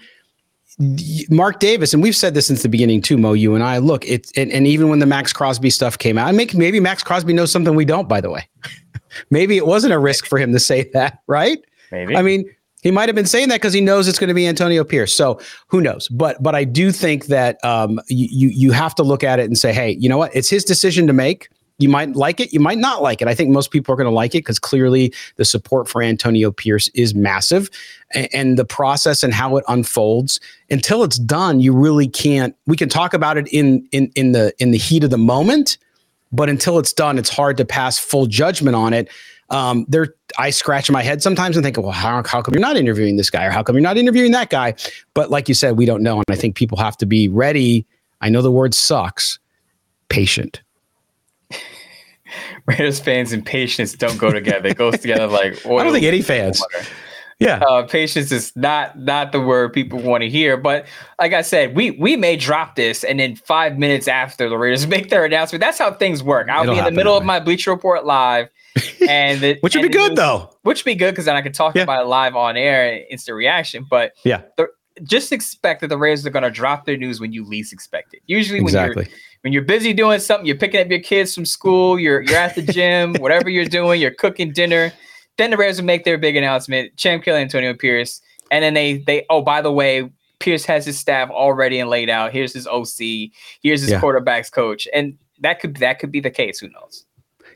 Mark 1.28 1.61
Davis, 1.61 1.93
and 1.93 2.03
we've 2.03 2.16
said 2.16 2.32
this 2.32 2.47
since 2.47 2.62
the 2.62 2.70
beginning 2.70 3.03
too, 3.03 3.18
Moe. 3.18 3.34
You 3.34 3.55
and 3.55 3.62
I 3.62 3.76
look, 3.76 4.07
it's 4.07 4.32
and, 4.34 4.51
and 4.51 4.66
even 4.66 4.88
when 4.88 4.99
the 4.99 5.07
Maxx 5.07 5.30
Crosby 5.30 5.68
stuff 5.68 5.99
came 5.99 6.16
out, 6.16 6.26
I 6.26 6.32
make 6.32 6.55
maybe 6.55 6.80
Maxx 6.80 7.03
Crosby 7.03 7.34
knows 7.34 7.53
something 7.53 7.74
we 7.74 7.84
don't. 7.84 8.09
By 8.09 8.22
the 8.22 8.30
way, 8.30 8.49
maybe 9.30 9.59
it 9.59 9.66
wasn't 9.66 9.93
a 9.93 9.99
risk 9.99 10.24
for 10.24 10.38
him 10.38 10.53
to 10.53 10.59
say 10.59 10.88
that, 10.95 11.18
right? 11.26 11.59
Maybe. 11.90 12.16
I 12.16 12.22
mean, 12.22 12.51
he 12.83 12.91
might 12.91 13.09
have 13.09 13.16
been 13.16 13.26
saying 13.26 13.49
that 13.49 13.57
because 13.57 13.72
he 13.72 13.80
knows 13.80 14.09
it's 14.09 14.18
going 14.18 14.28
to 14.28 14.35
be 14.35 14.47
Antonio 14.47 14.85
Pierce. 14.85 15.14
So 15.14 15.41
who 15.68 15.80
knows? 15.80 16.09
But 16.09 16.43
but 16.43 16.55
I 16.55 16.64
do 16.64 16.93
think 16.93 17.26
that 17.26 17.64
um, 17.64 18.01
you 18.09 18.49
you 18.49 18.72
have 18.72 18.95
to 18.97 19.03
look 19.03 19.24
at 19.24 19.39
it 19.39 19.45
and 19.45 19.57
say, 19.57 19.72
hey, 19.72 19.93
you 19.93 20.09
know 20.09 20.18
what? 20.18 20.35
It's 20.35 20.51
his 20.51 20.64
decision 20.64 21.07
to 21.07 21.12
make. 21.12 21.49
You 21.78 21.89
might 21.89 22.14
like 22.14 22.39
it, 22.39 22.53
you 22.53 22.61
might 22.61 22.78
not 22.78 23.03
like 23.03 23.22
it. 23.22 23.28
I 23.28 23.35
think 23.35 23.51
most 23.51 23.70
people 23.70 23.93
are 23.93 23.97
going 23.97 24.09
to 24.09 24.14
like 24.14 24.35
it 24.35 24.41
because 24.41 24.59
clearly 24.59 25.12
the 25.37 25.45
support 25.45 25.89
for 25.89 26.03
Antonio 26.03 26.53
Pierce 26.53 26.89
is 26.89 27.14
massive, 27.14 27.70
and, 28.14 28.28
and 28.33 28.59
the 28.59 28.64
process 28.64 29.22
and 29.22 29.33
how 29.33 29.57
it 29.57 29.64
unfolds 29.68 30.39
until 30.70 31.03
it's 31.03 31.18
done, 31.18 31.61
you 31.61 31.72
really 31.72 32.07
can't. 32.07 32.55
We 32.66 32.76
can 32.76 32.89
talk 32.89 33.14
about 33.14 33.37
it 33.39 33.49
in 33.49 33.89
in 33.93 34.12
in 34.14 34.33
the 34.33 34.53
in 34.59 34.70
the 34.70 34.78
heat 34.78 35.03
of 35.03 35.11
the 35.11 35.18
moment, 35.18 35.78
but 36.33 36.49
until 36.49 36.78
it's 36.78 36.93
done, 36.93 37.18
it's 37.18 37.30
hard 37.30 37.57
to 37.57 37.64
pass 37.64 37.99
full 37.99 38.26
judgment 38.26 38.76
on 38.76 38.93
it. 38.93 39.09
Um, 39.53 39.84
there, 39.86 40.14
I 40.38 40.50
scratch 40.50 40.90
my 40.90 41.03
head 41.03 41.22
sometimes 41.22 41.57
and 41.57 41.64
think, 41.64 41.76
well, 41.76 41.92
how, 41.92 42.22
how 42.24 42.40
come 42.40 42.55
you're 42.55 42.61
not 42.61 42.76
interviewing 42.76 43.16
this 43.16 43.30
guy, 43.30 43.44
or 43.44 43.50
how 43.50 43.62
come 43.62 43.76
you're 43.76 43.82
not 43.82 43.98
interviewing 43.98 44.32
that 44.32 44.50
guy? 44.50 44.74
But 45.14 45.30
like 45.30 45.46
you 45.46 45.55
said, 45.55 45.76
we 45.76 45.84
don't 45.84 46.03
know, 46.03 46.16
and 46.16 46.24
I 46.30 46.36
think 46.36 46.57
people 46.57 46.78
have 46.78 46.96
to 46.96 47.07
be 47.07 47.28
ready. 47.28 47.86
I 48.22 48.30
know 48.30 48.40
the 48.40 48.50
word 48.50 48.74
sucks, 48.74 49.38
patient. 50.09 50.62
Raiders 52.66 52.98
fans 52.98 53.32
and 53.32 53.44
patience 53.44 53.92
don't 53.92 54.16
go 54.16 54.32
together. 54.32 54.68
It 54.68 54.78
goes 54.78 54.98
together 54.98 55.26
like 55.26 55.64
oil. 55.66 55.78
I 55.80 55.84
don't 55.84 55.92
think 55.92 56.07
any 56.07 56.22
fans. 56.22 56.61
water. 56.61 56.86
Yeah, 57.43 57.59
Uh, 57.68 57.82
patience 57.82 58.30
is 58.32 58.53
not 58.57 58.99
not 58.99 59.32
the 59.32 59.40
word 59.40 59.72
people 59.72 59.99
want 60.01 60.22
to 60.22 60.28
hear. 60.30 60.57
But 60.57 60.86
like 61.20 61.32
I 61.32 61.43
said, 61.43 61.74
we 61.74 61.93
we 61.93 62.16
may 62.16 62.36
drop 62.36 62.76
this, 62.76 63.05
and 63.05 63.18
then 63.20 63.36
five 63.36 63.78
minutes 63.78 64.09
after 64.09 64.49
the 64.49 64.57
Raiders 64.57 64.86
make 64.97 65.11
their 65.11 65.24
announcement, 65.24 65.61
that's 65.61 65.78
how 65.78 65.93
things 65.93 66.22
work. 66.22 66.49
I'll 66.49 66.62
It'll 66.62 66.74
be 66.74 66.78
in 66.78 66.84
the 66.84 66.90
middle 66.90 67.16
of 67.16 67.24
my 67.24 67.40
Bleacher 67.40 67.70
Report 67.70 68.05
live, 68.05 68.49
and 69.09 69.40
the, 69.40 69.59
which 69.61 69.74
would 69.74 69.84
and 69.84 69.93
be 69.93 69.99
good 69.99 70.11
news- 70.11 70.16
though. 70.18 70.51
Which 70.62 70.80
would 70.84 70.90
be 70.90 70.95
good 70.95 71.11
because 71.12 71.24
then 71.24 71.36
I 71.36 71.43
could 71.43 71.55
talk 71.55 71.74
Yeah. 71.74 71.82
about 71.82 72.03
it 72.03 72.07
live 72.09 72.36
on 72.36 72.57
air, 72.57 73.05
instant 73.11 73.36
reaction. 73.36 73.84
But 73.90 74.12
Yeah, 74.24 74.43
the, 74.57 74.68
just 75.03 75.32
expect 75.32 75.80
that 75.80 75.88
the 75.88 75.99
Raiders 75.99 76.24
are 76.26 76.30
going 76.30 76.43
to 76.45 76.51
drop 76.51 76.84
their 76.86 76.97
news 76.97 77.18
when 77.20 77.32
you 77.32 77.45
least 77.45 77.72
expect 77.72 78.14
it. 78.14 78.20
Usually, 78.26 78.61
when 78.61 78.68
exactly. 78.68 79.05
you're 79.09 79.18
when 79.40 79.53
you're 79.53 79.62
busy 79.64 79.93
doing 79.93 80.20
something, 80.20 80.47
you're 80.47 80.57
picking 80.57 80.80
up 80.80 80.88
your 80.88 81.01
kids 81.01 81.34
from 81.34 81.45
school, 81.45 81.99
you're 81.99 82.20
you're 82.22 82.38
at 82.38 82.55
the 82.55 82.62
gym, 82.62 83.14
whatever 83.18 83.49
you're 83.51 83.64
doing, 83.64 84.01
you're 84.01 84.12
cooking 84.14 84.53
dinner. 84.53 84.93
Then 85.39 85.51
the 85.51 85.57
Raiders 85.57 85.78
will 85.78 85.87
make 85.87 86.05
their 86.05 86.18
big 86.18 86.37
announcement: 86.37 86.97
Champ 86.97 87.24
Kelly, 87.24 87.41
Antonio 87.41 87.74
Pierce, 87.74 88.20
and 88.51 88.62
then 88.62 88.74
they 88.74 88.99
they 88.99 89.24
oh 89.30 89.43
by 89.43 89.61
the 89.62 89.72
way, 89.72 90.11
Pierce 90.41 90.64
has 90.64 90.85
his 90.87 90.99
staff 90.99 91.30
already 91.30 91.78
and 91.78 91.89
laid 91.89 92.11
out. 92.11 92.33
Here's 92.33 92.53
his 92.53 92.66
OC. 92.66 93.30
Here's 93.62 93.80
his 93.80 93.91
Yeah. 93.91 94.01
quarterbacks 94.01 94.51
coach, 94.53 94.87
and 94.93 95.16
that 95.41 95.61
could 95.61 95.76
that 95.76 95.99
could 95.99 96.12
be 96.12 96.20
the 96.20 96.30
case. 96.30 96.59
Who 96.61 96.68
knows? 96.68 97.05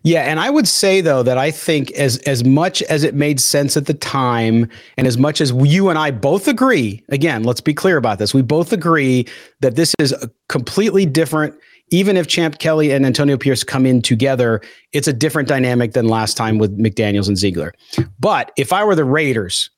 Yeah, 0.03 0.23
and 0.23 0.39
I 0.39 0.51
would 0.51 0.69
say 0.69 1.01
though 1.01 1.25
that 1.25 1.37
I 1.37 1.51
think 1.51 1.91
as 1.93 2.19
as 2.19 2.45
much 2.45 2.81
as 2.83 3.03
it 3.03 3.15
made 3.15 3.41
sense 3.41 3.77
at 3.77 3.87
the 3.87 3.95
time, 3.95 4.69
and 4.97 5.07
as 5.07 5.19
much 5.19 5.41
as 5.41 5.51
you 5.65 5.89
and 5.89 5.99
I 5.99 6.13
both 6.13 6.47
agree, 6.47 7.03
again, 7.09 7.43
let's 7.43 7.61
be 7.61 7.75
clear 7.75 7.97
about 7.97 8.19
this. 8.19 8.33
We 8.33 8.43
both 8.43 8.73
agree 8.73 9.27
that 9.61 9.75
this 9.75 9.95
is 9.99 10.13
a 10.13 10.31
completely 10.49 11.07
different. 11.07 11.55
Even 11.91 12.17
if 12.17 12.27
Champ 12.27 12.59
Kelly 12.59 12.91
and 12.91 13.07
Antonio 13.07 13.37
Pierce 13.37 13.63
come 13.63 13.87
in 13.87 14.03
together, 14.03 14.61
it's 14.93 15.07
a 15.07 15.13
different 15.13 15.49
dynamic 15.49 15.93
than 15.93 16.09
last 16.09 16.37
time 16.37 16.59
with 16.59 16.77
McDaniels 16.79 17.29
and 17.29 17.39
Ziegler. 17.39 17.73
But 18.19 18.51
if 18.57 18.73
I 18.73 18.85
were 18.85 18.95
the 18.95 19.05
Raiders, 19.05 19.71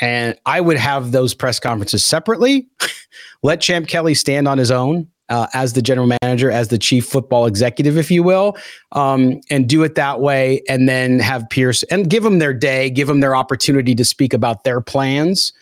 and 0.00 0.36
I 0.44 0.60
would 0.60 0.76
have 0.76 1.12
those 1.12 1.34
press 1.34 1.60
conferences 1.60 2.04
separately, 2.04 2.66
let 3.42 3.60
Champ 3.60 3.88
Kelly 3.88 4.14
stand 4.14 4.48
on 4.48 4.58
his 4.58 4.70
own 4.70 5.08
uh, 5.28 5.46
as 5.54 5.72
the 5.72 5.82
general 5.82 6.10
manager, 6.22 6.50
as 6.50 6.68
the 6.68 6.78
chief 6.78 7.06
football 7.06 7.46
executive, 7.46 7.96
if 7.96 8.10
you 8.10 8.22
will, 8.22 8.56
um, 8.92 9.40
and 9.50 9.68
do 9.68 9.82
it 9.82 9.94
that 9.94 10.20
way, 10.20 10.62
and 10.68 10.88
then 10.88 11.18
have 11.18 11.48
Pierce 11.48 11.82
and 11.84 12.10
give 12.10 12.22
them 12.22 12.38
their 12.38 12.52
day, 12.52 12.90
give 12.90 13.08
them 13.08 13.20
their 13.20 13.34
opportunity 13.34 13.94
to 13.94 14.04
speak 14.04 14.34
about 14.34 14.64
their 14.64 14.80
plans. 14.80 15.52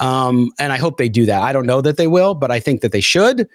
Um, 0.00 0.50
and 0.58 0.72
I 0.72 0.78
hope 0.78 0.96
they 0.96 1.08
do 1.08 1.26
that. 1.26 1.42
I 1.42 1.52
don't 1.52 1.66
know 1.66 1.80
that 1.82 1.96
they 1.96 2.06
will, 2.06 2.34
but 2.34 2.50
I 2.50 2.60
think 2.60 2.80
that 2.80 2.92
they 2.92 3.00
should. 3.00 3.48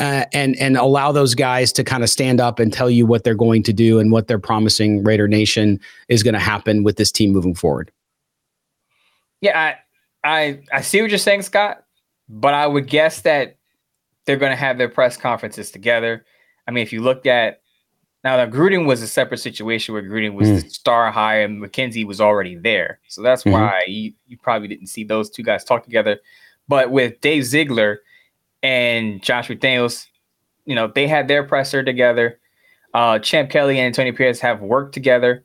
Uh, 0.00 0.24
and 0.32 0.56
and 0.56 0.78
allow 0.78 1.12
those 1.12 1.34
guys 1.34 1.70
to 1.72 1.84
kind 1.84 2.02
of 2.02 2.08
stand 2.08 2.40
up 2.40 2.58
and 2.58 2.72
tell 2.72 2.88
you 2.88 3.04
what 3.04 3.22
they're 3.22 3.34
going 3.34 3.62
to 3.62 3.72
do 3.72 3.98
and 3.98 4.10
what 4.10 4.28
they're 4.28 4.38
promising 4.38 5.04
Raider 5.04 5.28
Nation 5.28 5.78
is 6.08 6.22
going 6.22 6.32
to 6.32 6.40
happen 6.40 6.82
with 6.82 6.96
this 6.96 7.12
team 7.12 7.32
moving 7.32 7.54
forward. 7.54 7.92
Yeah, 9.42 9.74
I, 10.24 10.28
I 10.28 10.60
I 10.72 10.80
see 10.80 11.02
what 11.02 11.10
you're 11.10 11.18
saying, 11.18 11.42
Scott, 11.42 11.84
but 12.30 12.54
I 12.54 12.66
would 12.66 12.86
guess 12.86 13.20
that 13.22 13.56
they're 14.24 14.38
going 14.38 14.52
to 14.52 14.56
have 14.56 14.78
their 14.78 14.88
press 14.88 15.18
conferences 15.18 15.70
together. 15.70 16.24
I 16.66 16.70
mean, 16.70 16.82
if 16.82 16.92
you 16.94 17.02
looked 17.02 17.26
at 17.26 17.60
now, 18.24 18.42
the 18.42 18.50
Gruden 18.50 18.86
was 18.86 19.02
a 19.02 19.06
separate 19.06 19.38
situation 19.38 19.92
where 19.92 20.02
Gruden 20.02 20.32
was 20.34 20.48
the 20.48 20.68
star 20.70 21.10
hire 21.10 21.42
and 21.42 21.62
McKenzie 21.62 22.06
was 22.06 22.20
already 22.22 22.54
there, 22.56 23.00
so 23.08 23.20
that's 23.22 23.44
Mhm. 23.44 23.52
why 23.52 23.84
you, 23.86 24.12
you 24.28 24.38
probably 24.38 24.68
didn't 24.68 24.86
see 24.88 25.04
those 25.04 25.28
two 25.28 25.42
guys 25.42 25.62
talk 25.64 25.84
together. 25.84 26.20
But 26.68 26.90
with 26.90 27.20
Dave 27.20 27.44
Ziegler 27.44 28.00
and 28.62 29.22
Josh 29.22 29.48
McDaniels, 29.48 30.06
you 30.64 30.74
know, 30.74 30.90
they 30.94 31.06
had 31.06 31.28
their 31.28 31.42
presser 31.44 31.82
together. 31.82 32.38
Uh, 32.92 33.18
Champ 33.18 33.50
Kelly 33.50 33.78
and 33.78 33.86
Antonio 33.86 34.12
Pierce 34.12 34.40
have 34.40 34.60
worked 34.60 34.94
together. 34.94 35.44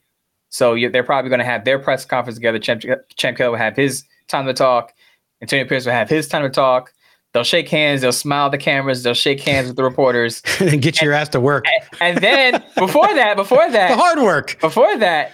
So 0.50 0.74
you, 0.74 0.90
they're 0.90 1.04
probably 1.04 1.30
going 1.30 1.40
to 1.40 1.46
have 1.46 1.66
their 1.66 1.80
press 1.80 2.06
conference 2.06 2.38
together. 2.38 2.60
Champ, 2.60 2.84
Champ 3.16 3.38
Kelly 3.38 3.50
will 3.50 3.58
have 3.58 3.76
his 3.76 4.04
time 4.28 4.46
to 4.46 4.54
talk. 4.54 4.94
Antonio 5.42 5.66
Pierce 5.66 5.86
will 5.86 5.94
have 5.94 6.10
his 6.10 6.28
time 6.28 6.44
to 6.44 6.50
talk. 6.50 6.94
They'll 7.34 7.44
shake 7.44 7.68
hands. 7.68 8.02
They'll 8.02 8.14
smile 8.14 8.46
at 8.46 8.52
the 8.54 8.58
cameras. 8.58 9.04
They'll 9.04 9.14
shake 9.14 9.42
hands 9.42 9.68
with 9.68 9.76
the 9.76 9.84
reporters. 9.84 10.42
and 10.62 10.82
get 10.82 11.02
your 11.02 11.12
ass 11.14 11.28
to 11.30 11.42
work. 11.42 11.66
And 12.00 12.18
then 12.20 12.64
before 12.78 13.14
that, 13.14 13.36
before 13.36 13.70
that, 13.72 13.90
The 13.90 13.98
hard 13.98 14.20
work. 14.20 14.58
before 14.62 14.98
that, 14.98 15.34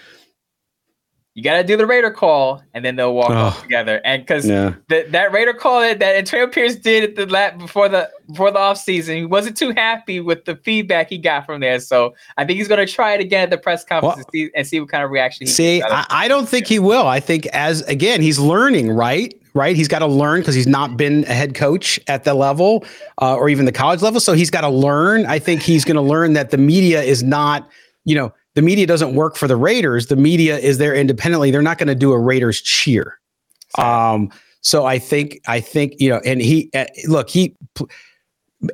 you 1.34 1.44
got 1.44 1.58
to 1.58 1.64
do 1.64 1.78
the 1.78 1.86
Raider 1.86 2.12
call, 2.12 2.62
and 2.74 2.84
then 2.84 2.98
they'll 2.98 3.14
walk 3.14 3.30
off 3.30 3.58
Oh. 3.60 3.62
together. 3.64 4.02
And 4.04 4.22
because 4.22 4.46
Yeah. 4.48 4.74
that 4.90 5.12
that 5.14 5.32
Raider 5.32 5.54
call 5.54 5.80
that, 5.80 6.00
that 6.00 6.16
Antonio 6.18 6.46
Pierce 6.48 6.76
did 6.76 7.04
at 7.06 7.16
the 7.16 7.26
lap 7.26 7.58
before 7.58 7.88
the 7.88 8.10
before 8.28 8.52
the 8.52 8.60
offseason, 8.60 9.16
he 9.16 9.26
wasn't 9.26 9.56
too 9.56 9.72
happy 9.72 10.20
with 10.20 10.44
the 10.46 10.58
feedback 10.58 11.10
he 11.10 11.18
got 11.18 11.46
from 11.46 11.62
there. 11.62 11.80
So 11.80 12.14
I 12.38 12.44
think 12.46 12.58
he's 12.58 12.68
going 12.68 12.86
to 12.86 12.92
try 12.92 13.14
it 13.14 13.22
again 13.22 13.44
at 13.44 13.50
the 13.50 13.58
press 13.58 13.84
conference 13.86 14.18
Well- 14.18 14.26
and, 14.26 14.26
see, 14.34 14.50
and 14.56 14.68
see 14.68 14.80
what 14.82 14.90
kind 14.90 15.04
of 15.06 15.12
reaction. 15.12 15.48
He 15.48 15.52
See, 15.54 15.82
I, 15.82 16.06
I 16.10 16.28
don't 16.28 16.50
think 16.50 16.68
he 16.68 16.80
will. 16.80 17.08
I 17.08 17.20
think 17.22 17.46
as 17.48 17.82
again, 17.84 18.22
he's 18.22 18.38
learning, 18.40 18.92
right? 18.92 19.34
Right. 19.54 19.76
He's 19.76 19.90
got 19.90 20.00
to 20.00 20.08
learn 20.08 20.40
because 20.42 20.56
he's 20.56 20.68
not 20.68 20.96
been 20.96 21.24
a 21.26 21.34
head 21.34 21.56
coach 21.56 22.00
at 22.08 22.24
the 22.24 22.34
level 22.34 22.86
uh, 23.22 23.36
or 23.36 23.50
even 23.50 23.66
the 23.66 23.74
college 23.74 24.02
level. 24.02 24.22
So 24.22 24.32
he's 24.32 24.50
got 24.50 24.62
to 24.62 24.70
learn. 24.70 25.26
I 25.26 25.40
think 25.40 25.62
he's 25.62 25.84
going 25.84 25.96
to 25.96 26.02
learn 26.02 26.34
that 26.34 26.52
the 26.52 26.58
media 26.58 27.02
is 27.02 27.22
not, 27.22 27.70
you 28.06 28.16
know, 28.16 28.32
the 28.56 28.62
media 28.62 28.86
doesn't 28.86 29.16
work 29.16 29.36
for 29.36 29.48
the 29.48 29.56
Raiders. 29.56 30.08
The 30.08 30.16
media 30.16 30.58
is 30.58 30.78
there 30.78 30.94
independently. 30.94 31.52
They're 31.52 31.62
not 31.62 31.78
going 31.78 31.88
to 31.88 31.96
do 31.96 32.12
a 32.12 32.20
Raiders 32.20 32.62
cheer. 32.62 33.20
Um, 33.78 34.30
so 34.62 34.86
I 34.86 35.00
think, 35.00 35.40
I 35.48 35.60
think, 35.60 35.94
you 36.00 36.10
know, 36.10 36.22
and 36.26 36.42
he, 36.42 36.70
uh, 36.74 36.86
look, 37.08 37.30
he, 37.30 37.56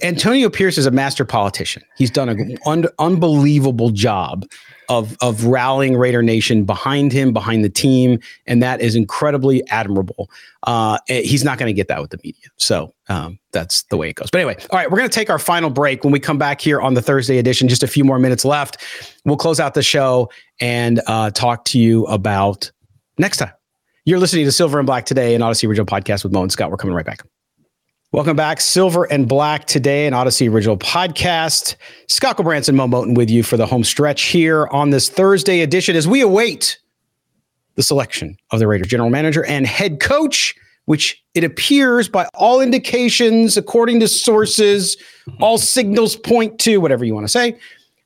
Antonio 0.01 0.49
Pierce 0.49 0.77
is 0.77 0.85
a 0.85 0.91
master 0.91 1.23
politician. 1.23 1.81
He's 1.95 2.11
done 2.11 2.27
an 2.27 2.57
un- 2.65 2.87
unbelievable 2.99 3.89
job 3.89 4.45
of 4.89 5.17
of 5.21 5.45
rallying 5.45 5.95
Raider 5.95 6.21
Nation 6.21 6.65
behind 6.65 7.13
him, 7.13 7.31
behind 7.31 7.63
the 7.63 7.69
team, 7.69 8.19
and 8.45 8.61
that 8.61 8.81
is 8.81 8.95
incredibly 8.95 9.65
admirable. 9.69 10.29
Uh, 10.63 10.97
eh, 11.07 11.21
he's 11.21 11.43
not 11.43 11.57
going 11.57 11.67
to 11.67 11.73
get 11.73 11.87
that 11.87 12.01
with 12.01 12.11
the 12.11 12.19
media, 12.23 12.47
so 12.57 12.93
um, 13.07 13.39
that's 13.51 13.83
the 13.83 13.97
way 13.97 14.09
it 14.09 14.15
goes. 14.15 14.29
But 14.29 14.39
anyway, 14.39 14.57
all 14.71 14.79
right, 14.79 14.91
we're 14.91 14.97
going 14.97 15.09
to 15.09 15.15
take 15.15 15.29
our 15.29 15.39
final 15.39 15.69
break. 15.69 16.03
When 16.03 16.11
we 16.11 16.19
come 16.19 16.37
back 16.37 16.59
here 16.59 16.81
on 16.81 16.93
the 16.93 17.01
Thursday 17.01 17.37
edition, 17.37 17.69
just 17.69 17.83
a 17.83 17.87
few 17.87 18.03
more 18.03 18.19
minutes 18.19 18.43
left, 18.43 18.83
we'll 19.25 19.37
close 19.37 19.59
out 19.59 19.73
the 19.73 19.83
show 19.83 20.29
and 20.59 21.01
uh, 21.07 21.31
talk 21.31 21.63
to 21.65 21.79
you 21.79 22.05
about 22.05 22.71
next 23.17 23.37
time. 23.37 23.51
You're 24.03 24.19
listening 24.19 24.45
to 24.45 24.51
Silver 24.51 24.79
and 24.79 24.85
Black 24.85 25.05
today, 25.05 25.35
an 25.35 25.41
Audacy 25.41 25.67
Original 25.67 25.85
podcast 25.85 26.23
with 26.23 26.33
Moe 26.33 26.41
and 26.41 26.51
Scott. 26.51 26.71
We're 26.71 26.77
coming 26.77 26.95
right 26.95 27.05
back. 27.05 27.23
Welcome 28.13 28.37
back, 28.37 28.61
Silver 28.61 29.03
and 29.03 29.27
Black 29.27 29.65
today, 29.65 30.07
an 30.07 30.13
Audacy 30.13 30.49
original 30.49 30.77
podcast. 30.77 31.75
Scott 32.07 32.37
Gulbransen, 32.37 32.73
Moe 32.73 32.87
Moton 32.87 33.15
with 33.17 33.29
you 33.29 33.43
for 33.43 33.57
the 33.57 33.65
home 33.65 33.83
stretch 33.83 34.23
here 34.23 34.67
on 34.67 34.91
this 34.91 35.09
Thursday 35.09 35.59
edition 35.59 35.93
as 35.93 36.07
we 36.07 36.21
await 36.21 36.79
the 37.75 37.83
selection 37.83 38.37
of 38.51 38.59
the 38.59 38.67
Raiders 38.67 38.87
general 38.87 39.09
manager 39.09 39.43
and 39.43 39.67
head 39.67 39.99
coach, 39.99 40.55
which 40.85 41.21
it 41.33 41.43
appears 41.43 42.07
by 42.07 42.25
all 42.33 42.61
indications, 42.61 43.57
according 43.57 43.99
to 43.99 44.07
sources, 44.07 44.95
all 45.41 45.57
signals 45.57 46.15
point 46.15 46.59
to 46.59 46.77
whatever 46.77 47.03
you 47.03 47.13
want 47.13 47.25
to 47.25 47.31
say, 47.31 47.59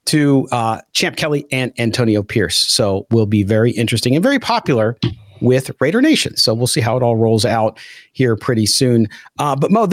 to 0.05 0.47
uh, 0.51 0.81
Champ 0.93 1.15
Kelly 1.15 1.45
and 1.51 1.71
Antonio 1.77 2.23
Pierce. 2.23 2.57
So 2.57 3.05
will 3.11 3.27
be 3.27 3.43
very 3.43 3.69
interesting 3.69 4.15
and 4.15 4.23
very 4.23 4.39
popular 4.39 4.97
with 5.41 5.71
Raider 5.79 6.01
Nation. 6.01 6.37
So 6.37 6.53
we'll 6.53 6.67
see 6.67 6.81
how 6.81 6.97
it 6.97 7.03
all 7.03 7.17
rolls 7.17 7.45
out 7.45 7.79
here 8.13 8.35
pretty 8.35 8.65
soon. 8.65 9.07
Uh, 9.39 9.55
but 9.55 9.71
Moe, 9.71 9.87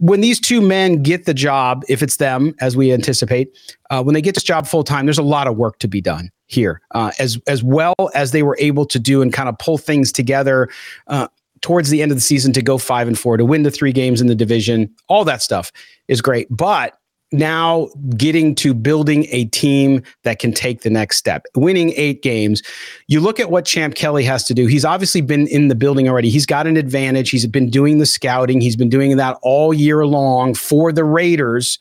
when 0.00 0.20
these 0.20 0.40
two 0.40 0.60
men 0.60 1.02
get 1.02 1.24
the 1.24 1.34
job, 1.34 1.84
if 1.88 2.02
it's 2.02 2.16
them, 2.16 2.54
as 2.60 2.76
we 2.76 2.92
anticipate, 2.92 3.56
uh, 3.90 4.02
when 4.02 4.14
they 4.14 4.22
get 4.22 4.34
this 4.34 4.44
job 4.44 4.66
full 4.66 4.84
time, 4.84 5.06
there's 5.06 5.18
a 5.18 5.22
lot 5.22 5.46
of 5.46 5.56
work 5.56 5.78
to 5.78 5.88
be 5.88 6.00
done 6.00 6.30
here, 6.46 6.80
uh, 6.94 7.12
as 7.18 7.38
as 7.46 7.62
well 7.62 7.94
as 8.14 8.32
they 8.32 8.42
were 8.42 8.56
able 8.58 8.84
to 8.86 8.98
do 8.98 9.22
and 9.22 9.32
kind 9.32 9.48
of 9.48 9.58
pull 9.58 9.78
things 9.78 10.12
together. 10.12 10.68
Uh, 11.06 11.28
towards 11.60 11.90
the 11.90 12.02
end 12.02 12.12
of 12.12 12.16
the 12.16 12.22
season 12.22 12.52
to 12.52 12.62
go 12.62 12.78
five 12.78 13.08
and 13.08 13.18
four 13.18 13.36
to 13.36 13.44
win 13.44 13.64
the 13.64 13.70
three 13.70 13.92
games 13.92 14.20
in 14.20 14.28
the 14.28 14.34
division 14.34 14.88
all 15.08 15.24
that 15.24 15.42
stuff 15.42 15.72
is 16.06 16.20
great 16.20 16.46
but 16.50 16.98
now 17.30 17.88
getting 18.16 18.54
to 18.54 18.72
building 18.72 19.26
a 19.30 19.44
team 19.46 20.02
that 20.22 20.38
can 20.38 20.52
take 20.52 20.82
the 20.82 20.90
next 20.90 21.18
step, 21.18 21.44
winning 21.54 21.92
eight 21.96 22.22
games. 22.22 22.62
You 23.06 23.20
look 23.20 23.38
at 23.38 23.50
what 23.50 23.64
Champ 23.64 23.94
Kelly 23.94 24.24
has 24.24 24.44
to 24.44 24.54
do. 24.54 24.66
He's 24.66 24.84
obviously 24.84 25.20
been 25.20 25.46
in 25.48 25.68
the 25.68 25.74
building 25.74 26.08
already. 26.08 26.30
He's 26.30 26.46
got 26.46 26.66
an 26.66 26.76
advantage. 26.76 27.30
He's 27.30 27.46
been 27.46 27.68
doing 27.70 27.98
the 27.98 28.06
scouting. 28.06 28.60
He's 28.60 28.76
been 28.76 28.88
doing 28.88 29.16
that 29.16 29.38
all 29.42 29.74
year 29.74 30.06
long 30.06 30.54
for 30.54 30.90
the 30.90 31.04
Raiders. 31.04 31.78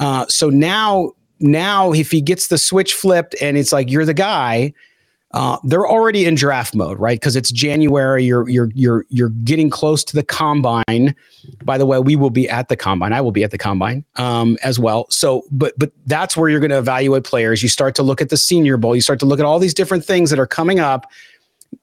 Uh, 0.00 0.26
so 0.28 0.50
now, 0.50 1.12
now 1.40 1.92
if 1.92 2.10
he 2.10 2.20
gets 2.20 2.48
the 2.48 2.58
switch 2.58 2.94
flipped 2.94 3.34
and 3.40 3.56
it's 3.56 3.72
like 3.72 3.90
you're 3.90 4.04
the 4.04 4.14
guy, 4.14 4.74
uh, 5.32 5.58
they're 5.62 5.86
already 5.86 6.24
in 6.24 6.34
draft 6.34 6.74
mode, 6.74 6.98
right? 6.98 7.20
Because 7.20 7.36
it's 7.36 7.52
January. 7.52 8.24
You're 8.24 8.48
you're 8.48 8.70
you're 8.74 9.04
you're 9.10 9.28
getting 9.28 9.68
close 9.68 10.02
to 10.04 10.14
the 10.14 10.22
combine. 10.22 11.14
By 11.62 11.76
the 11.76 11.84
way, 11.84 11.98
we 11.98 12.16
will 12.16 12.30
be 12.30 12.48
at 12.48 12.68
the 12.68 12.76
combine. 12.76 13.12
I 13.12 13.20
will 13.20 13.32
be 13.32 13.44
at 13.44 13.50
the 13.50 13.58
combine 13.58 14.04
um, 14.16 14.56
as 14.62 14.78
well. 14.78 15.06
So, 15.10 15.44
but 15.50 15.78
but 15.78 15.92
that's 16.06 16.34
where 16.34 16.48
you're 16.48 16.60
going 16.60 16.70
to 16.70 16.78
evaluate 16.78 17.24
players. 17.24 17.62
You 17.62 17.68
start 17.68 17.94
to 17.96 18.02
look 18.02 18.22
at 18.22 18.30
the 18.30 18.38
Senior 18.38 18.78
Bowl. 18.78 18.94
You 18.94 19.02
start 19.02 19.20
to 19.20 19.26
look 19.26 19.38
at 19.38 19.44
all 19.44 19.58
these 19.58 19.74
different 19.74 20.04
things 20.04 20.30
that 20.30 20.38
are 20.38 20.46
coming 20.46 20.80
up, 20.80 21.10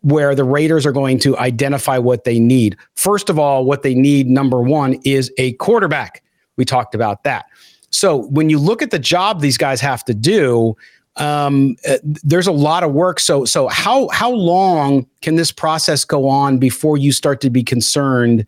where 0.02 0.34
the 0.34 0.44
Raiders 0.44 0.84
are 0.84 0.92
going 0.92 1.20
to 1.20 1.38
identify 1.38 2.00
what 2.00 2.24
they 2.24 2.40
need. 2.40 2.76
First 2.96 3.30
of 3.30 3.38
all, 3.38 3.64
what 3.64 3.84
they 3.84 3.94
need, 3.94 4.28
number 4.28 4.60
one, 4.60 5.00
is 5.04 5.32
a 5.38 5.54
quarterback. 5.54 6.24
We 6.58 6.66
talked 6.66 6.96
about 6.96 7.24
that. 7.26 7.46
So 7.92 8.28
when 8.28 8.50
you 8.50 8.58
look 8.58 8.82
at 8.82 8.92
the 8.92 9.00
job 9.00 9.40
these 9.40 9.58
guys 9.58 9.80
have 9.82 10.04
to 10.06 10.14
do 10.14 10.76
um, 11.18 11.76
uh, 11.88 11.98
there's 12.04 12.48
a 12.48 12.52
lot 12.52 12.84
of 12.84 12.92
work. 12.92 13.20
So, 13.20 13.46
so 13.46 13.68
how 13.68 14.10
how 14.10 14.32
long 14.32 15.08
can 15.22 15.36
this 15.36 15.52
process 15.52 16.04
go 16.04 16.28
on 16.28 16.58
before 16.58 16.98
you 16.98 17.12
start 17.12 17.42
to 17.42 17.50
be 17.50 17.64
concerned? 17.64 18.46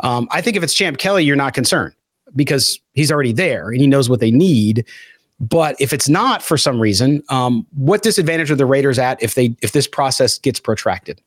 Um, 0.00 0.28
I 0.30 0.40
think 0.40 0.56
if 0.56 0.62
it's 0.62 0.74
Champ 0.74 0.98
Kelly, 0.98 1.24
you're 1.24 1.36
not 1.36 1.54
concerned 1.54 1.94
because 2.36 2.78
he's 2.92 3.10
already 3.10 3.32
there 3.32 3.70
and 3.70 3.80
he 3.80 3.86
knows 3.86 4.08
what 4.08 4.20
they 4.20 4.30
need. 4.30 4.84
But 5.40 5.80
if 5.80 5.92
it's 5.92 6.08
not 6.08 6.42
for 6.42 6.58
some 6.58 6.78
reason, 6.78 7.22
um, 7.30 7.66
what 7.74 8.02
disadvantage 8.02 8.50
are 8.50 8.56
the 8.56 8.66
Raiders 8.66 8.98
at 8.98 9.22
if 9.22 9.34
they 9.34 9.56
if 9.62 9.72
this 9.72 9.86
process 9.86 10.38
gets 10.38 10.60
protracted? 10.60 11.20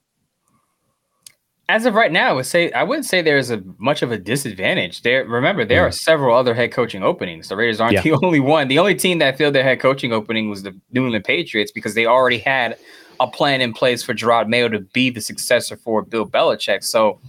As 1.69 1.85
of 1.85 1.93
right 1.93 2.11
now, 2.11 2.29
I 2.29 2.33
would 2.33 2.45
say 2.45 2.71
I 2.73 2.83
wouldn't 2.83 3.05
say 3.05 3.21
there's 3.21 3.49
a 3.49 3.63
much 3.77 4.01
of 4.01 4.11
a 4.11 4.17
disadvantage. 4.17 5.01
There, 5.01 5.25
remember, 5.25 5.63
there 5.63 5.83
mm. 5.83 5.87
are 5.87 5.91
several 5.91 6.35
other 6.35 6.53
head 6.53 6.73
coaching 6.73 7.03
openings. 7.03 7.47
The 7.47 7.55
Raiders 7.55 7.79
aren't 7.79 7.93
yeah. 7.93 8.01
the 8.01 8.11
only 8.23 8.41
one. 8.41 8.67
The 8.67 8.79
only 8.79 8.95
team 8.95 9.19
that 9.19 9.37
filled 9.37 9.55
their 9.55 9.63
head 9.63 9.79
coaching 9.79 10.11
opening 10.11 10.49
was 10.49 10.63
the 10.63 10.77
New 10.91 11.05
England 11.05 11.23
Patriots 11.23 11.71
because 11.71 11.95
they 11.95 12.05
already 12.05 12.37
had 12.37 12.77
a 13.19 13.27
plan 13.27 13.61
in 13.61 13.73
place 13.73 14.03
for 14.03 14.13
Jerod 14.13 14.49
Mayo 14.49 14.67
to 14.67 14.79
be 14.79 15.09
the 15.09 15.21
successor 15.21 15.77
for 15.77 16.01
Bill 16.01 16.27
Belichick. 16.27 16.83
So, 16.83 17.19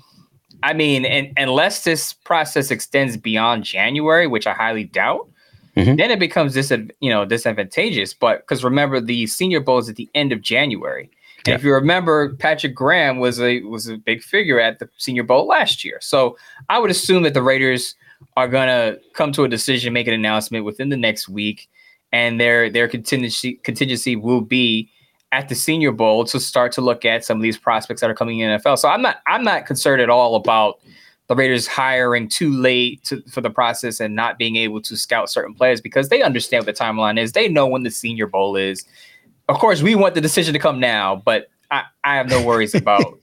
I 0.62 0.72
mean, 0.72 1.04
and, 1.04 1.32
unless 1.36 1.84
this 1.84 2.12
process 2.12 2.70
extends 2.72 3.16
beyond 3.16 3.62
January, 3.64 4.26
which 4.26 4.48
I 4.48 4.54
highly 4.54 4.84
doubt, 4.84 5.28
mm-hmm. 5.76 5.94
then 5.94 6.10
it 6.10 6.18
becomes 6.18 6.54
dis 6.54 6.72
you 7.00 7.10
know 7.10 7.24
disadvantageous. 7.24 8.14
But 8.14 8.40
because 8.40 8.64
remember, 8.64 9.00
the 9.00 9.28
Senior 9.28 9.60
Bowl 9.60 9.78
is 9.78 9.88
at 9.88 9.96
the 9.96 10.08
end 10.14 10.32
of 10.32 10.40
January. 10.40 11.08
Yeah. 11.46 11.54
if 11.54 11.64
you 11.64 11.72
remember, 11.72 12.34
Patrick 12.36 12.74
Graham 12.74 13.18
was 13.18 13.40
a 13.40 13.60
was 13.62 13.88
a 13.88 13.96
big 13.96 14.22
figure 14.22 14.58
at 14.58 14.78
the 14.78 14.88
Senior 14.96 15.24
Bowl 15.24 15.46
last 15.46 15.84
year. 15.84 15.98
So 16.00 16.36
I 16.68 16.78
would 16.78 16.90
assume 16.90 17.22
that 17.24 17.34
the 17.34 17.42
Raiders 17.42 17.94
are 18.36 18.48
gonna 18.48 18.96
come 19.12 19.32
to 19.32 19.44
a 19.44 19.48
decision, 19.48 19.92
make 19.92 20.06
an 20.06 20.14
announcement 20.14 20.64
within 20.64 20.88
the 20.88 20.96
next 20.96 21.28
week, 21.28 21.68
and 22.12 22.40
their 22.40 22.70
their 22.70 22.88
contingency 22.88 23.54
contingency 23.62 24.16
will 24.16 24.40
be 24.40 24.90
at 25.32 25.48
the 25.48 25.54
Senior 25.54 25.92
Bowl 25.92 26.24
to 26.24 26.38
start 26.38 26.70
to 26.72 26.80
look 26.80 27.04
at 27.04 27.24
some 27.24 27.36
of 27.38 27.42
these 27.42 27.58
prospects 27.58 28.00
that 28.00 28.08
are 28.08 28.14
coming 28.14 28.38
in 28.38 28.58
NFL. 28.58 28.78
So 28.78 28.88
I'm 28.88 29.02
not 29.02 29.18
I'm 29.26 29.44
not 29.44 29.66
concerned 29.66 30.00
at 30.00 30.08
all 30.08 30.36
about 30.36 30.80
the 31.26 31.34
Raiders 31.34 31.66
hiring 31.66 32.28
too 32.28 32.50
late 32.50 33.02
to, 33.04 33.22
for 33.22 33.40
the 33.40 33.50
process 33.50 33.98
and 33.98 34.14
not 34.14 34.38
being 34.38 34.56
able 34.56 34.80
to 34.82 34.96
scout 34.96 35.30
certain 35.30 35.54
players 35.54 35.80
because 35.80 36.08
they 36.08 36.22
understand 36.22 36.64
what 36.64 36.76
the 36.76 36.84
timeline 36.84 37.18
is. 37.18 37.32
They 37.32 37.48
know 37.48 37.66
when 37.66 37.82
the 37.82 37.90
Senior 37.90 38.26
Bowl 38.26 38.56
is 38.56 38.84
of 39.48 39.58
course, 39.58 39.82
we 39.82 39.94
want 39.94 40.14
the 40.14 40.20
decision 40.20 40.52
to 40.54 40.58
come 40.58 40.80
now, 40.80 41.16
but 41.16 41.48
I, 41.70 41.82
I 42.02 42.16
have 42.16 42.28
no 42.28 42.44
worries 42.44 42.74
about 42.74 43.20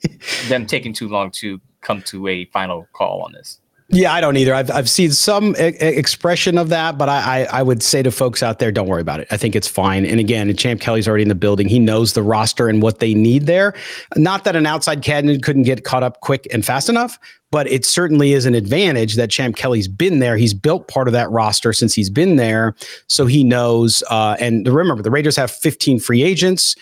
them 0.47 0.65
taking 0.65 0.93
too 0.93 1.07
long 1.07 1.31
to 1.31 1.59
come 1.81 2.01
to 2.03 2.27
a 2.27 2.45
final 2.45 2.87
call 2.93 3.21
on 3.21 3.31
this. 3.33 3.59
Yeah, 3.93 4.13
I 4.13 4.21
don't 4.21 4.37
either. 4.37 4.53
I've, 4.53 4.71
I've 4.71 4.89
seen 4.89 5.11
some 5.11 5.53
e- 5.59 5.75
expression 5.79 6.57
of 6.57 6.69
that, 6.69 6.97
but 6.97 7.09
I, 7.09 7.41
I, 7.41 7.59
I 7.59 7.63
would 7.63 7.83
say 7.83 8.01
to 8.01 8.09
folks 8.09 8.41
out 8.41 8.59
there, 8.59 8.71
don't 8.71 8.87
worry 8.87 9.01
about 9.01 9.19
it. 9.19 9.27
I 9.31 9.37
think 9.37 9.53
it's 9.53 9.67
fine. 9.67 10.05
And 10.05 10.17
again, 10.17 10.55
Champ 10.55 10.79
Kelly's 10.79 11.09
already 11.09 11.23
in 11.23 11.27
the 11.27 11.35
building. 11.35 11.67
He 11.67 11.77
knows 11.77 12.13
the 12.13 12.23
roster 12.23 12.69
and 12.69 12.81
what 12.81 12.99
they 12.99 13.13
need 13.13 13.47
there. 13.47 13.73
Not 14.15 14.45
that 14.45 14.55
an 14.55 14.65
outside 14.65 15.01
candidate 15.01 15.43
couldn't 15.43 15.63
get 15.63 15.83
caught 15.83 16.03
up 16.03 16.21
quick 16.21 16.47
and 16.53 16.65
fast 16.65 16.87
enough, 16.87 17.19
but 17.51 17.69
it 17.69 17.85
certainly 17.85 18.33
is 18.33 18.45
an 18.45 18.55
advantage 18.55 19.15
that 19.15 19.29
Champ 19.29 19.55
Kelly's 19.55 19.87
been 19.87 20.19
there. 20.19 20.37
He's 20.37 20.53
built 20.53 20.87
part 20.87 21.07
of 21.07 21.11
that 21.11 21.29
roster 21.29 21.73
since 21.73 21.93
he's 21.93 22.09
been 22.09 22.37
there, 22.37 22.75
so 23.07 23.25
he 23.25 23.43
knows. 23.43 24.01
Uh, 24.09 24.37
and 24.39 24.67
remember, 24.67 25.03
the 25.03 25.11
Raiders 25.11 25.35
have 25.35 25.51
15 25.51 25.99
free 25.99 26.23
agents. 26.23 26.75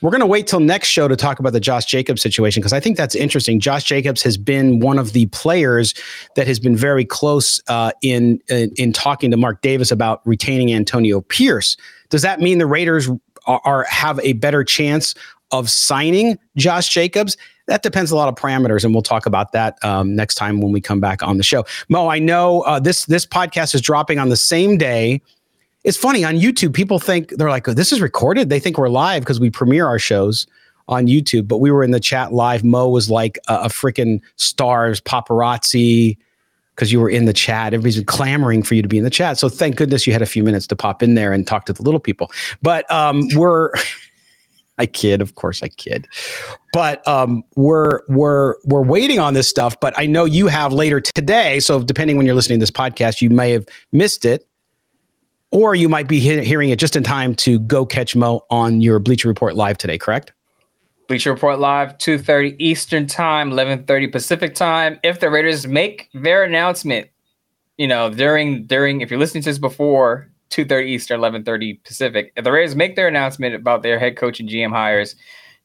We're 0.00 0.10
going 0.10 0.20
to 0.20 0.26
wait 0.26 0.46
till 0.46 0.60
next 0.60 0.88
show 0.88 1.08
to 1.08 1.16
talk 1.16 1.40
about 1.40 1.52
the 1.52 1.60
Josh 1.60 1.84
Jacobs 1.84 2.22
situation 2.22 2.60
because 2.60 2.72
I 2.72 2.78
think 2.78 2.96
that's 2.96 3.16
interesting. 3.16 3.58
Josh 3.58 3.82
Jacobs 3.82 4.22
has 4.22 4.36
been 4.36 4.78
one 4.78 4.98
of 4.98 5.12
the 5.12 5.26
players 5.26 5.92
that 6.36 6.46
has 6.46 6.60
been 6.60 6.76
very 6.76 7.04
close 7.04 7.60
uh, 7.68 7.90
in, 8.00 8.40
in, 8.48 8.70
in 8.76 8.92
talking 8.92 9.32
to 9.32 9.36
Mark 9.36 9.60
Davis 9.60 9.90
about 9.90 10.20
retaining 10.24 10.72
Antonio 10.72 11.20
Pierce. 11.22 11.76
Does 12.10 12.22
that 12.22 12.40
mean 12.40 12.58
the 12.58 12.66
Raiders 12.66 13.08
are, 13.46 13.60
are 13.64 13.84
have 13.84 14.20
a 14.20 14.34
better 14.34 14.62
chance 14.62 15.16
of 15.50 15.68
signing 15.68 16.38
Josh 16.56 16.88
Jacobs? 16.90 17.36
That 17.68 17.82
depends 17.82 18.10
a 18.10 18.16
lot 18.16 18.28
of 18.28 18.34
parameters, 18.34 18.84
and 18.84 18.92
we'll 18.92 19.02
talk 19.02 19.24
about 19.24 19.52
that 19.52 19.82
um, 19.84 20.16
next 20.16 20.34
time 20.34 20.60
when 20.60 20.72
we 20.72 20.80
come 20.80 21.00
back 21.00 21.22
on 21.22 21.36
the 21.36 21.42
show. 21.42 21.64
Moe, 21.88 22.08
I 22.08 22.18
know 22.18 22.62
uh, 22.62 22.80
this 22.80 23.04
this 23.06 23.24
podcast 23.24 23.74
is 23.74 23.80
dropping 23.80 24.18
on 24.18 24.28
the 24.28 24.36
same 24.36 24.76
day 24.76 25.22
it's 25.84 25.96
funny 25.96 26.24
on 26.24 26.34
YouTube, 26.34 26.74
people 26.74 26.98
think 26.98 27.30
they're 27.30 27.50
like, 27.50 27.68
oh, 27.68 27.72
this 27.72 27.92
is 27.92 28.00
recorded. 28.00 28.50
They 28.50 28.60
think 28.60 28.78
we're 28.78 28.88
live 28.88 29.22
because 29.22 29.40
we 29.40 29.48
premiere 29.48 29.86
our 29.86 29.98
shows 29.98 30.46
on 30.88 31.06
YouTube, 31.06 31.46
but 31.46 31.58
we 31.58 31.70
were 31.70 31.84
in 31.84 31.92
the 31.92 32.00
chat 32.00 32.32
live. 32.32 32.64
Moe 32.64 32.88
was 32.88 33.10
like 33.10 33.38
a, 33.48 33.54
a 33.54 33.68
freaking 33.68 34.20
stars 34.36 35.00
paparazzi 35.00 36.16
because 36.74 36.92
you 36.92 37.00
were 37.00 37.10
in 37.10 37.24
the 37.24 37.32
chat. 37.32 37.74
Everybody's 37.74 37.96
been 37.96 38.06
clamoring 38.06 38.62
for 38.62 38.74
you 38.74 38.82
to 38.82 38.88
be 38.88 38.98
in 38.98 39.04
the 39.04 39.10
chat. 39.10 39.38
So 39.38 39.48
thank 39.48 39.76
goodness 39.76 40.06
you 40.06 40.12
had 40.12 40.22
a 40.22 40.26
few 40.26 40.42
minutes 40.42 40.66
to 40.68 40.76
pop 40.76 41.02
in 41.02 41.14
there 41.14 41.32
and 41.32 41.46
talk 41.46 41.66
to 41.66 41.72
the 41.72 41.82
little 41.82 42.00
people. 42.00 42.30
But 42.60 42.90
um, 42.90 43.28
we're 43.34 43.72
I 44.78 44.86
kid, 44.86 45.20
of 45.20 45.34
course 45.34 45.62
I 45.62 45.68
kid. 45.68 46.06
But 46.72 47.06
um, 47.06 47.42
we're 47.56 48.02
we're 48.08 48.54
we're 48.64 48.82
waiting 48.82 49.18
on 49.18 49.34
this 49.34 49.48
stuff. 49.48 49.78
But 49.80 49.94
I 49.96 50.06
know 50.06 50.24
you 50.24 50.46
have 50.48 50.72
later 50.72 51.00
today. 51.00 51.60
So 51.60 51.82
depending 51.82 52.16
when 52.16 52.26
you're 52.26 52.34
listening 52.34 52.58
to 52.58 52.62
this 52.62 52.70
podcast, 52.70 53.20
you 53.20 53.30
may 53.30 53.50
have 53.52 53.66
missed 53.92 54.24
it 54.24 54.48
or 55.50 55.74
you 55.74 55.88
might 55.88 56.08
be 56.08 56.20
he- 56.20 56.44
hearing 56.44 56.70
it 56.70 56.78
just 56.78 56.96
in 56.96 57.02
time 57.02 57.34
to 57.34 57.58
go 57.60 57.86
catch 57.86 58.14
Moe 58.14 58.44
on 58.50 58.80
your 58.80 58.98
Bleacher 58.98 59.28
Report 59.28 59.56
live 59.56 59.78
today, 59.78 59.98
correct? 59.98 60.32
Bleacher 61.08 61.32
Report 61.32 61.58
live, 61.58 61.96
2.30 61.96 62.56
Eastern 62.58 63.06
time, 63.06 63.50
11.30 63.50 64.12
Pacific 64.12 64.54
time. 64.54 65.00
If 65.02 65.20
the 65.20 65.30
Raiders 65.30 65.66
make 65.66 66.10
their 66.12 66.44
announcement, 66.44 67.08
you 67.78 67.88
know, 67.88 68.10
during, 68.10 68.66
during 68.66 69.00
if 69.00 69.10
you're 69.10 69.18
listening 69.18 69.42
to 69.44 69.50
this 69.50 69.58
before 69.58 70.30
2.30 70.50 70.86
Eastern, 70.86 71.20
11.30 71.20 71.82
Pacific, 71.84 72.32
if 72.36 72.44
the 72.44 72.52
Raiders 72.52 72.74
make 72.74 72.96
their 72.96 73.08
announcement 73.08 73.54
about 73.54 73.82
their 73.82 73.98
head 73.98 74.16
coach 74.16 74.40
and 74.40 74.48
GM 74.48 74.70
hires 74.70 75.16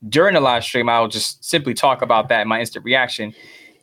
during 0.09 0.33
the 0.33 0.41
live 0.41 0.63
stream, 0.63 0.89
I'll 0.89 1.07
just 1.07 1.43
simply 1.43 1.73
talk 1.73 2.01
about 2.01 2.29
that 2.29 2.41
in 2.41 2.47
my 2.47 2.59
instant 2.59 2.83
reaction. 2.83 3.33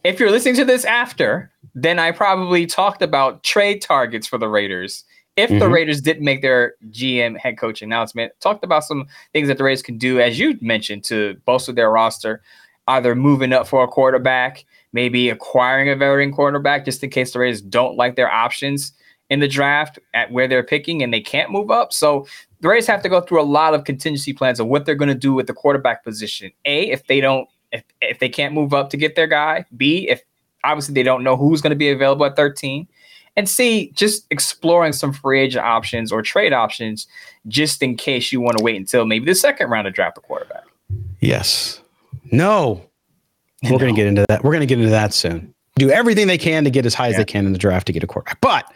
If 0.05 0.20
you're 0.20 0.30
listening 0.30 0.57
to 0.57 0.64
this 0.64 0.84
after, 0.84 1.51
then 1.74 1.98
I 1.98 2.11
probably 2.11 2.66
talked 2.66 3.03
about 3.03 3.42
trade 3.42 3.82
targets 3.82 4.26
for 4.26 4.38
the 4.38 4.48
Raiders– 4.48 5.05
if 5.36 5.48
mm-hmm. 5.48 5.59
the 5.59 5.68
Raiders 5.68 6.01
didn't 6.01 6.24
make 6.24 6.42
their 6.42 6.74
GM 6.90 7.38
head 7.38 7.59
coach 7.59 7.82
announcement, 7.82 8.32
talked 8.40 8.64
about 8.64 8.84
some 8.84 9.07
things 9.32 9.48
that 9.48 9.59
the 9.59 9.64
Raiders 9.64 9.82
can 9.82 9.96
do, 9.96 10.20
as 10.20 10.38
you 10.38 10.59
mentioned, 10.61 11.05
to 11.05 11.36
bolster 11.46 11.72
their 11.72 11.90
roster, 11.90 12.42
either 12.88 13.14
moving 13.14 13.53
up 13.53 13.66
for 13.66 13.84
a 13.84 13.88
quarterback, 13.88 14.64
maybe 14.92 15.30
acquiring 15.30 15.88
a 15.88 15.96
veteran 15.96 16.32
quarterback 16.32 16.84
just 16.84 17.03
in 17.03 17.11
case 17.11 17.32
the 17.32 17.38
Raiders 17.38 17.62
don't 17.62 17.96
like 17.96 18.16
their 18.16 18.30
options 18.30 18.92
in 19.31 19.41
the 19.41 19.49
draft 19.49 19.99
at 20.12 20.31
where 20.33 20.49
they're 20.49 20.64
picking 20.64 21.03
and 21.03 21.14
they 21.14 21.20
can't 21.20 21.51
move 21.51 21.70
up. 21.70 21.93
So 21.93 22.26
the 22.61 22.68
Raiders 22.68 22.87
have 22.89 23.03
to 23.03 23.09
go 23.09 23.20
through 23.20 23.41
a 23.41 23.45
lot 23.45 23.74
of 23.74 23.85
contingency 23.85 24.33
plans 24.33 24.61
of 24.61 24.66
what 24.66 24.85
they're 24.85 24.95
going 24.97 25.09
to 25.09 25.14
do 25.14 25.33
with 25.33 25.47
the 25.47 25.55
quarterback 25.55 26.05
position. 26.05 26.51
A, 26.64 26.91
if 26.91 27.07
they 27.07 27.20
don't, 27.20 27.49
if, 27.72 27.85
if 28.03 28.18
they 28.18 28.28
can't 28.28 28.53
move 28.53 28.74
up 28.74 28.91
to 28.91 28.97
get 28.97 29.14
their 29.14 29.28
guy. 29.28 29.64
B, 29.76 30.09
if 30.09 30.22
obviously 30.64 30.93
they 30.93 31.05
don't 31.05 31.22
know 31.22 31.37
who's 31.37 31.62
going 31.62 31.70
to 31.70 31.76
be 31.76 31.91
available 31.91 32.26
at 32.26 32.37
13. 32.37 32.87
And 33.37 33.49
C, 33.49 33.93
just 33.95 34.26
exploring 34.31 34.93
some 34.93 35.12
free 35.12 35.41
agent 35.41 35.64
options 35.64 36.11
or 36.11 36.20
trade 36.20 36.53
options 36.53 37.07
just 37.47 37.83
in 37.83 37.97
case 37.97 38.33
you 38.33 38.41
want 38.41 38.59
to 38.59 38.64
wait 38.64 38.76
until 38.76 39.07
maybe 39.07 39.24
the 39.24 39.35
second 39.37 39.70
round 39.70 39.87
to 39.87 39.93
draft 39.93 40.18
a 40.18 40.20
quarterback. 40.20 40.64
Yes. 41.20 41.81
No. 42.33 42.85
We're 43.62 43.78
going 43.78 43.95
to 43.95 43.97
get 43.99 44.09
into 44.09 44.24
that. 44.28 44.43
We're 44.43 44.51
going 44.51 44.61
to 44.61 44.66
get 44.66 44.78
into 44.78 44.91
that 44.91 45.14
soon. 45.14 45.55
Do 45.76 45.91
everything 45.91 46.26
they 46.26 46.37
can 46.37 46.64
to 46.64 46.70
get 46.70 46.85
as 46.85 46.93
high 46.93 47.07
yeah. 47.07 47.12
as 47.12 47.16
they 47.18 47.24
can 47.24 47.47
in 47.47 47.53
the 47.53 47.59
draft 47.59 47.87
to 47.87 47.93
get 47.93 48.03
a 48.03 48.07
quarterback. 48.07 48.41
But 48.41 48.66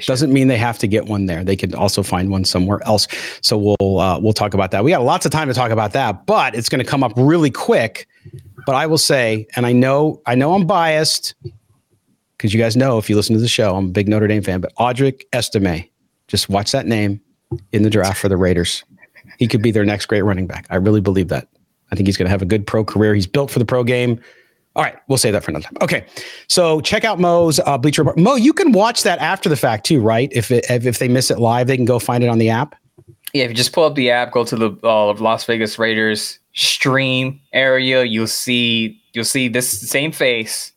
doesn't 0.00 0.32
mean 0.32 0.48
they 0.48 0.58
have 0.58 0.78
to 0.78 0.86
get 0.86 1.06
one 1.06 1.26
there. 1.26 1.44
They 1.44 1.56
could 1.56 1.74
also 1.74 2.02
find 2.02 2.30
one 2.30 2.44
somewhere 2.44 2.80
else. 2.84 3.06
So 3.42 3.56
we'll 3.58 3.98
uh, 3.98 4.18
we'll 4.18 4.32
talk 4.32 4.54
about 4.54 4.70
that. 4.72 4.84
We 4.84 4.90
got 4.90 5.02
lots 5.02 5.26
of 5.26 5.32
time 5.32 5.48
to 5.48 5.54
talk 5.54 5.70
about 5.70 5.92
that, 5.92 6.26
but 6.26 6.54
it's 6.54 6.68
going 6.68 6.84
to 6.84 6.90
come 6.90 7.02
up 7.02 7.12
really 7.16 7.50
quick. 7.50 8.08
But 8.66 8.74
I 8.74 8.86
will 8.86 8.98
say, 8.98 9.46
and 9.56 9.66
I 9.66 9.72
know 9.72 10.20
I 10.26 10.34
know 10.34 10.54
I'm 10.54 10.66
biased 10.66 11.34
because 12.36 12.52
you 12.52 12.60
guys 12.60 12.76
know 12.76 12.98
if 12.98 13.08
you 13.08 13.16
listen 13.16 13.34
to 13.34 13.40
the 13.40 13.48
show, 13.48 13.76
I'm 13.76 13.86
a 13.86 13.90
big 13.90 14.08
Notre 14.08 14.26
Dame 14.26 14.42
fan. 14.42 14.60
But 14.60 14.74
Audric 14.76 15.22
Estime, 15.32 15.88
just 16.28 16.48
watch 16.48 16.72
that 16.72 16.86
name 16.86 17.20
in 17.72 17.82
the 17.82 17.90
draft 17.90 18.20
for 18.20 18.28
the 18.28 18.36
Raiders. 18.36 18.84
He 19.38 19.48
could 19.48 19.62
be 19.62 19.70
their 19.70 19.84
next 19.84 20.06
great 20.06 20.22
running 20.22 20.46
back. 20.46 20.66
I 20.70 20.76
really 20.76 21.00
believe 21.00 21.28
that. 21.28 21.48
I 21.90 21.96
think 21.96 22.06
he's 22.06 22.16
going 22.16 22.26
to 22.26 22.30
have 22.30 22.42
a 22.42 22.46
good 22.46 22.66
pro 22.66 22.84
career. 22.84 23.14
He's 23.14 23.26
built 23.26 23.50
for 23.50 23.58
the 23.58 23.64
pro 23.64 23.84
game. 23.84 24.20
All 24.76 24.82
right, 24.82 24.96
we'll 25.06 25.18
save 25.18 25.34
that 25.34 25.44
for 25.44 25.52
another 25.52 25.64
time. 25.64 25.76
Okay, 25.82 26.06
so 26.48 26.80
check 26.80 27.04
out 27.04 27.20
Moe's 27.20 27.60
uh, 27.60 27.78
Bleacher 27.78 28.02
Report. 28.02 28.18
Moe, 28.18 28.34
you 28.34 28.52
can 28.52 28.72
watch 28.72 29.04
that 29.04 29.20
after 29.20 29.48
the 29.48 29.56
fact 29.56 29.86
too, 29.86 30.00
right? 30.00 30.28
If 30.32 30.50
it, 30.50 30.66
if 30.68 30.98
they 30.98 31.06
miss 31.06 31.30
it 31.30 31.38
live, 31.38 31.68
they 31.68 31.76
can 31.76 31.84
go 31.84 32.00
find 32.00 32.24
it 32.24 32.28
on 32.28 32.38
the 32.38 32.50
app. 32.50 32.74
Yeah, 33.32 33.44
if 33.44 33.50
you 33.50 33.54
just 33.54 33.72
pull 33.72 33.84
up 33.84 33.94
the 33.94 34.10
app, 34.10 34.32
go 34.32 34.44
to 34.44 34.56
the 34.56 34.76
uh, 34.82 35.12
Las 35.14 35.44
Vegas 35.44 35.78
Raiders 35.78 36.38
stream 36.54 37.40
area, 37.52 38.04
you'll 38.04 38.26
see 38.26 39.00
you'll 39.12 39.24
see 39.24 39.48
this 39.48 39.68
same 39.88 40.12
face, 40.12 40.72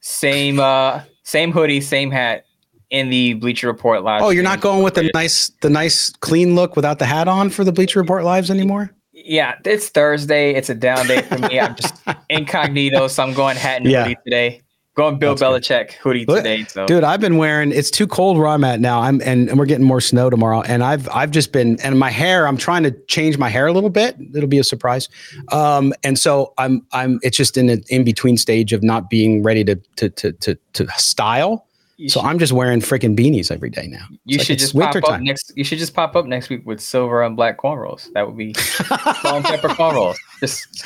same 0.00 0.58
uh, 0.58 1.02
same 1.22 1.52
hoodie, 1.52 1.80
same 1.80 2.10
hat 2.10 2.44
in 2.90 3.10
the 3.10 3.34
Bleacher 3.34 3.66
Report 3.66 4.02
live. 4.02 4.22
Oh, 4.22 4.30
you're 4.30 4.42
not 4.42 4.60
going 4.60 4.82
with 4.82 4.94
the 4.94 5.10
nice 5.14 5.50
the 5.60 5.70
nice 5.70 6.10
clean 6.10 6.54
look 6.54 6.74
without 6.74 6.98
the 6.98 7.06
hat 7.06 7.28
on 7.28 7.50
for 7.50 7.62
the 7.62 7.72
Bleacher 7.72 8.00
Report 8.00 8.24
lives 8.24 8.50
anymore? 8.50 8.90
Yeah, 9.24 9.58
it's 9.64 9.88
Thursday. 9.88 10.54
It's 10.54 10.70
a 10.70 10.74
down 10.74 11.06
day 11.06 11.22
for 11.22 11.38
me. 11.38 11.60
I'm 11.60 11.74
just 11.74 11.94
incognito, 12.28 13.08
so 13.08 13.22
I'm 13.22 13.34
going 13.34 13.56
hat 13.56 13.82
and 13.82 13.90
yeah. 13.90 14.04
hoodie 14.04 14.16
today. 14.24 14.62
Going 14.94 15.16
Bill 15.16 15.36
That's 15.36 15.68
Belichick 15.68 15.86
good. 15.86 15.92
hoodie 15.92 16.26
today. 16.26 16.64
So. 16.64 16.84
Dude, 16.84 17.04
I've 17.04 17.20
been 17.20 17.36
wearing. 17.36 17.70
It's 17.70 17.88
too 17.88 18.08
cold 18.08 18.36
where 18.36 18.48
I'm 18.48 18.64
at 18.64 18.80
now. 18.80 19.00
I'm 19.00 19.20
and, 19.24 19.48
and 19.48 19.56
we're 19.56 19.66
getting 19.66 19.86
more 19.86 20.00
snow 20.00 20.28
tomorrow. 20.28 20.62
And 20.62 20.82
I've 20.82 21.08
I've 21.10 21.30
just 21.30 21.52
been 21.52 21.80
and 21.82 21.96
my 22.00 22.10
hair. 22.10 22.48
I'm 22.48 22.56
trying 22.56 22.82
to 22.82 22.90
change 23.06 23.38
my 23.38 23.48
hair 23.48 23.68
a 23.68 23.72
little 23.72 23.90
bit. 23.90 24.16
It'll 24.34 24.48
be 24.48 24.58
a 24.58 24.64
surprise. 24.64 25.08
Um, 25.52 25.94
and 26.02 26.18
so 26.18 26.52
I'm 26.58 26.84
I'm. 26.90 27.20
It's 27.22 27.36
just 27.36 27.56
in 27.56 27.68
an 27.68 27.84
in 27.90 28.02
between 28.02 28.36
stage 28.36 28.72
of 28.72 28.82
not 28.82 29.08
being 29.08 29.44
ready 29.44 29.62
to 29.64 29.76
to 29.76 30.10
to 30.10 30.32
to, 30.32 30.58
to 30.72 30.88
style. 30.96 31.67
You 31.98 32.08
so 32.08 32.20
should, 32.20 32.26
I'm 32.26 32.38
just 32.38 32.52
wearing 32.52 32.80
freaking 32.80 33.16
beanies 33.16 33.50
every 33.50 33.70
day 33.70 33.88
now. 33.88 34.06
It's 34.08 34.20
you 34.24 34.38
like 34.38 34.46
should 34.46 34.58
just 34.60 34.72
pop 34.72 34.94
up 34.94 35.04
time. 35.04 35.24
next. 35.24 35.52
You 35.56 35.64
should 35.64 35.78
just 35.78 35.94
pop 35.94 36.14
up 36.14 36.26
next 36.26 36.48
week 36.48 36.64
with 36.64 36.80
silver 36.80 37.22
and 37.24 37.34
black 37.34 37.58
cornrows. 37.58 38.08
That 38.12 38.24
would 38.24 38.36
be 38.36 38.54
salt 38.54 39.24
and 39.24 39.44
pepper 39.44 39.68
cornrows. 39.68 40.16
Just 40.38 40.84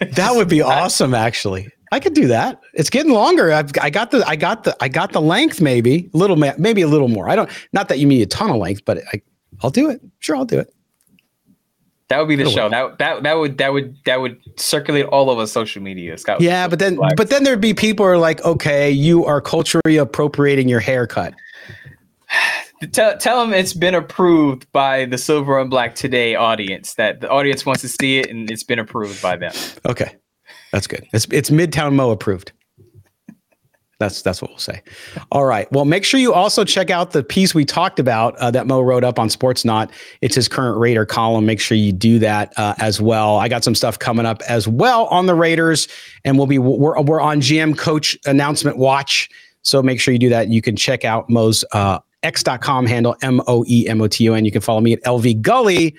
that 0.12 0.36
would 0.36 0.48
be 0.48 0.62
awesome. 0.62 1.12
Actually, 1.12 1.72
I 1.90 1.98
could 1.98 2.14
do 2.14 2.28
that. 2.28 2.60
It's 2.72 2.88
getting 2.88 3.12
longer. 3.12 3.52
I've, 3.52 3.72
I 3.80 3.90
got 3.90 4.12
the 4.12 4.24
I 4.28 4.36
got 4.36 4.64
the 4.64 4.76
I 4.80 4.88
got 4.88 5.12
the 5.12 5.20
length. 5.20 5.60
Maybe 5.60 6.10
a 6.12 6.16
little 6.16 6.36
maybe 6.36 6.82
a 6.82 6.88
little 6.88 7.08
more. 7.08 7.28
I 7.28 7.36
don't. 7.36 7.50
Not 7.72 7.88
that 7.88 7.98
you 7.98 8.06
need 8.06 8.22
a 8.22 8.26
ton 8.26 8.50
of 8.50 8.56
length, 8.56 8.84
but 8.84 8.98
I, 9.12 9.22
I'll 9.62 9.70
do 9.70 9.88
it. 9.88 10.00
Sure, 10.18 10.36
I'll 10.36 10.44
do 10.44 10.58
it. 10.58 10.73
That 12.08 12.18
would 12.18 12.28
be 12.28 12.36
the 12.36 12.50
show. 12.50 12.68
That 12.68 12.98
that 12.98 13.22
that 13.22 13.34
would 13.38 13.56
that 13.58 13.72
would 13.72 13.96
that 14.04 14.20
would 14.20 14.38
circulate 14.56 15.06
all 15.06 15.30
over 15.30 15.46
social 15.46 15.82
media. 15.82 16.18
Scott. 16.18 16.40
Yeah, 16.40 16.68
but 16.68 16.78
then 16.78 16.98
but 17.16 17.30
then 17.30 17.44
there'd 17.44 17.62
be 17.62 17.72
people 17.72 18.04
who 18.04 18.12
are 18.12 18.18
like, 18.18 18.44
okay, 18.44 18.90
you 18.90 19.24
are 19.24 19.40
culturally 19.40 19.96
appropriating 19.96 20.68
your 20.68 20.80
haircut. 20.80 21.34
tell 22.92 23.16
tell 23.16 23.40
them 23.40 23.54
it's 23.54 23.72
been 23.72 23.94
approved 23.94 24.70
by 24.72 25.06
the 25.06 25.16
Silver 25.16 25.58
and 25.58 25.70
Black 25.70 25.94
Today 25.94 26.34
audience. 26.34 26.94
That 26.94 27.22
the 27.22 27.30
audience 27.30 27.64
wants 27.64 27.80
to 27.82 27.88
see 27.88 28.18
it, 28.18 28.28
and 28.28 28.50
it's 28.50 28.64
been 28.64 28.78
approved 28.78 29.22
by 29.22 29.36
them. 29.36 29.52
Okay, 29.86 30.14
that's 30.72 30.86
good. 30.86 31.06
It's 31.14 31.26
it's 31.30 31.48
Midtown 31.48 31.94
Moe 31.94 32.10
approved. 32.10 32.52
That's 33.98 34.22
that's 34.22 34.42
what 34.42 34.50
we'll 34.50 34.58
say. 34.58 34.82
All 35.30 35.44
right. 35.44 35.70
Well, 35.72 35.84
make 35.84 36.04
sure 36.04 36.18
you 36.18 36.32
also 36.32 36.64
check 36.64 36.90
out 36.90 37.12
the 37.12 37.22
piece 37.22 37.54
we 37.54 37.64
talked 37.64 37.98
about 37.98 38.36
uh, 38.36 38.50
that 38.50 38.66
Moe 38.66 38.80
wrote 38.80 39.04
up 39.04 39.18
on 39.18 39.28
Sportsnaut. 39.28 39.90
It's 40.20 40.34
his 40.34 40.48
current 40.48 40.78
Raider 40.78 41.06
column. 41.06 41.46
Make 41.46 41.60
sure 41.60 41.76
you 41.76 41.92
do 41.92 42.18
that 42.18 42.52
uh, 42.58 42.74
as 42.78 43.00
well. 43.00 43.36
I 43.36 43.48
got 43.48 43.62
some 43.62 43.74
stuff 43.74 43.98
coming 43.98 44.26
up 44.26 44.42
as 44.48 44.66
well 44.66 45.06
on 45.06 45.26
the 45.26 45.34
Raiders, 45.34 45.86
and 46.24 46.36
we'll 46.36 46.46
be 46.46 46.58
we're 46.58 47.00
we're 47.02 47.20
on 47.20 47.40
GM 47.40 47.78
Coach 47.78 48.18
announcement 48.26 48.78
watch. 48.78 49.28
So 49.62 49.82
make 49.82 50.00
sure 50.00 50.12
you 50.12 50.18
do 50.18 50.28
that. 50.28 50.48
You 50.48 50.60
can 50.60 50.76
check 50.76 51.04
out 51.04 51.30
Moe's 51.30 51.64
uh, 51.72 52.00
x.com 52.22 52.86
handle 52.86 53.16
M 53.22 53.40
O 53.46 53.64
E 53.68 53.88
M 53.88 54.00
O 54.00 54.08
T 54.08 54.28
O 54.28 54.34
N. 54.34 54.44
You 54.44 54.52
can 54.52 54.60
follow 54.60 54.80
me 54.80 54.92
at 54.92 55.02
LV 55.04 55.40
Gully, 55.40 55.94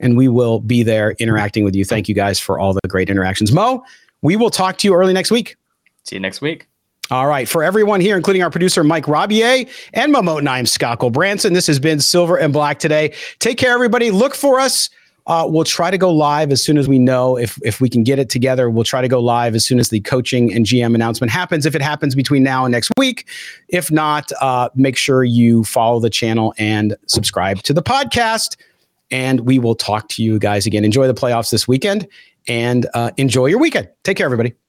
and 0.00 0.16
we 0.16 0.28
will 0.28 0.60
be 0.60 0.82
there 0.82 1.12
interacting 1.12 1.64
with 1.64 1.76
you. 1.76 1.84
Thank 1.84 2.08
you 2.08 2.14
guys 2.14 2.40
for 2.40 2.58
all 2.58 2.72
the 2.72 2.88
great 2.88 3.10
interactions. 3.10 3.52
Moe, 3.52 3.84
we 4.22 4.36
will 4.36 4.50
talk 4.50 4.78
to 4.78 4.88
you 4.88 4.94
early 4.94 5.12
next 5.12 5.30
week. 5.30 5.56
See 6.04 6.16
you 6.16 6.20
next 6.20 6.40
week. 6.40 6.68
All 7.10 7.26
right. 7.26 7.46
For 7.46 7.62
everyone 7.62 8.00
here, 8.00 8.16
including 8.16 8.42
our 8.42 8.50
producer, 8.50 8.82
Mike 8.82 9.04
Robier 9.04 9.68
and 9.92 10.10
Moe 10.10 10.22
Moton, 10.22 10.48
I'm 10.48 10.64
Scott 10.64 11.00
Gulbransen. 11.00 11.52
This 11.52 11.66
has 11.66 11.78
been 11.78 12.00
Silver 12.00 12.36
and 12.36 12.52
Black 12.52 12.78
today. 12.78 13.12
Take 13.40 13.58
care, 13.58 13.74
everybody. 13.74 14.10
Look 14.10 14.34
for 14.34 14.58
us. 14.58 14.88
Uh, 15.26 15.46
we'll 15.48 15.64
try 15.64 15.90
to 15.90 15.98
go 15.98 16.10
live 16.10 16.50
as 16.50 16.62
soon 16.62 16.76
as 16.76 16.86
we 16.86 16.98
know 16.98 17.38
if 17.38 17.58
if 17.62 17.80
we 17.80 17.88
can 17.88 18.04
get 18.04 18.18
it 18.18 18.28
together. 18.28 18.70
We'll 18.70 18.84
try 18.84 19.00
to 19.00 19.08
go 19.08 19.20
live 19.20 19.54
as 19.54 19.64
soon 19.64 19.78
as 19.78 19.88
the 19.88 20.00
coaching 20.00 20.52
and 20.52 20.66
GM 20.66 20.94
announcement 20.94 21.30
happens. 21.30 21.66
If 21.66 21.74
it 21.74 21.82
happens 21.82 22.14
between 22.14 22.42
now 22.42 22.64
and 22.64 22.72
next 22.72 22.90
week, 22.98 23.26
if 23.68 23.90
not, 23.90 24.32
uh, 24.40 24.70
make 24.74 24.96
sure 24.96 25.24
you 25.24 25.64
follow 25.64 26.00
the 26.00 26.10
channel 26.10 26.54
and 26.58 26.96
subscribe 27.06 27.62
to 27.62 27.72
the 27.72 27.82
podcast. 27.82 28.56
And 29.10 29.40
we 29.40 29.58
will 29.58 29.74
talk 29.74 30.08
to 30.10 30.22
you 30.22 30.38
guys 30.38 30.66
again. 30.66 30.84
Enjoy 30.84 31.06
the 31.06 31.14
playoffs 31.14 31.50
this 31.50 31.68
weekend 31.68 32.08
and 32.48 32.86
uh, 32.94 33.10
enjoy 33.16 33.46
your 33.46 33.58
weekend. 33.58 33.88
Take 34.02 34.16
care, 34.16 34.26
everybody. 34.26 34.54